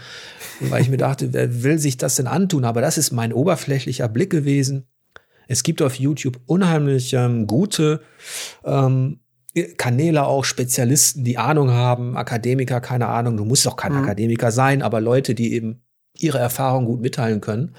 [0.59, 2.65] weil ich mir dachte, wer will sich das denn antun?
[2.65, 4.85] Aber das ist mein oberflächlicher Blick gewesen.
[5.47, 8.01] Es gibt auf YouTube unheimlich ähm, gute
[8.63, 9.21] ähm,
[9.77, 14.03] Kanäle auch, Spezialisten, die Ahnung haben, Akademiker, keine Ahnung, du musst doch kein mhm.
[14.03, 15.81] Akademiker sein, aber Leute, die eben
[16.17, 17.75] ihre Erfahrung gut mitteilen können.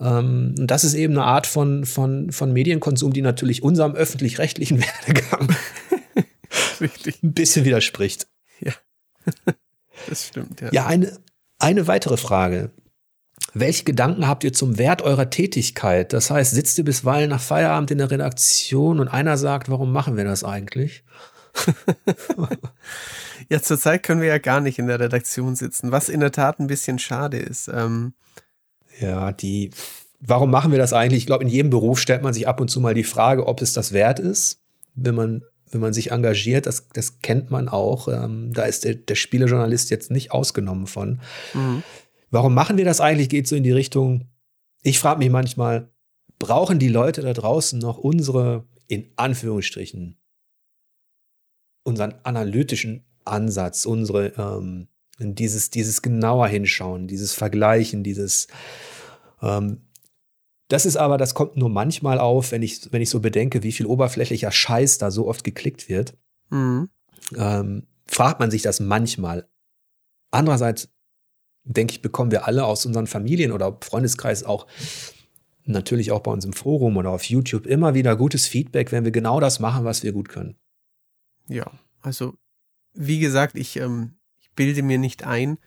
[0.00, 4.80] Ähm, und das ist eben eine Art von, von, von Medienkonsum, die natürlich unserem öffentlich-rechtlichen
[5.06, 5.54] Werdegang
[6.80, 8.28] ein bisschen widerspricht.
[8.60, 8.72] Ja,
[10.08, 10.60] das stimmt.
[10.60, 11.18] Ja, ja eine,
[11.58, 12.70] eine weitere Frage.
[13.52, 16.12] Welche Gedanken habt ihr zum Wert eurer Tätigkeit?
[16.12, 20.16] Das heißt, sitzt ihr bisweilen nach Feierabend in der Redaktion und einer sagt, warum machen
[20.16, 21.02] wir das eigentlich?
[23.48, 26.60] ja, zurzeit können wir ja gar nicht in der Redaktion sitzen, was in der Tat
[26.60, 27.68] ein bisschen schade ist.
[27.68, 28.14] Ähm
[29.00, 29.70] ja, die,
[30.20, 31.22] warum machen wir das eigentlich?
[31.22, 33.62] Ich glaube, in jedem Beruf stellt man sich ab und zu mal die Frage, ob
[33.62, 34.60] es das wert ist,
[34.94, 36.66] wenn man, wenn man sich engagiert.
[36.66, 38.08] Das, das kennt man auch.
[38.08, 41.20] Ähm, da ist der, der Spielejournalist jetzt nicht ausgenommen von.
[41.54, 41.82] Mhm.
[42.30, 43.28] Warum machen wir das eigentlich?
[43.28, 44.28] Geht so in die Richtung,
[44.82, 45.92] ich frage mich manchmal,
[46.38, 50.18] brauchen die Leute da draußen noch unsere, in Anführungsstrichen,
[51.82, 54.88] unseren analytischen Ansatz, unsere, ähm,
[55.18, 58.48] dieses, dieses genauer hinschauen, dieses Vergleichen, dieses,
[59.42, 59.82] ähm,
[60.68, 63.72] das ist aber, das kommt nur manchmal auf, wenn ich, wenn ich so bedenke, wie
[63.72, 66.16] viel oberflächlicher Scheiß da so oft geklickt wird.
[66.48, 66.88] Mhm.
[67.36, 69.48] Ähm, fragt man sich das manchmal.
[70.30, 70.88] Andererseits
[71.72, 74.66] denke ich, bekommen wir alle aus unseren Familien oder Freundeskreis auch
[75.64, 79.12] natürlich auch bei uns im Forum oder auf YouTube immer wieder gutes Feedback, wenn wir
[79.12, 80.56] genau das machen, was wir gut können.
[81.48, 81.70] Ja,
[82.00, 82.34] also
[82.92, 85.58] wie gesagt, ich, ähm, ich bilde mir nicht ein,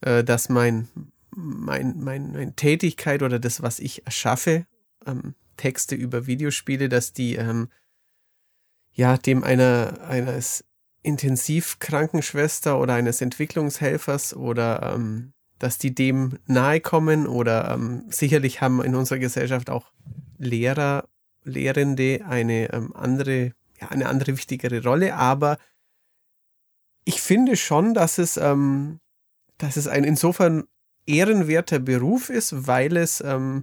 [0.00, 0.88] äh, dass mein,
[1.34, 4.66] mein, mein, meine Tätigkeit oder das, was ich erschaffe,
[5.06, 7.68] ähm, Texte über Videospiele, dass die ähm,
[8.94, 10.64] ja dem einer eines
[11.02, 15.32] Intensivkrankenschwester oder eines Entwicklungshelfers oder ähm,
[15.62, 19.92] dass die dem nahe kommen oder ähm, sicherlich haben in unserer Gesellschaft auch
[20.38, 21.08] Lehrer,
[21.44, 25.58] Lehrende eine ähm, andere, ja, eine andere wichtigere Rolle, aber
[27.04, 28.98] ich finde schon, dass es, ähm,
[29.56, 30.64] dass es ein insofern
[31.06, 33.62] ehrenwerter Beruf ist, weil es ähm,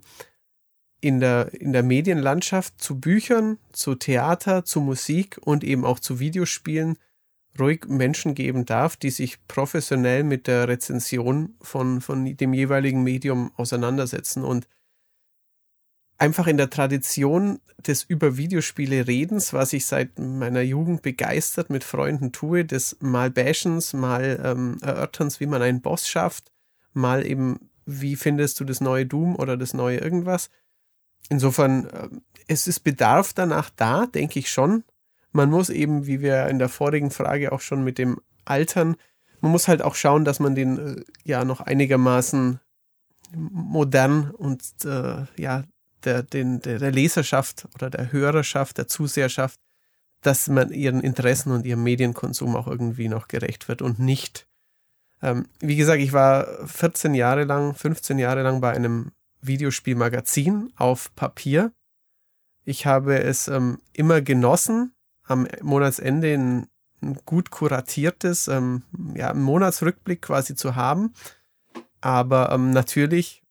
[1.02, 6.22] in der, in der Medienlandschaft zu Büchern, zu Theater, zu Musik und eben auch zu
[6.22, 6.98] Videospielen
[7.58, 13.52] ruhig Menschen geben darf, die sich professionell mit der Rezension von, von dem jeweiligen Medium
[13.56, 14.68] auseinandersetzen und
[16.18, 21.84] einfach in der Tradition des über Videospiele Redens, was ich seit meiner Jugend begeistert mit
[21.84, 26.52] Freunden tue, des mal Bashens, mal ähm, Erörterns, wie man einen Boss schafft,
[26.94, 30.50] mal eben, wie findest du das neue Doom oder das neue irgendwas.
[31.30, 32.10] Insofern, äh,
[32.48, 34.84] es ist Bedarf danach da, denke ich schon,
[35.32, 38.96] man muss eben, wie wir in der vorigen Frage auch schon mit dem Altern,
[39.42, 42.60] man muss halt auch schauen, dass man den äh, ja noch einigermaßen
[43.32, 45.64] modern und äh, ja,
[46.04, 49.60] der, den, der, der Leserschaft oder der Hörerschaft, der Zuseherschaft,
[50.22, 54.48] dass man ihren Interessen und ihrem Medienkonsum auch irgendwie noch gerecht wird und nicht.
[55.22, 59.12] Ähm, wie gesagt, ich war 14 Jahre lang, 15 Jahre lang bei einem
[59.42, 61.72] Videospielmagazin auf Papier.
[62.66, 64.94] Ich habe es ähm, immer genossen,
[65.30, 66.68] am Monatsende ein,
[67.02, 68.84] ein gut kuratiertes ähm,
[69.16, 71.14] ja, Monatsrückblick quasi zu haben.
[72.02, 73.44] Aber ähm, natürlich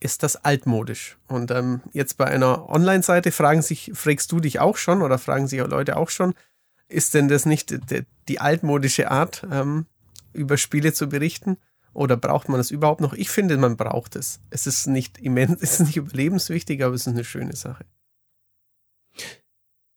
[0.00, 1.18] ist das altmodisch.
[1.28, 5.46] Und ähm, jetzt bei einer Online-Seite fragen sich, fragst du dich auch schon oder fragen
[5.46, 6.34] sich Leute auch schon,
[6.88, 9.86] ist denn das nicht die, die altmodische Art, ähm,
[10.32, 11.56] über Spiele zu berichten?
[11.94, 13.14] Oder braucht man das überhaupt noch?
[13.14, 14.40] Ich finde, man braucht es.
[14.50, 17.86] Es ist nicht immens, es ist nicht überlebenswichtig, aber es ist eine schöne Sache.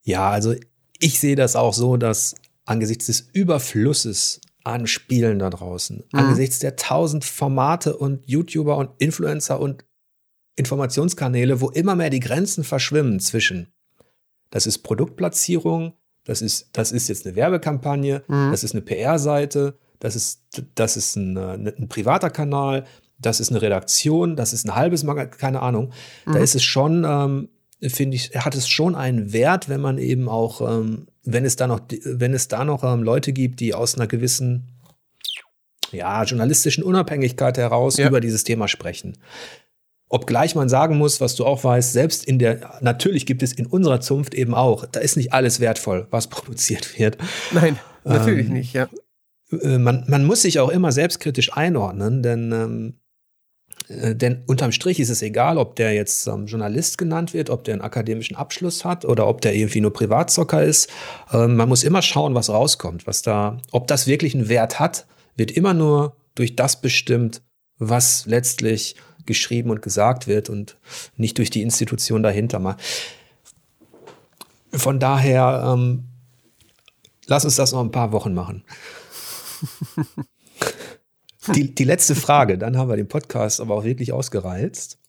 [0.07, 0.55] Ja, also
[0.99, 6.19] ich sehe das auch so, dass angesichts des Überflusses an Spielen da draußen, mhm.
[6.19, 9.83] angesichts der tausend Formate und YouTuber und Influencer und
[10.55, 13.73] Informationskanäle, wo immer mehr die Grenzen verschwimmen zwischen,
[14.49, 15.93] das ist Produktplatzierung,
[16.23, 18.51] das ist, das ist jetzt eine Werbekampagne, mhm.
[18.51, 20.43] das ist eine PR-Seite, das ist,
[20.75, 22.85] das ist ein, ein, privater Kanal,
[23.19, 25.91] das ist eine Redaktion, das ist ein halbes Magazin, keine Ahnung.
[26.25, 26.33] Mhm.
[26.33, 27.49] Da ist es schon ähm,
[27.81, 31.67] finde ich, hat es schon einen Wert, wenn man eben auch, ähm, wenn es da
[31.67, 34.79] noch, wenn es da noch ähm, Leute gibt, die aus einer gewissen,
[35.91, 38.07] ja, journalistischen Unabhängigkeit heraus ja.
[38.07, 39.17] über dieses Thema sprechen.
[40.09, 43.65] Obgleich man sagen muss, was du auch weißt, selbst in der, natürlich gibt es in
[43.65, 47.17] unserer Zunft eben auch, da ist nicht alles wertvoll, was produziert wird.
[47.51, 48.87] Nein, natürlich ähm, nicht, ja.
[49.51, 53.06] Äh, man, man muss sich auch immer selbstkritisch einordnen, denn ähm, äh,
[53.89, 57.75] denn unterm Strich ist es egal, ob der jetzt ähm, Journalist genannt wird, ob der
[57.75, 60.89] einen akademischen Abschluss hat oder ob der irgendwie nur Privatzocker ist.
[61.31, 65.07] Ähm, man muss immer schauen, was rauskommt, was da, ob das wirklich einen Wert hat,
[65.37, 67.41] wird immer nur durch das bestimmt,
[67.77, 68.95] was letztlich
[69.25, 70.77] geschrieben und gesagt wird und
[71.15, 72.75] nicht durch die Institution dahinter mal.
[74.73, 76.05] Von daher, ähm,
[77.25, 78.65] lass uns das noch ein paar Wochen machen.
[81.55, 84.99] die, die letzte Frage, dann haben wir den Podcast aber auch wirklich ausgereizt.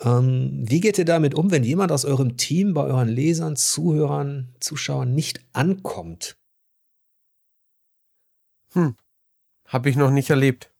[0.00, 4.54] Ähm, wie geht ihr damit um, wenn jemand aus eurem Team bei euren Lesern, Zuhörern,
[4.60, 6.36] Zuschauern nicht ankommt?
[8.72, 8.96] Hm.
[9.68, 10.70] Habe ich noch nicht erlebt.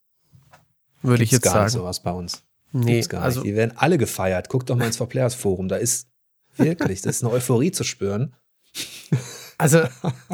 [1.02, 1.64] Würde ich jetzt gar sagen.
[1.66, 2.44] Nicht sowas bei uns.
[2.72, 3.50] Nee, Gibt's gar also nicht.
[3.50, 4.48] Die werden alle gefeiert.
[4.48, 5.68] Guckt doch mal ins Verplayers Forum.
[5.68, 6.08] Da ist
[6.56, 8.34] wirklich, das ist eine Euphorie zu spüren.
[9.56, 9.84] Also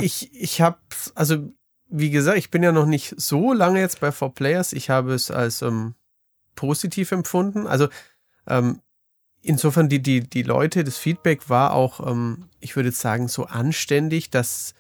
[0.00, 0.78] ich, ich habe,
[1.14, 1.50] also
[1.90, 4.72] wie gesagt, ich bin ja noch nicht so lange jetzt bei 4Players.
[4.72, 5.94] Ich habe es als ähm,
[6.54, 7.66] positiv empfunden.
[7.66, 7.88] Also
[8.46, 8.80] ähm,
[9.42, 14.30] insofern die, die, die Leute, das Feedback war auch, ähm, ich würde sagen, so anständig,
[14.30, 14.74] dass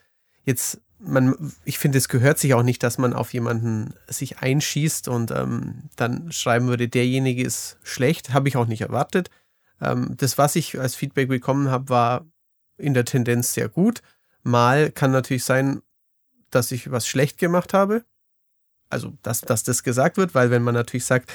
[0.44, 5.08] jetzt man, ich finde, es gehört sich auch nicht, dass man auf jemanden sich einschießt
[5.08, 8.32] und ähm, dann schreiben würde, derjenige ist schlecht.
[8.32, 9.30] Habe ich auch nicht erwartet.
[9.80, 12.26] Ähm, das, was ich als Feedback bekommen habe, war
[12.76, 14.02] in der Tendenz sehr gut.
[14.42, 15.80] Mal kann natürlich sein,
[16.50, 18.04] dass ich was schlecht gemacht habe.
[18.88, 21.32] Also, dass, dass das gesagt wird, weil wenn man natürlich sagt,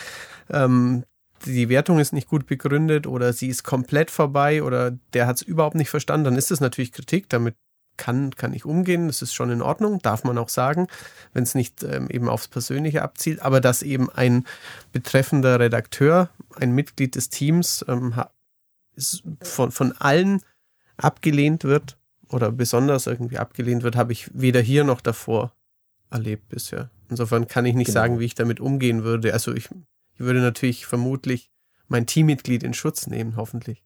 [0.49, 1.05] ähm,
[1.45, 5.41] die Wertung ist nicht gut begründet oder sie ist komplett vorbei oder der hat es
[5.41, 7.29] überhaupt nicht verstanden, dann ist das natürlich Kritik.
[7.29, 7.55] Damit
[7.97, 10.87] kann, kann ich umgehen, das ist schon in Ordnung, darf man auch sagen,
[11.33, 14.45] wenn es nicht ähm, eben aufs Persönliche abzielt, aber dass eben ein
[14.91, 18.13] betreffender Redakteur, ein Mitglied des Teams ähm,
[19.41, 20.41] von, von allen
[20.97, 21.97] abgelehnt wird
[22.29, 25.53] oder besonders irgendwie abgelehnt wird, habe ich weder hier noch davor
[26.09, 26.89] erlebt bisher.
[27.09, 27.99] Insofern kann ich nicht genau.
[27.99, 29.33] sagen, wie ich damit umgehen würde.
[29.33, 29.69] Also ich,
[30.13, 31.51] ich würde natürlich vermutlich
[31.87, 33.84] mein Teammitglied in Schutz nehmen, hoffentlich.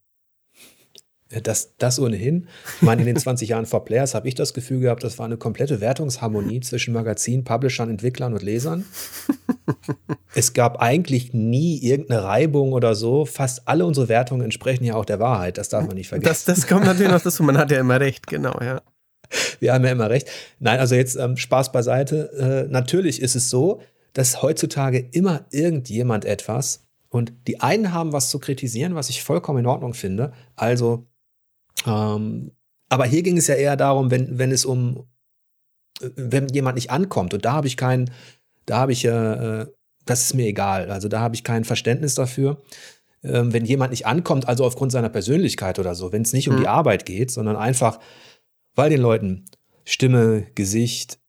[1.43, 2.47] Das, das ohnehin.
[2.77, 5.27] Ich meine, in den 20 Jahren vor Players habe ich das Gefühl gehabt, das war
[5.27, 8.83] eine komplette Wertungsharmonie zwischen Magazin, Publishern, Entwicklern und Lesern.
[10.33, 13.25] es gab eigentlich nie irgendeine Reibung oder so.
[13.25, 15.59] Fast alle unsere Wertungen entsprechen ja auch der Wahrheit.
[15.59, 16.29] Das darf man nicht vergessen.
[16.29, 17.43] Das, das kommt natürlich noch dazu.
[17.43, 18.81] Man hat ja immer recht, genau, ja.
[19.59, 20.27] Wir haben ja immer recht.
[20.57, 22.65] Nein, also jetzt ähm, Spaß beiseite.
[22.67, 23.81] Äh, natürlich ist es so,
[24.13, 29.59] dass heutzutage immer irgendjemand etwas und die einen haben was zu kritisieren, was ich vollkommen
[29.59, 30.31] in Ordnung finde.
[30.55, 31.07] Also
[31.85, 32.51] ähm,
[32.89, 35.07] aber hier ging es ja eher darum, wenn, wenn es um,
[35.99, 38.11] wenn jemand nicht ankommt und da habe ich keinen,
[38.65, 39.65] da habe ich, äh,
[40.05, 40.91] das ist mir egal.
[40.91, 42.61] Also da habe ich kein Verständnis dafür.
[43.21, 46.55] Ähm, wenn jemand nicht ankommt, also aufgrund seiner Persönlichkeit oder so, wenn es nicht um
[46.55, 46.61] mhm.
[46.61, 47.99] die Arbeit geht, sondern einfach,
[48.75, 49.45] weil den Leuten
[49.83, 51.19] Stimme, Gesicht,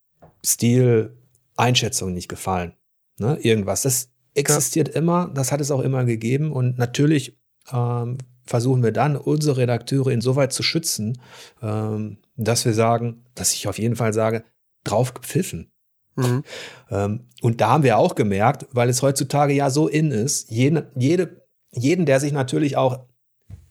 [0.44, 1.16] Stil,
[1.56, 2.74] Einschätzung nicht gefallen.
[3.18, 3.38] Ne?
[3.40, 3.82] Irgendwas.
[3.82, 4.94] Das existiert ja.
[4.94, 7.38] immer, das hat es auch immer gegeben und natürlich
[7.72, 8.18] ähm,
[8.50, 11.20] versuchen wir dann, unsere Redakteure insoweit zu schützen,
[11.62, 14.42] ähm, dass wir sagen, dass ich auf jeden Fall sage,
[14.84, 15.70] drauf gepfiffen.
[16.16, 16.42] Mhm.
[16.92, 20.90] Ähm, und da haben wir auch gemerkt, weil es heutzutage ja so in ist, jede,
[20.96, 23.06] jede, jeden, der sich natürlich auch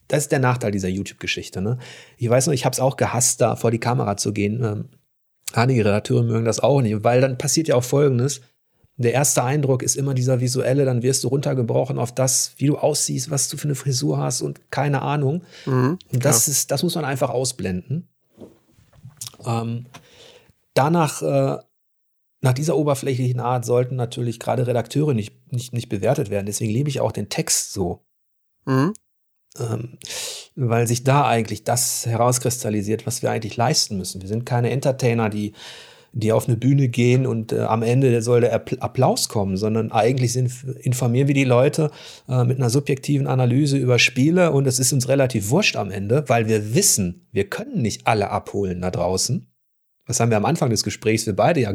[0.08, 1.62] das ist der Nachteil dieser YouTube-Geschichte.
[1.62, 1.78] Ne?
[2.18, 4.64] Ich weiß noch, ich habe es auch gehasst, da vor die Kamera zu gehen.
[4.64, 4.90] Ähm,
[5.52, 8.40] einige Redakteure mögen das auch nicht, weil dann passiert ja auch Folgendes
[9.04, 12.78] der erste Eindruck ist immer dieser visuelle, dann wirst du runtergebrochen auf das, wie du
[12.78, 15.44] aussiehst, was du für eine Frisur hast und keine Ahnung.
[15.66, 16.52] Mhm, und das ja.
[16.52, 18.10] ist, das muss man einfach ausblenden.
[19.46, 19.86] Ähm,
[20.74, 21.58] danach, äh,
[22.42, 26.46] nach dieser oberflächlichen Art sollten natürlich gerade Redakteure nicht, nicht, nicht bewertet werden.
[26.46, 28.02] Deswegen liebe ich auch den Text so.
[28.66, 28.94] Mhm.
[29.60, 29.98] Ähm,
[30.56, 34.22] weil sich da eigentlich das herauskristallisiert, was wir eigentlich leisten müssen.
[34.22, 35.54] Wir sind keine Entertainer, die
[36.12, 40.34] die auf eine Bühne gehen und äh, am Ende soll der Applaus kommen, sondern eigentlich
[40.34, 41.92] sind, informieren wir die Leute
[42.28, 46.24] äh, mit einer subjektiven Analyse über Spiele und es ist uns relativ wurscht am Ende,
[46.28, 49.48] weil wir wissen, wir können nicht alle abholen da draußen.
[50.08, 51.74] Das haben wir am Anfang des Gesprächs, wir beide ja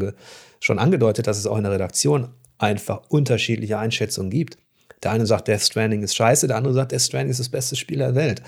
[0.60, 2.28] schon angedeutet, dass es auch in der Redaktion
[2.58, 4.58] einfach unterschiedliche Einschätzungen gibt.
[5.02, 7.76] Der eine sagt, Death Stranding ist scheiße, der andere sagt, Death Stranding ist das beste
[7.76, 8.42] Spiel der Welt.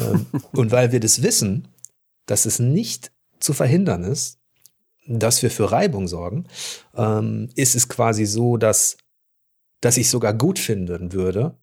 [0.00, 1.68] Ähm, und weil wir das wissen,
[2.26, 3.10] dass es nicht
[3.40, 4.37] zu verhindern ist,
[5.08, 6.46] dass wir für Reibung sorgen,
[6.94, 8.98] ähm, ist es quasi so, dass,
[9.80, 11.56] dass ich sogar gut finden würde.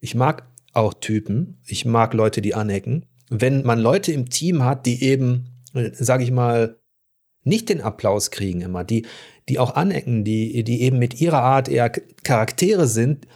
[0.00, 3.06] Ich mag auch Typen, ich mag Leute, die anecken.
[3.30, 6.78] Wenn man Leute im Team hat, die eben, äh, sage ich mal,
[7.44, 9.06] nicht den Applaus kriegen immer, die,
[9.48, 13.26] die auch anecken, die, die eben mit ihrer Art eher Charaktere sind,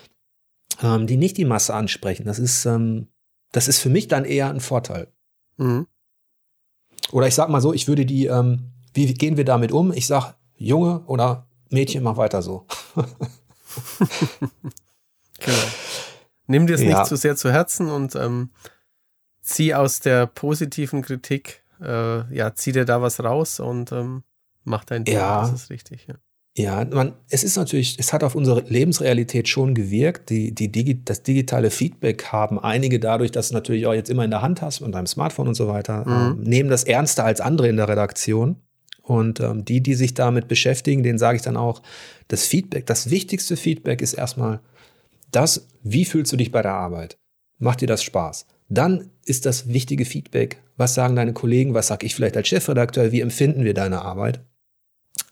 [0.82, 2.24] ähm, die nicht die Masse ansprechen.
[2.26, 3.08] Das ist, ähm,
[3.52, 5.08] das ist für mich dann eher ein Vorteil.
[5.56, 5.86] Mhm.
[7.12, 9.92] Oder ich sag mal so, ich würde die, ähm, wie gehen wir damit um?
[9.92, 12.66] Ich sage, Junge oder Mädchen, mach weiter so.
[15.38, 15.58] genau.
[16.46, 16.98] Nimm dir es ja.
[16.98, 18.50] nicht zu sehr zu Herzen und ähm,
[19.40, 24.22] zieh aus der positiven Kritik, äh, ja, zieh dir da was raus und ähm,
[24.64, 25.14] mach dein Ding.
[25.14, 25.42] Ja.
[25.42, 26.14] Das ist richtig, ja.
[26.54, 30.28] Ja, man, es ist natürlich, es hat auf unsere Lebensrealität schon gewirkt.
[30.28, 34.24] Die, die Digi das digitale Feedback haben einige dadurch, dass du natürlich auch jetzt immer
[34.24, 36.40] in der Hand hast und deinem Smartphone und so weiter, mhm.
[36.40, 38.56] ähm, nehmen das ernster als andere in der Redaktion.
[39.02, 41.82] Und ähm, die, die sich damit beschäftigen, denen sage ich dann auch,
[42.28, 44.60] das Feedback, das wichtigste Feedback ist erstmal
[45.32, 47.18] das, wie fühlst du dich bei der Arbeit?
[47.58, 48.46] Macht dir das Spaß?
[48.68, 53.12] Dann ist das wichtige Feedback, was sagen deine Kollegen, was sage ich vielleicht als Chefredakteur,
[53.12, 54.40] wie empfinden wir deine Arbeit?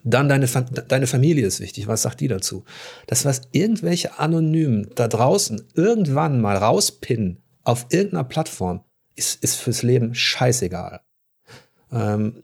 [0.02, 2.64] Dann deine, deine Familie ist wichtig, was sagt die dazu?
[3.06, 8.82] Das, was irgendwelche Anonymen da draußen irgendwann mal rauspinnen auf irgendeiner Plattform,
[9.16, 11.01] ist, ist fürs Leben scheißegal.
[11.92, 12.42] Ähm,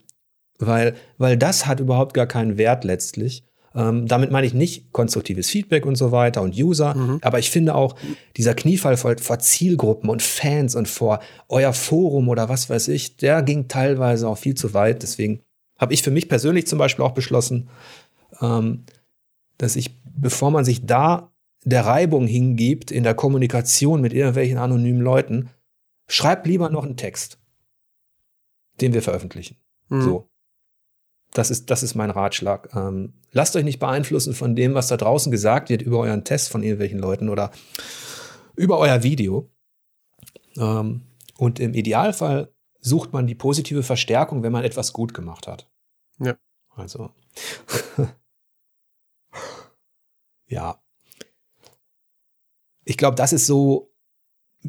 [0.59, 3.45] weil, weil das hat überhaupt gar keinen Wert letztlich.
[3.75, 7.19] Ähm, damit meine ich nicht konstruktives Feedback und so weiter und User, mhm.
[7.21, 7.95] aber ich finde auch
[8.39, 11.21] dieser Kniefall vor, vor, Zielgruppen und Fans und vor
[11.51, 15.03] euer Forum oder was weiß ich, der ging teilweise auch viel zu weit.
[15.03, 15.43] Deswegen
[15.79, 17.69] habe ich für mich persönlich zum Beispiel auch beschlossen,
[18.41, 18.85] ähm,
[19.59, 21.31] dass ich, bevor man sich da
[21.65, 25.51] der Reibung hingibt in der Kommunikation mit irgendwelchen anonymen Leuten,
[26.09, 27.39] schreibt lieber noch einen Text,
[28.81, 29.57] den wir veröffentlichen.
[29.89, 30.03] Mhm.
[30.03, 30.29] So.
[31.37, 32.75] Das ist, das ist mein Ratschlag.
[32.75, 36.49] Ähm, lasst euch nicht beeinflussen von dem, was da draußen gesagt wird über euren Test
[36.49, 37.51] von irgendwelchen Leuten oder
[38.57, 39.51] über euer Video.
[40.57, 41.03] Ähm,
[41.37, 42.51] und im Idealfall
[42.81, 45.71] sucht man die positive Verstärkung, wenn man etwas gut gemacht hat.
[46.21, 46.39] Ja.
[46.71, 47.11] Also.
[50.47, 50.81] ja.
[52.85, 53.93] Ich glaube, das ist so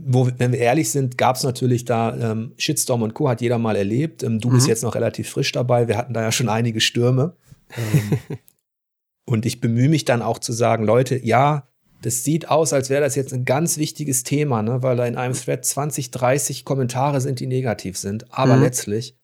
[0.06, 3.30] wo, wenn wir ehrlich sind, gab es natürlich da ähm, Shitstorm und Co.
[3.30, 4.24] hat jeder mal erlebt.
[4.24, 4.56] Ähm, du mhm.
[4.56, 5.88] bist jetzt noch relativ frisch dabei.
[5.88, 7.36] Wir hatten da ja schon einige Stürme.
[7.76, 8.38] Ähm,
[9.26, 11.68] und ich bemühe mich dann auch zu sagen, Leute, ja,
[12.02, 14.84] das sieht aus, als wäre das jetzt ein ganz wichtiges Thema, ne?
[14.84, 18.32] weil da in einem Thread 20, 30 Kommentare sind, die negativ sind.
[18.32, 18.64] Aber mhm.
[18.64, 19.18] letztlich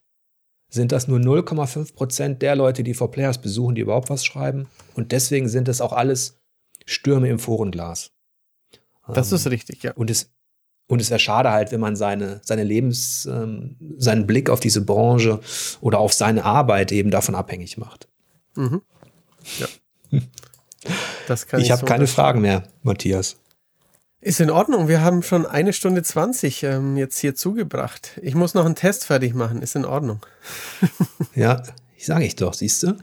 [0.70, 4.66] sind das nur 0,5 Prozent der Leute, die vor Players besuchen, die überhaupt was schreiben.
[4.94, 6.40] Und deswegen sind das auch alles
[6.84, 8.10] Stürme im Forenglas.
[9.06, 9.92] Das ist ähm, richtig, ja.
[9.92, 10.33] Und es,
[10.86, 14.82] und es wäre schade halt, wenn man seine, seine Lebens, ähm, seinen Blick auf diese
[14.82, 15.40] Branche
[15.80, 18.08] oder auf seine Arbeit eben davon abhängig macht.
[18.54, 18.82] Mhm.
[19.58, 19.66] Ja.
[21.26, 23.36] Das kann ich ich habe so keine Fragen mehr, Matthias.
[24.20, 24.86] Ist in Ordnung.
[24.86, 28.20] Wir haben schon eine Stunde zwanzig ähm, jetzt hier zugebracht.
[28.22, 29.62] Ich muss noch einen Test fertig machen.
[29.62, 30.20] Ist in Ordnung.
[31.34, 31.62] ja,
[31.96, 32.98] ich sage ich doch, siehst du.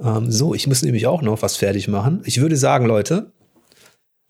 [0.00, 2.22] Ähm, so, ich muss nämlich auch noch was fertig machen.
[2.24, 3.30] Ich würde sagen, Leute,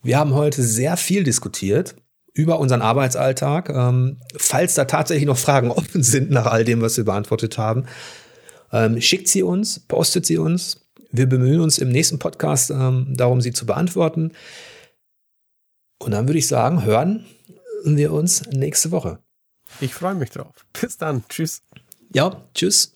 [0.02, 1.96] wir haben heute sehr viel diskutiert
[2.36, 3.70] über unseren Arbeitsalltag.
[3.70, 7.86] Ähm, falls da tatsächlich noch Fragen offen sind nach all dem, was wir beantwortet haben,
[8.72, 10.82] ähm, schickt sie uns, postet sie uns.
[11.10, 14.32] Wir bemühen uns im nächsten Podcast ähm, darum, sie zu beantworten.
[15.98, 17.24] Und dann würde ich sagen, hören
[17.84, 19.18] wir uns nächste Woche.
[19.80, 20.52] Ich freue mich drauf.
[20.78, 21.24] Bis dann.
[21.28, 21.62] Tschüss.
[22.12, 22.95] Ja, tschüss.